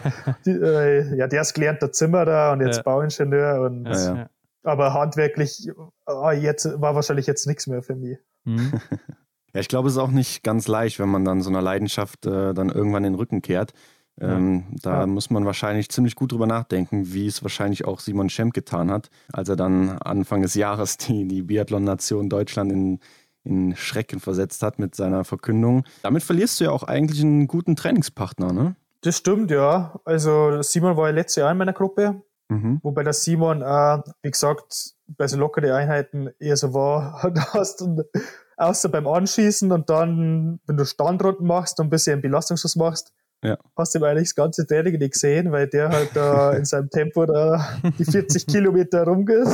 [0.47, 2.83] die, äh, ja, der ist gelernter Zimmerer und jetzt ja.
[2.83, 3.61] Bauingenieur.
[3.61, 4.31] Und, ja, ja.
[4.63, 5.71] Aber handwerklich
[6.07, 8.19] oh, jetzt, war wahrscheinlich jetzt nichts mehr für mich.
[8.45, 8.81] Mhm.
[9.55, 12.27] Ja, ich glaube, es ist auch nicht ganz leicht, wenn man dann so einer Leidenschaft
[12.27, 13.73] äh, dann irgendwann den Rücken kehrt.
[14.21, 14.77] Ähm, ja.
[14.83, 15.07] Da ja.
[15.07, 19.11] muss man wahrscheinlich ziemlich gut drüber nachdenken, wie es wahrscheinlich auch Simon Schemp getan hat,
[19.33, 23.01] als er dann Anfang des Jahres die, die Biathlon-Nation Deutschland in,
[23.45, 25.85] in Schrecken versetzt hat mit seiner Verkündung.
[26.03, 28.77] Damit verlierst du ja auch eigentlich einen guten Trainingspartner, ne?
[29.03, 30.01] Das stimmt, ja.
[30.05, 32.81] Also Simon war ja letztes Jahr in meiner Gruppe, mhm.
[32.83, 37.81] wobei der Simon, äh, wie gesagt, bei so lockeren Einheiten eher so war, da hast
[37.81, 38.03] du
[38.57, 43.13] außer beim Anschießen und dann, wenn du Standrunden machst und ein bisschen Belastungsschuss machst,
[43.43, 43.57] ja.
[43.77, 47.27] Hast du eigentlich das ganze Training nicht gesehen, weil der halt da in seinem Tempo
[47.27, 49.49] da die 40 Kilometer rumgeht.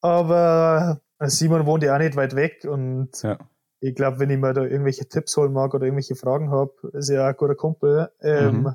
[0.00, 3.38] Aber äh, Simon wohnt ja auch nicht weit weg und ja.
[3.80, 7.08] ich glaube, wenn ich mir da irgendwelche Tipps holen mag oder irgendwelche Fragen habe, ist
[7.08, 8.74] ja ein guter Kumpel, ähm, mhm.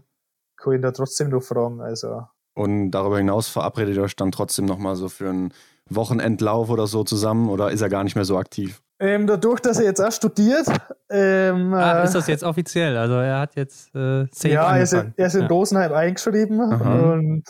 [0.55, 1.81] kann ich ihn da trotzdem noch fragen.
[1.81, 2.23] Also.
[2.53, 5.53] Und darüber hinaus verabredet ihr euch dann trotzdem nochmal so für einen
[5.89, 8.81] Wochenendlauf oder so zusammen oder ist er gar nicht mehr so aktiv?
[8.99, 10.67] Ähm, dadurch, dass er jetzt auch studiert.
[11.09, 12.97] Ähm, ah, ist das jetzt offiziell?
[12.97, 15.47] Also er hat jetzt äh, zehn Ja, er ist, in, er ist in ja.
[15.47, 17.13] Rosenheim eingeschrieben Aha.
[17.13, 17.43] und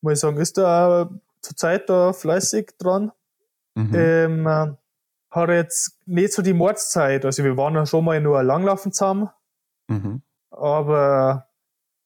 [0.00, 1.10] muss ich sagen, ist da
[1.42, 3.12] zurzeit da fleißig dran.
[3.74, 3.94] Mhm.
[3.94, 4.66] Ähm, äh,
[5.30, 7.24] hat jetzt nicht so die Mordszeit.
[7.24, 9.28] Also wir waren ja schon mal nur Langlaufen zusammen.
[9.88, 10.22] Mhm.
[10.50, 11.49] Aber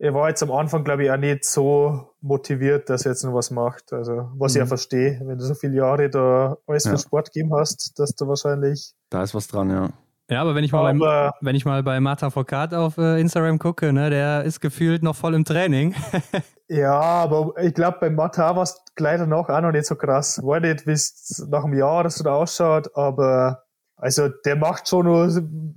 [0.05, 3.33] er war jetzt am Anfang, glaube ich, auch nicht so motiviert, dass er jetzt noch
[3.33, 3.91] was macht.
[3.93, 4.57] Also, was mhm.
[4.57, 6.91] ich ja verstehe, wenn du so viele Jahre da alles ja.
[6.91, 8.93] für Sport gegeben hast, dass du wahrscheinlich.
[9.09, 9.89] Da ist was dran, ja.
[10.31, 13.19] Ja, aber wenn ich mal, aber, bei, wenn ich mal bei Marta Foucault auf äh,
[13.19, 15.95] Instagram gucke, ne, der ist gefühlt noch voll im Training.
[16.69, 20.41] ja, aber ich glaube, bei Marta war es gleich danach auch noch nicht so krass.
[20.43, 23.64] War nicht, wie es nach einem Jahr oder so da ausschaut, aber
[24.05, 25.31] also der macht schon nur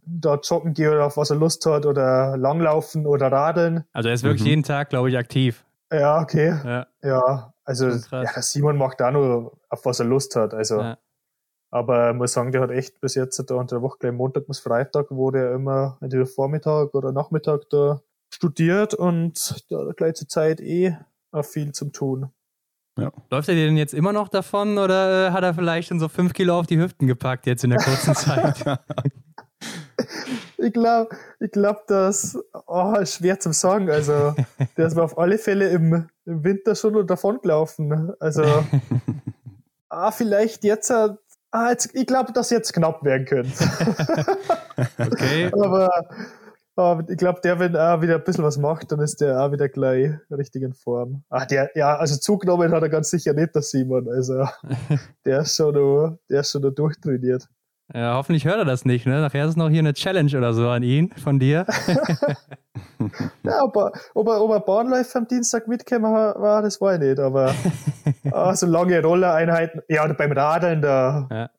[0.06, 3.86] da joggen gehen oder auf was er Lust hat oder langlaufen oder radeln.
[3.94, 4.48] Also er ist wirklich mhm.
[4.48, 5.64] jeden Tag, glaube ich, aktiv.
[5.90, 6.60] Ja, okay.
[6.66, 10.54] Ja, ja also ja, Simon macht da nur auf was er Lust hat.
[10.54, 10.98] Also ja.
[11.72, 14.46] aber ich muss sagen, der hat echt bis jetzt da unter der Woche gleich Montag
[14.46, 20.28] bis Freitag, wo der immer entweder Vormittag oder Nachmittag da studiert und da gleich zur
[20.28, 20.98] Zeit eh
[21.32, 22.30] auch viel zum tun.
[22.98, 23.12] Ja.
[23.30, 26.08] Läuft er dir denn jetzt immer noch davon oder äh, hat er vielleicht schon so
[26.08, 28.64] fünf Kilo auf die Hüften gepackt jetzt in der kurzen Zeit?
[30.58, 33.90] ich glaube, ich glaub, das oh, schwer zum sagen.
[33.90, 34.36] Also,
[34.78, 38.14] der ist mir auf alle Fälle im, im Winter schon davon gelaufen.
[38.20, 38.44] Also,
[39.90, 41.18] ah, vielleicht jetzt, ah,
[41.70, 43.54] jetzt ich glaube, dass jetzt knapp werden könnte.
[44.98, 45.52] okay.
[45.54, 45.90] Aber
[47.10, 49.68] ich glaube, der, wenn er wieder ein bisschen was macht, dann ist der auch wieder
[49.68, 51.24] gleich richtig in Form.
[51.30, 54.08] Ach, der, ja, also zugenommen hat er ganz sicher nicht, der Simon.
[54.10, 54.48] Also,
[55.26, 57.48] der ist schon noch, der ist schon noch durchtrainiert.
[57.94, 59.22] Ja, hoffentlich hört er das nicht, ne?
[59.22, 61.66] Nachher ist noch hier eine Challenge oder so an ihn, von dir.
[63.44, 67.20] ja, aber ob er, ob er Bahnläufer am Dienstag mitgekommen war, das war ich nicht.
[67.20, 67.56] Aber
[68.32, 71.50] ah, so lange Rollereinheiten, ja, oder beim Radeln, da, ja.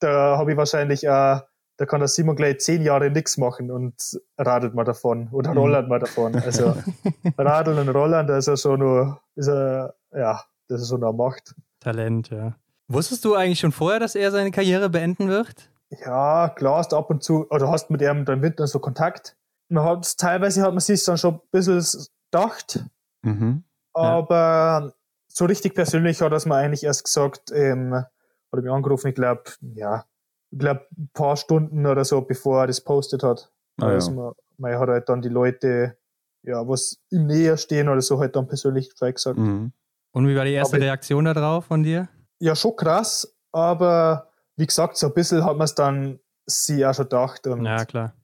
[0.00, 1.42] da habe ich wahrscheinlich auch
[1.76, 3.94] da kann der Simon gleich zehn Jahre nichts machen und
[4.38, 5.58] radelt mal davon oder mhm.
[5.58, 6.34] rollert mal davon.
[6.34, 6.74] Also
[7.38, 11.12] radeln und rollern, da ist er schon nur, ist er, ja, das ist schon eine
[11.12, 11.54] Macht.
[11.80, 12.56] Talent, ja.
[12.88, 15.70] Wusstest du eigentlich schon vorher, dass er seine Karriere beenden wird?
[15.90, 19.36] Ja, klar, hast ab und zu, oder hast mit ihm dann Winter so Kontakt.
[19.68, 21.84] Man hat, teilweise hat man sich dann schon ein bisschen
[22.30, 22.84] gedacht,
[23.22, 23.64] mhm.
[23.92, 24.92] aber ja.
[25.28, 28.04] so richtig persönlich hat er es mir eigentlich erst gesagt, ähm,
[28.52, 29.42] oder mich angerufen, ich glaube,
[29.74, 30.04] ja,
[30.50, 33.50] ich glaube, ein paar Stunden oder so, bevor er das postet hat.
[33.80, 34.16] Ah, also ja.
[34.16, 35.96] man, man hat halt dann die Leute,
[36.42, 39.38] ja, was im Näher stehen oder so, halt dann persönlich gesagt.
[39.38, 39.72] Mhm.
[40.12, 42.08] Und wie war die erste aber, Reaktion darauf von dir?
[42.38, 46.94] Ja, schon krass, aber wie gesagt, so ein bisschen hat man es dann sie auch
[46.94, 47.46] schon gedacht.
[47.46, 48.14] Und ja, klar.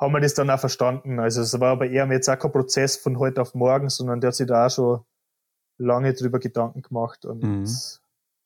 [0.00, 1.20] Haben wir das dann auch verstanden.
[1.20, 4.28] Also es war bei ihm jetzt auch kein Prozess von heute auf morgen, sondern der
[4.28, 5.00] hat sich da auch schon
[5.78, 7.24] lange drüber Gedanken gemacht.
[7.24, 7.66] Und mhm.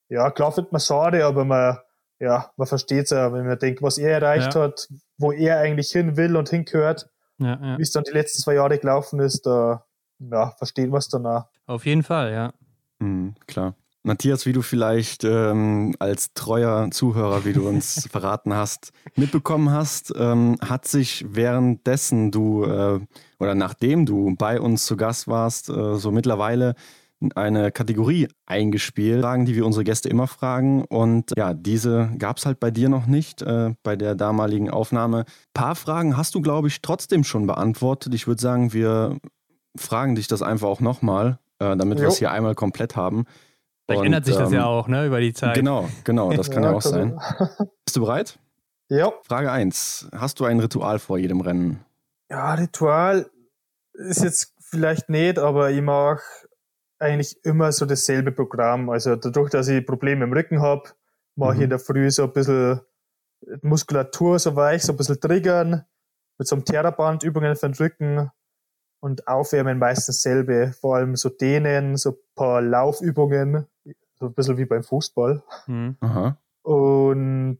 [0.09, 1.77] ja, klar findet man schade, aber man
[2.19, 4.61] ja, man versteht es ja, wenn man denkt, was er erreicht ja.
[4.61, 4.87] hat,
[5.17, 7.77] wo er eigentlich hin will und hingehört, ja, ja.
[7.77, 9.85] wie es dann die letzten zwei Jahre gelaufen ist, da
[10.19, 11.45] ja, versteht man es dann auch.
[11.65, 12.53] Auf jeden Fall, ja.
[12.99, 13.75] Mhm, klar.
[14.03, 20.13] Matthias, wie du vielleicht ähm, als treuer Zuhörer, wie du uns verraten hast, mitbekommen hast,
[20.17, 23.01] ähm, hat sich währenddessen du äh,
[23.37, 26.75] oder nachdem du bei uns zu Gast warst, äh, so mittlerweile
[27.35, 30.85] eine Kategorie eingespielt, Fragen, die wir unsere Gäste immer fragen.
[30.85, 35.19] Und ja, diese gab es halt bei dir noch nicht, äh, bei der damaligen Aufnahme.
[35.19, 38.13] Ein paar Fragen hast du, glaube ich, trotzdem schon beantwortet.
[38.13, 39.17] Ich würde sagen, wir
[39.75, 43.25] fragen dich das einfach auch nochmal, äh, damit wir es hier einmal komplett haben.
[43.85, 45.55] Vielleicht Und, ändert sich das ähm, ja auch, ne, über die Zeit.
[45.55, 47.19] Genau, genau, das kann ja, ja auch sein.
[47.85, 48.37] Bist du bereit?
[48.89, 49.13] Ja.
[49.23, 50.09] Frage 1.
[50.13, 51.83] Hast du ein Ritual vor jedem Rennen?
[52.29, 53.29] Ja, Ritual
[53.93, 56.21] ist jetzt vielleicht nicht, aber ich mache
[56.99, 58.89] eigentlich immer so dasselbe Programm.
[58.89, 60.89] Also dadurch, dass ich Probleme im Rücken habe,
[61.35, 61.57] mache mhm.
[61.57, 62.81] ich in der Früh so ein bisschen
[63.61, 65.85] Muskulatur so weich, so ein bisschen triggern,
[66.37, 68.31] mit so einem Terraband Übungen für den Rücken
[68.99, 70.73] und Aufwärmen meistens selbe.
[70.79, 73.67] Vor allem so Dehnen, so ein paar Laufübungen,
[74.19, 75.43] so ein bisschen wie beim Fußball.
[75.67, 75.97] Mhm.
[76.63, 77.59] Und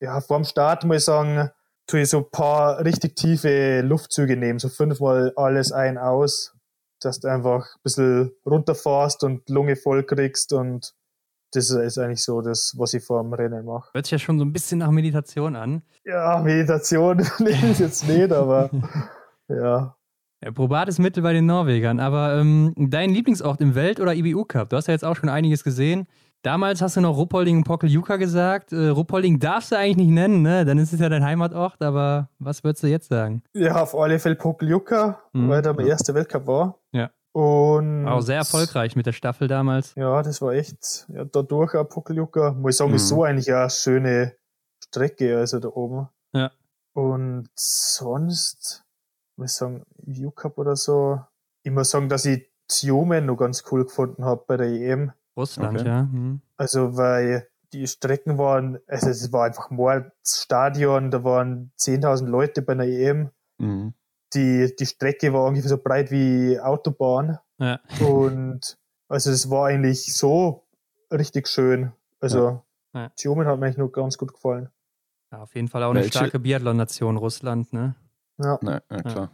[0.00, 1.50] ja, vor dem Start muss ich sagen,
[1.86, 6.53] tue ich so ein paar richtig tiefe Luftzüge nehmen, so fünfmal alles ein, aus,
[7.00, 10.94] dass du einfach ein bisschen runterfährst und Lunge voll kriegst und
[11.54, 13.90] das ist eigentlich so das, was ich vor dem Rennen mache.
[13.92, 15.82] Hört sich ja schon so ein bisschen nach Meditation an.
[16.04, 18.70] Ja, Meditation nehme ich jetzt nicht, aber
[19.48, 19.96] ja.
[20.42, 22.00] Ja, probates Mittel bei den Norwegern.
[22.00, 24.68] Aber ähm, dein Lieblingsort im Welt- oder IBU Cup?
[24.68, 26.06] Du hast ja jetzt auch schon einiges gesehen.
[26.44, 28.70] Damals hast du noch Ruppolding und Pokeljuka gesagt.
[28.70, 30.66] Äh, Ruppolding darfst du eigentlich nicht nennen, ne?
[30.66, 33.42] Dann ist es ja dein Heimatort, aber was würdest du jetzt sagen?
[33.54, 35.48] Ja, auf alle Fälle Pokeljuka, mhm.
[35.48, 36.78] weil da der erste Weltcup war.
[36.92, 37.10] Ja.
[37.32, 39.94] Und auch sehr erfolgreich mit der Staffel damals.
[39.94, 42.52] Ja, das war echt, ja, dadurch auch Pokeljuka.
[42.52, 42.96] Muss ich sagen, mhm.
[42.96, 44.36] ist so eigentlich eine schöne
[44.84, 46.10] Strecke, also da oben.
[46.34, 46.50] Ja.
[46.92, 48.84] Und sonst,
[49.38, 51.20] muss ich sagen, U-Cup oder so.
[51.62, 55.12] Ich muss sagen, dass ich Ziomen noch ganz cool gefunden habe bei der EM.
[55.36, 55.88] Russland, okay.
[55.88, 56.02] ja.
[56.04, 56.40] Mhm.
[56.56, 59.70] Also, weil die Strecken waren, also es war einfach
[60.24, 63.30] Stadion, da waren 10.000 Leute bei einer EM.
[63.58, 63.94] Mhm.
[64.32, 67.38] Die, die Strecke war ungefähr so breit wie Autobahn.
[67.58, 67.80] Ja.
[68.00, 68.78] Und
[69.08, 70.66] also es war eigentlich so
[71.12, 71.92] richtig schön.
[72.20, 72.62] Also
[72.94, 73.00] ja.
[73.00, 73.10] ja.
[73.46, 74.70] hat mir eigentlich nur ganz gut gefallen.
[75.30, 77.96] Ja, auf jeden Fall auch eine starke Biathlon-Nation Russland, ne?
[78.38, 78.58] Ja.
[78.62, 79.30] Na, ja, klar.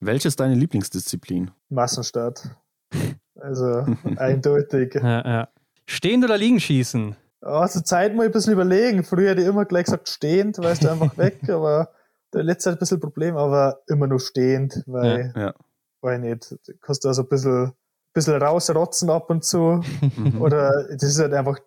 [0.00, 1.50] Welche ist deine Lieblingsdisziplin?
[1.68, 2.50] Massenstart.
[3.44, 3.84] Also
[4.16, 4.94] eindeutig.
[4.94, 5.48] Ja, ja.
[5.86, 7.14] Stehend oder liegen schießen?
[7.42, 9.04] Ja, zur Zeit mal ein bisschen überlegen.
[9.04, 11.90] Früher hätte ich immer gleich gesagt stehend, weißt du, einfach weg, aber
[12.32, 15.54] der letzte hat ein bisschen Problem, aber immer nur stehend, weil, ja, ja.
[16.00, 17.72] weil nicht, du kannst da so ein bisschen,
[18.14, 19.82] bisschen rausrotzen ab und zu.
[20.40, 21.58] oder das ist halt einfach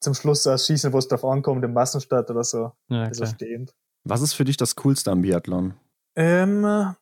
[0.00, 2.70] zum Schluss das Schießen, wo es drauf ankommt, im Massenstart oder so.
[2.88, 3.74] Ja, also stehend.
[4.04, 5.74] Was ist für dich das Coolste am Biathlon?
[6.14, 6.94] Ähm,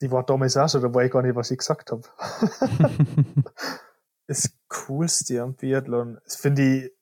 [0.00, 2.02] die war damals auch schon, da weiß ich gar nicht, was ich gesagt habe.
[4.26, 6.92] das Coolste am Biathlon, das finde ich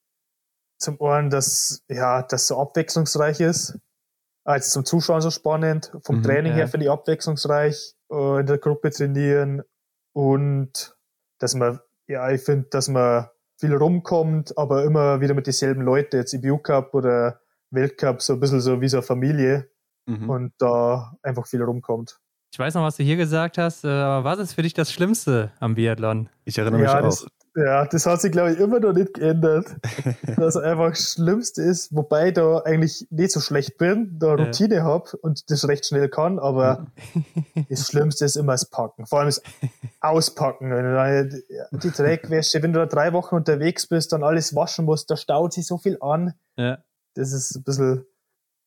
[0.78, 3.78] zum einen, dass, ja, das so abwechslungsreich ist.
[4.44, 5.90] Als zum Zuschauen so spannend.
[6.02, 6.58] Vom mhm, Training ja.
[6.58, 7.96] her finde ich abwechslungsreich.
[8.10, 9.62] Äh, in der Gruppe trainieren.
[10.12, 10.96] Und
[11.38, 16.16] dass man, ja, ich finde, dass man viel rumkommt, aber immer wieder mit dieselben Leuten,
[16.16, 17.40] jetzt IBU Cup oder
[17.70, 19.70] Weltcup, so ein bisschen so wie so eine Familie.
[20.06, 20.28] Mhm.
[20.28, 22.20] Und da einfach viel rumkommt.
[22.54, 24.92] Ich weiß noch, was du hier gesagt hast, äh, aber was ist für dich das
[24.92, 26.28] Schlimmste am Biathlon?
[26.44, 27.02] Ich erinnere mich ja, auch.
[27.02, 27.26] Das,
[27.56, 29.74] ja, das hat sich, glaube ich, immer noch nicht geändert.
[30.36, 34.76] dass einfach das Schlimmste ist, wobei ich da eigentlich nicht so schlecht bin, da Routine
[34.76, 34.82] ja.
[34.84, 36.86] habe und das recht schnell kann, aber
[37.68, 39.04] das Schlimmste ist immer das Packen.
[39.06, 39.42] Vor allem das
[40.00, 40.70] Auspacken.
[40.70, 44.84] Wenn du da die Dreckwäsche, wenn du da drei Wochen unterwegs bist, dann alles waschen
[44.84, 46.34] musst, da staut sich so viel an.
[46.56, 46.78] Ja.
[47.14, 48.06] Das ist ein bisschen,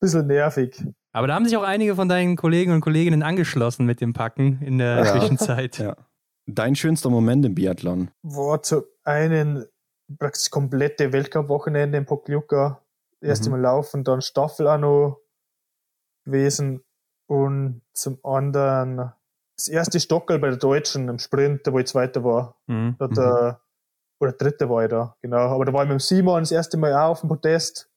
[0.01, 0.77] bisschen nervig.
[1.11, 4.61] Aber da haben sich auch einige von deinen Kollegen und Kolleginnen angeschlossen mit dem Packen
[4.61, 5.05] in der ja.
[5.05, 5.77] Zwischenzeit.
[5.77, 5.95] Ja.
[6.45, 8.11] Dein schönster Moment im Biathlon?
[8.23, 9.65] War zu einen
[10.17, 12.81] praktisch komplette Weltcup-Wochenende in Pokljuka.
[13.19, 13.51] Erst mhm.
[13.51, 15.21] Mal laufen, dann Staffel auch noch
[16.25, 16.83] gewesen.
[17.29, 19.11] Und zum anderen
[19.57, 22.55] das erste Stockel bei der Deutschen im Sprint, wo ich Zweiter war.
[22.67, 22.95] Mhm.
[22.99, 23.61] Da der,
[24.21, 25.37] oder Dritter war ich da, genau.
[25.37, 27.89] Aber da war ich mit dem Simon das erste Mal auch auf dem Podest.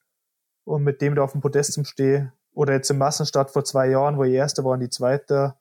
[0.64, 3.88] Und mit dem da auf dem Podest zum Stehen oder jetzt im Massenstart vor zwei
[3.88, 5.54] Jahren, wo ich Erster war und die Zweite,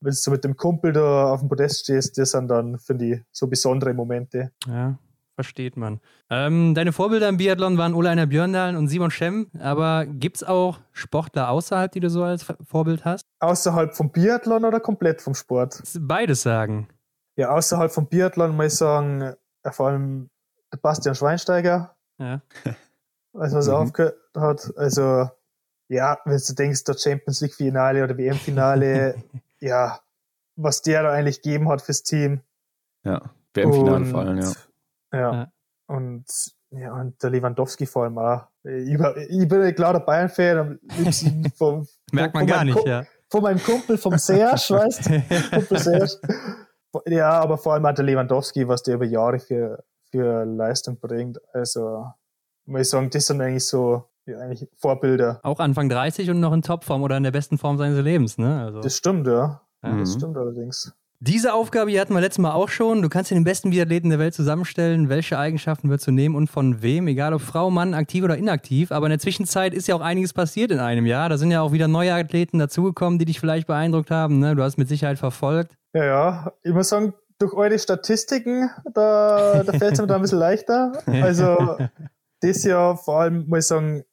[0.00, 3.22] wenn du mit dem Kumpel da auf dem Podest stehst, das sind dann, finde ich,
[3.32, 4.52] so besondere Momente.
[4.66, 4.98] Ja,
[5.34, 6.00] versteht man.
[6.30, 10.78] Ähm, deine Vorbilder im Biathlon waren Oleiner Björndalen und Simon Schemm, aber gibt es auch
[10.92, 13.24] Sportler außerhalb, die du so als Vorbild hast?
[13.40, 15.82] Außerhalb vom Biathlon oder komplett vom Sport?
[16.00, 16.88] Beides sagen.
[17.36, 19.34] Ja, außerhalb vom Biathlon muss ich sagen,
[19.70, 20.30] vor allem
[20.82, 21.96] Bastian Schweinsteiger.
[22.18, 22.42] Ja.
[23.32, 23.82] Als was er mhm.
[23.82, 24.72] aufgehört hat.
[24.76, 25.30] Also,
[25.90, 29.16] ja, wenn du denkst, der Champions League Finale oder WM Finale,
[29.60, 29.98] ja,
[30.56, 32.40] was der da eigentlich gegeben hat fürs Team.
[33.04, 33.20] Ja,
[33.54, 34.52] WM-Finale vor allem, ja.
[35.12, 35.32] ja.
[35.32, 35.52] ja.
[35.86, 36.26] Und
[36.70, 38.46] ja, und der Lewandowski vor allem auch.
[38.62, 43.04] Ich, ich bin ein klarer Bayern-Fan, am liebsten vom, Merkt man gar nicht, Kumpel, ja.
[43.28, 45.22] Von meinem Kumpel, vom Serge, weißt du?
[45.50, 46.20] Kumpel Serge.
[47.06, 51.40] Ja, aber vor allem auch der Lewandowski, was der über Jahre für, für Leistung bringt.
[51.52, 52.06] Also,
[52.66, 55.40] muss ich sagen, das sind eigentlich so ja, eigentlich Vorbilder.
[55.42, 58.60] Auch Anfang 30 und noch in Topform oder in der besten Form seines Lebens, ne?
[58.60, 58.80] Also.
[58.80, 59.62] Das stimmt, ja.
[59.82, 59.96] ja.
[59.98, 60.18] Das mhm.
[60.18, 60.92] stimmt allerdings.
[61.22, 63.02] Diese Aufgabe hier hatten wir letztes Mal auch schon.
[63.02, 65.10] Du kannst dir den besten Biathleten der Welt zusammenstellen.
[65.10, 67.08] Welche Eigenschaften würdest du nehmen und von wem?
[67.08, 68.90] Egal ob Frau, Mann, aktiv oder inaktiv.
[68.90, 71.28] Aber in der Zwischenzeit ist ja auch einiges passiert in einem Jahr.
[71.28, 74.38] Da sind ja auch wieder neue Athleten dazugekommen, die dich vielleicht beeindruckt haben.
[74.38, 74.56] Ne?
[74.56, 75.76] Du hast mit Sicherheit verfolgt.
[75.92, 76.52] Ja, ja.
[76.62, 80.92] Ich muss sagen, durch eure Statistiken, da, da fällt es mir da ein bisschen leichter.
[81.06, 81.76] Also,
[82.40, 84.04] das Jahr vor allem, muss ich sagen,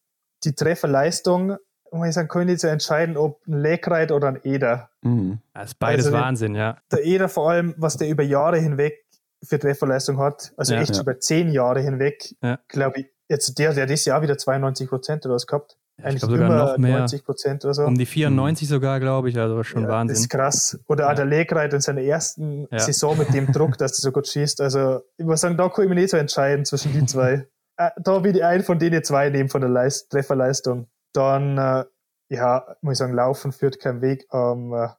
[0.43, 1.57] die Trefferleistung
[1.91, 4.89] muss ich sagen, kann ich nicht so entscheiden, ob ein Legreit oder ein Eder.
[5.01, 5.39] Mhm.
[5.53, 6.77] Das ist beides also Wahnsinn, ja.
[6.91, 9.05] Der Eder vor allem, was der über Jahre hinweg
[9.43, 11.01] für Trefferleistung hat, also ja, echt ja.
[11.01, 12.59] über zehn Jahre hinweg, ja.
[12.68, 15.77] glaube ich, jetzt der, der dieses Jahr wieder 92 Prozent oder was gehabt.
[15.99, 16.99] Ja, ich glaube sogar noch mehr.
[16.99, 17.84] 90 Prozent oder so.
[17.84, 18.73] Um die 94 mhm.
[18.73, 20.14] sogar, glaube ich, also schon Wahnsinn.
[20.14, 20.80] Das ist krass.
[20.88, 24.27] Oder auch der Legreit in seiner ersten Saison mit dem Druck, dass der so gut
[24.27, 24.61] schießt.
[24.61, 27.47] Also, ich muss sagen, da kann ich mich nicht so entscheiden zwischen die zwei.
[27.78, 30.88] Äh, da will ich einen von denen zwei nehmen von der Leist Trefferleistung.
[31.14, 31.86] Dann, äh,
[32.30, 34.90] ja, muss ich sagen, Laufen führt kein Weg am äh,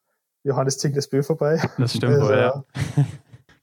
[0.45, 1.61] Johannes Tingles-Bö vorbei.
[1.77, 2.65] Das stimmt also, wohl, ja.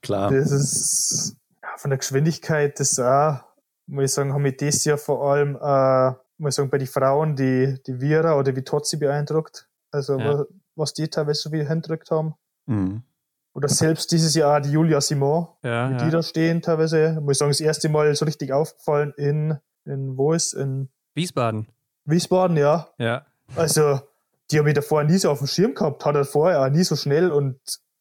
[0.01, 0.31] Klar.
[0.31, 3.39] Das ist ja, von der Geschwindigkeit, das auch,
[3.87, 6.87] muss ich sagen, haben mich das Jahr vor allem, äh, muss ich sagen, bei den
[6.87, 9.67] Frauen, die, die Vira oder Vitozzi beeindruckt.
[9.91, 10.39] Also, ja.
[10.39, 12.35] was, was die teilweise so viel hindrückt haben.
[12.65, 13.03] Mhm.
[13.55, 17.21] Oder selbst dieses Jahr die Julia Simon, ja, wie die da stehen teilweise.
[17.21, 20.53] Muss ich sagen, das erste Mal so richtig aufgefallen in, in wo ist?
[20.53, 21.69] In Wiesbaden.
[22.03, 22.89] Wiesbaden, ja.
[22.97, 23.25] Ja.
[23.55, 24.01] Also,
[24.51, 26.83] die habe ich davor nie so auf dem Schirm gehabt, hat er vorher auch nie
[26.83, 27.57] so schnell und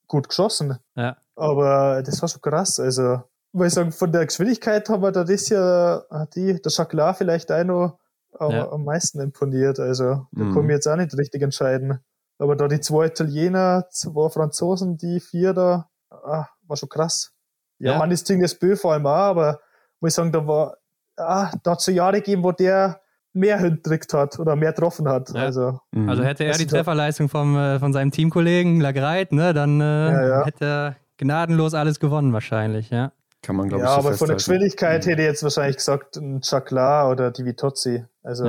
[0.08, 0.76] gut geschossen.
[0.96, 1.16] Ja.
[1.36, 2.80] Aber das war schon krass.
[2.80, 3.22] Also,
[3.52, 7.52] muss ich sagen, von der Geschwindigkeit haben wir da das Jahr, die, der Jacqueline vielleicht
[7.52, 7.98] auch noch
[8.40, 8.72] ja.
[8.72, 9.78] am meisten imponiert.
[9.78, 10.52] Also, da mhm.
[10.52, 12.00] kann ich jetzt auch nicht richtig entscheiden.
[12.38, 17.32] Aber da die zwei Italiener, zwei Franzosen, die vier da, ah, war schon krass.
[17.78, 17.98] Ja, ja.
[17.98, 19.60] Hannes Ding das Bö vor allem auch, aber
[20.00, 20.76] muss ich sagen, da war,
[21.16, 23.00] ah, da hat es so Jahre gegeben, wo der
[23.32, 25.30] mehr hingekriegt hat oder mehr getroffen hat.
[25.30, 25.42] Ja.
[25.42, 26.08] Also, mhm.
[26.08, 30.28] also hätte er die Trefferleistung vom, äh, von seinem Teamkollegen Lagreit, ne, dann äh, ja,
[30.28, 30.44] ja.
[30.46, 33.12] hätte er gnadenlos alles gewonnen wahrscheinlich, ja.
[33.42, 35.10] Kann man, glaube ich, Ja, so aber von der Geschwindigkeit mhm.
[35.10, 38.04] hätte ich jetzt wahrscheinlich gesagt ein Chakla oder die Vitozzi.
[38.22, 38.46] Also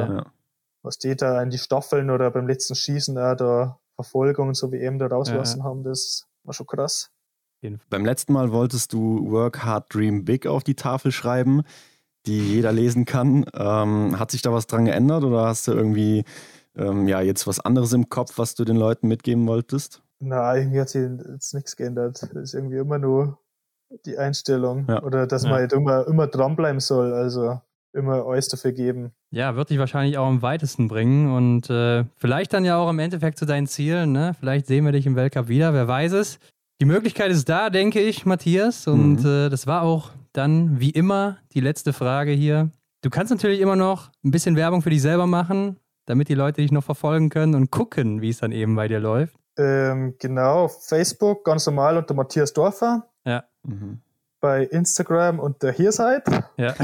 [0.86, 4.78] was die da in die Staffeln oder beim letzten Schießen da, da Verfolgung so wie
[4.78, 7.12] eben da rauslassen haben, das war schon krass.
[7.90, 11.64] Beim letzten Mal wolltest du Work Hard, Dream Big auf die Tafel schreiben
[12.26, 13.46] die jeder lesen kann.
[13.54, 16.26] Ähm, hat sich da was dran geändert oder hast du irgendwie
[16.76, 20.02] ähm, ja, jetzt was anderes im Kopf, was du den Leuten mitgeben wolltest?
[20.20, 22.22] Na, irgendwie hat sich jetzt nichts geändert.
[22.22, 23.40] Das ist irgendwie immer nur
[24.06, 24.86] die Einstellung.
[24.90, 25.04] Ja.
[25.04, 25.50] Oder dass ja.
[25.50, 27.14] man halt immer, immer dranbleiben soll.
[27.14, 27.62] Also
[27.96, 29.12] immer alles dafür geben.
[29.32, 33.00] Ja, wird dich wahrscheinlich auch am weitesten bringen und äh, vielleicht dann ja auch im
[33.00, 34.12] Endeffekt zu deinen Zielen.
[34.12, 34.36] Ne?
[34.40, 36.40] Vielleicht sehen wir dich im Weltcup wieder, wer weiß es.
[36.82, 38.88] Die Möglichkeit ist da, denke ich, Matthias.
[38.88, 39.30] Und mhm.
[39.30, 42.70] äh, das war auch dann, wie immer, die letzte Frage hier.
[43.02, 46.62] Du kannst natürlich immer noch ein bisschen Werbung für dich selber machen, damit die Leute
[46.62, 49.36] dich noch verfolgen können und gucken, wie es dann eben bei dir läuft.
[49.58, 53.08] Ähm, genau, Facebook ganz normal unter Matthias Dorfer.
[53.26, 53.46] Ja.
[53.64, 54.02] Mhm.
[54.42, 56.24] Bei Instagram unter hier seid.
[56.58, 56.76] Ja.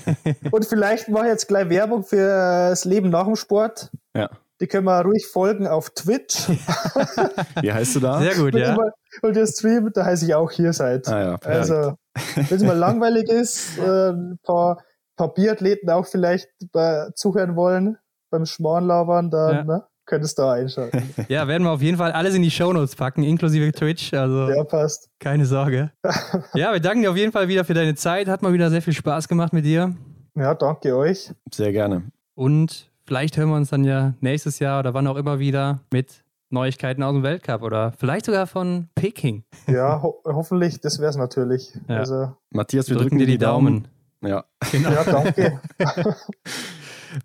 [0.50, 2.26] und vielleicht mache ich jetzt gleich Werbung für
[2.70, 3.90] das Leben nach dem Sport.
[4.16, 4.30] Ja.
[4.60, 6.48] Die können wir ruhig folgen auf Twitch.
[7.62, 8.20] Wie heißt du da?
[8.20, 8.76] Sehr gut, ja.
[9.22, 11.08] und der Stream, da heiße ich auch hier seid.
[11.08, 11.94] Ah, ja, also,
[12.34, 14.84] wenn es mal langweilig ist, äh, ein paar,
[15.16, 17.96] paar Biathleten auch vielleicht bei, zuhören wollen
[18.30, 19.64] beim Schmarrnlabern, dann ja.
[19.64, 21.14] ne, könntest du da einschalten.
[21.28, 24.12] Ja, werden wir auf jeden Fall alles in die Shownotes packen, inklusive Twitch.
[24.12, 25.08] Also ja, passt.
[25.20, 25.92] Keine Sorge.
[26.54, 28.28] ja, wir danken dir auf jeden Fall wieder für deine Zeit.
[28.28, 29.94] Hat mal wieder sehr viel Spaß gemacht mit dir.
[30.34, 31.32] Ja, danke euch.
[31.52, 32.02] Sehr gerne.
[32.34, 36.24] Und vielleicht hören wir uns dann ja nächstes Jahr oder wann auch immer wieder mit
[36.50, 39.44] Neuigkeiten aus dem Weltcup oder vielleicht sogar von Peking.
[39.68, 41.72] Ja, ho hoffentlich, das wäre es natürlich.
[41.88, 41.98] Ja.
[41.98, 43.88] Also, Matthias, wir drücken, drücken dir die Daumen.
[44.20, 44.32] Daumen.
[44.32, 44.44] Ja.
[44.72, 44.90] Genau.
[44.90, 45.60] ja, danke.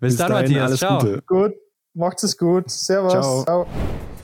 [0.00, 0.66] Bis dann, Matthias.
[0.66, 0.98] Alles Ciao.
[0.98, 1.22] Gute.
[1.26, 1.52] Gut,
[1.96, 2.70] macht's es gut.
[2.70, 3.12] Servus.
[3.12, 3.42] Ciao.
[3.44, 3.66] Ciao.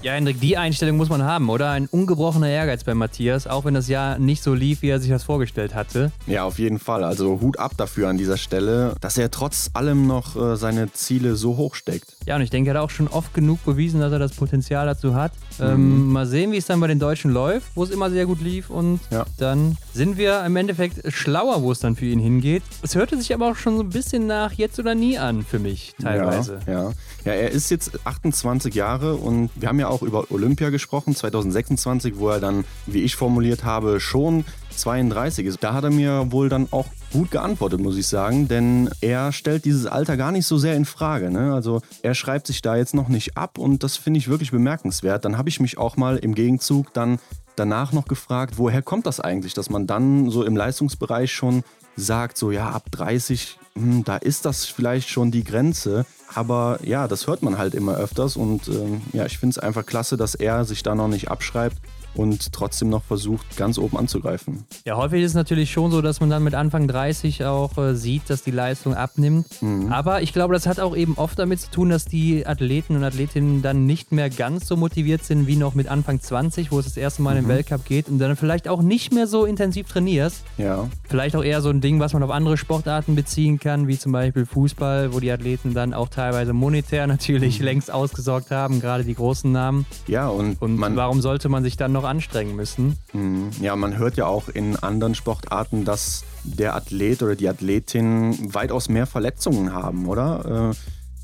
[0.03, 1.71] Ja, Hendrik, die Einstellung muss man haben, oder?
[1.71, 5.11] Ein ungebrochener Ehrgeiz bei Matthias, auch wenn das Jahr nicht so lief, wie er sich
[5.11, 6.11] das vorgestellt hatte.
[6.27, 7.05] Ja, auf jeden Fall.
[7.05, 11.37] Also Hut ab dafür an dieser Stelle, dass er trotz allem noch äh, seine Ziele
[11.37, 12.17] so hoch steckt.
[12.27, 14.87] Ja, und ich denke, er hat auch schon oft genug bewiesen, dass er das Potenzial
[14.87, 15.31] dazu hat.
[15.61, 16.13] Ähm, mhm.
[16.13, 18.71] mal sehen, wie es dann bei den Deutschen läuft, wo es immer sehr gut lief.
[18.71, 19.25] Und ja.
[19.39, 22.65] dann sind wir im Endeffekt schlauer, wo es dann für ihn hingeht.
[22.83, 25.61] Es hörte sich aber auch schon so ein bisschen nach jetzt oder nie an für
[25.61, 26.59] mich teilweise.
[26.67, 26.93] Ja, ja.
[27.25, 32.19] Ja er ist jetzt 28 Jahre und wir haben ja auch über Olympia gesprochen, 2026,
[32.19, 34.45] wo er dann, wie ich formuliert habe, schon
[34.77, 35.63] 32 ist.
[35.63, 39.65] Da hat er mir wohl dann auch gut geantwortet, muss ich sagen, denn er stellt
[39.65, 41.31] dieses Alter gar nicht so sehr in Frage.
[41.31, 41.53] Ne?
[41.53, 45.25] Also er schreibt sich da jetzt noch nicht ab und das finde ich wirklich bemerkenswert.
[45.25, 47.19] Dann habe ich mich auch mal im Gegenzug dann
[47.57, 51.63] danach noch gefragt, woher kommt das eigentlich, dass man dann so im Leistungsbereich schon
[51.97, 56.07] sagt, so ja, ab 30, hm, da ist das vielleicht schon die Grenze.
[56.35, 59.85] Aber ja, das hört man halt immer öfters und äh, ja, ich finde es einfach
[59.85, 61.77] klasse, dass er sich da noch nicht abschreibt
[62.15, 64.65] und trotzdem noch versucht, ganz oben anzugreifen.
[64.85, 67.95] Ja, häufig ist es natürlich schon so, dass man dann mit Anfang 30 auch äh,
[67.95, 69.63] sieht, dass die Leistung abnimmt.
[69.63, 69.93] Mhm.
[69.93, 73.05] Aber ich glaube, das hat auch eben oft damit zu tun, dass die Athleten und
[73.05, 76.87] Athletinnen dann nicht mehr ganz so motiviert sind wie noch mit Anfang 20, wo es
[76.87, 77.41] das erste Mal mhm.
[77.41, 80.45] im Weltcup geht und dann vielleicht auch nicht mehr so intensiv trainierst.
[80.59, 80.89] Ja.
[81.09, 84.13] Vielleicht auch eher so ein Ding, was man auf andere Sportarten beziehen kann, wie zum
[84.13, 87.65] Beispiel Fußball, wo die Athleten dann auch teilweise monetär natürlich mhm.
[87.67, 89.87] längst ausgesorgt haben, gerade die großen Namen.
[90.07, 92.99] Ja, und, und warum sollte man sich dann noch anstrengen müssen?
[93.13, 93.51] Mhm.
[93.61, 98.89] Ja, man hört ja auch in anderen Sportarten, dass der Athlet oder die Athletin weitaus
[98.89, 100.73] mehr Verletzungen haben, oder?
[100.73, 100.77] Äh,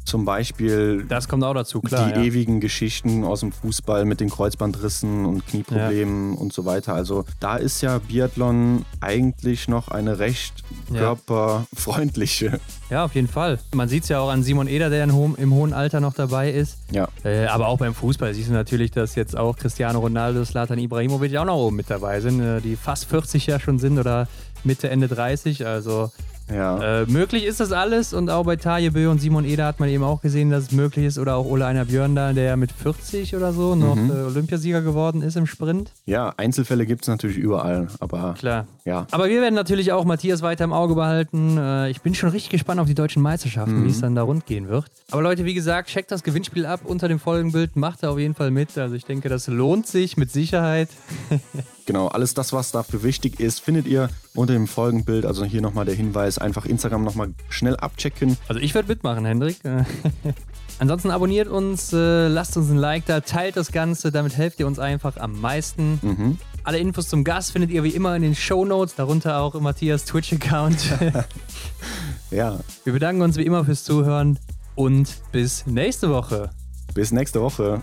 [0.09, 1.05] zum Beispiel.
[1.09, 2.11] Das kommt auch dazu, klar.
[2.13, 2.25] Die ja.
[2.25, 6.41] ewigen Geschichten aus dem Fußball mit den Kreuzbandrissen und Knieproblemen ja.
[6.41, 6.95] und so weiter.
[6.95, 12.59] Also da ist ja Biathlon eigentlich noch eine recht körperfreundliche.
[12.91, 13.59] Ja, auf jeden Fall.
[13.75, 16.51] Man sieht es ja auch an Simon Eder, der hohem, im hohen Alter noch dabei
[16.51, 16.79] ist.
[16.91, 17.09] Ja.
[17.23, 21.37] Äh, aber auch beim Fußball siehst du natürlich, dass jetzt auch Cristiano Ronaldo, Slatan Ibrahimovic
[21.37, 24.27] auch noch oben mit dabei sind, äh, die fast 40 ja schon sind oder
[24.65, 25.67] Mitte, Ende 30.
[25.67, 26.11] Also
[26.53, 27.03] ja.
[27.03, 29.89] Äh, möglich ist das alles und auch bei Taje Bö und Simon Eder hat man
[29.89, 31.19] eben auch gesehen, dass es möglich ist.
[31.19, 34.11] Oder auch Ole Einer Björn da, der ja mit 40 oder so noch mhm.
[34.11, 35.93] äh, Olympiasieger geworden ist im Sprint.
[36.07, 38.35] Ja, Einzelfälle gibt es natürlich überall, aber.
[38.39, 38.67] Klar.
[38.85, 39.07] Ja.
[39.11, 41.59] Aber wir werden natürlich auch Matthias weiter im Auge behalten.
[41.59, 43.85] Äh, ich bin schon richtig gespannt auf die deutschen Meisterschaften, mhm.
[43.85, 44.87] wie es dann da rund gehen wird.
[45.11, 48.35] Aber Leute, wie gesagt, checkt das Gewinnspiel ab unter dem Folgenbild, macht da auf jeden
[48.35, 48.77] Fall mit.
[48.79, 50.89] Also ich denke, das lohnt sich mit Sicherheit.
[51.89, 55.25] Genau, alles das, was dafür wichtig ist, findet ihr unter dem Folgenbild.
[55.25, 58.37] Also hier nochmal der Hinweis, einfach Instagram nochmal schnell abchecken.
[58.47, 59.57] Also ich werde mitmachen, Hendrik.
[60.79, 64.67] Ansonsten abonniert uns, äh, lasst uns ein Like da, teilt das Ganze, damit helft ihr
[64.67, 65.99] uns einfach am meisten.
[66.03, 66.39] Mhm.
[66.63, 70.05] Alle Infos zum Gast findet ihr wie immer in den Show Notes, darunter auch Matthias
[70.05, 70.77] Twitch-Account.
[72.31, 72.59] ja.
[72.85, 74.39] Wir bedanken uns wie immer fürs Zuhören
[74.75, 76.51] und bis nächste Woche.
[76.93, 77.83] Bis nächste Woche.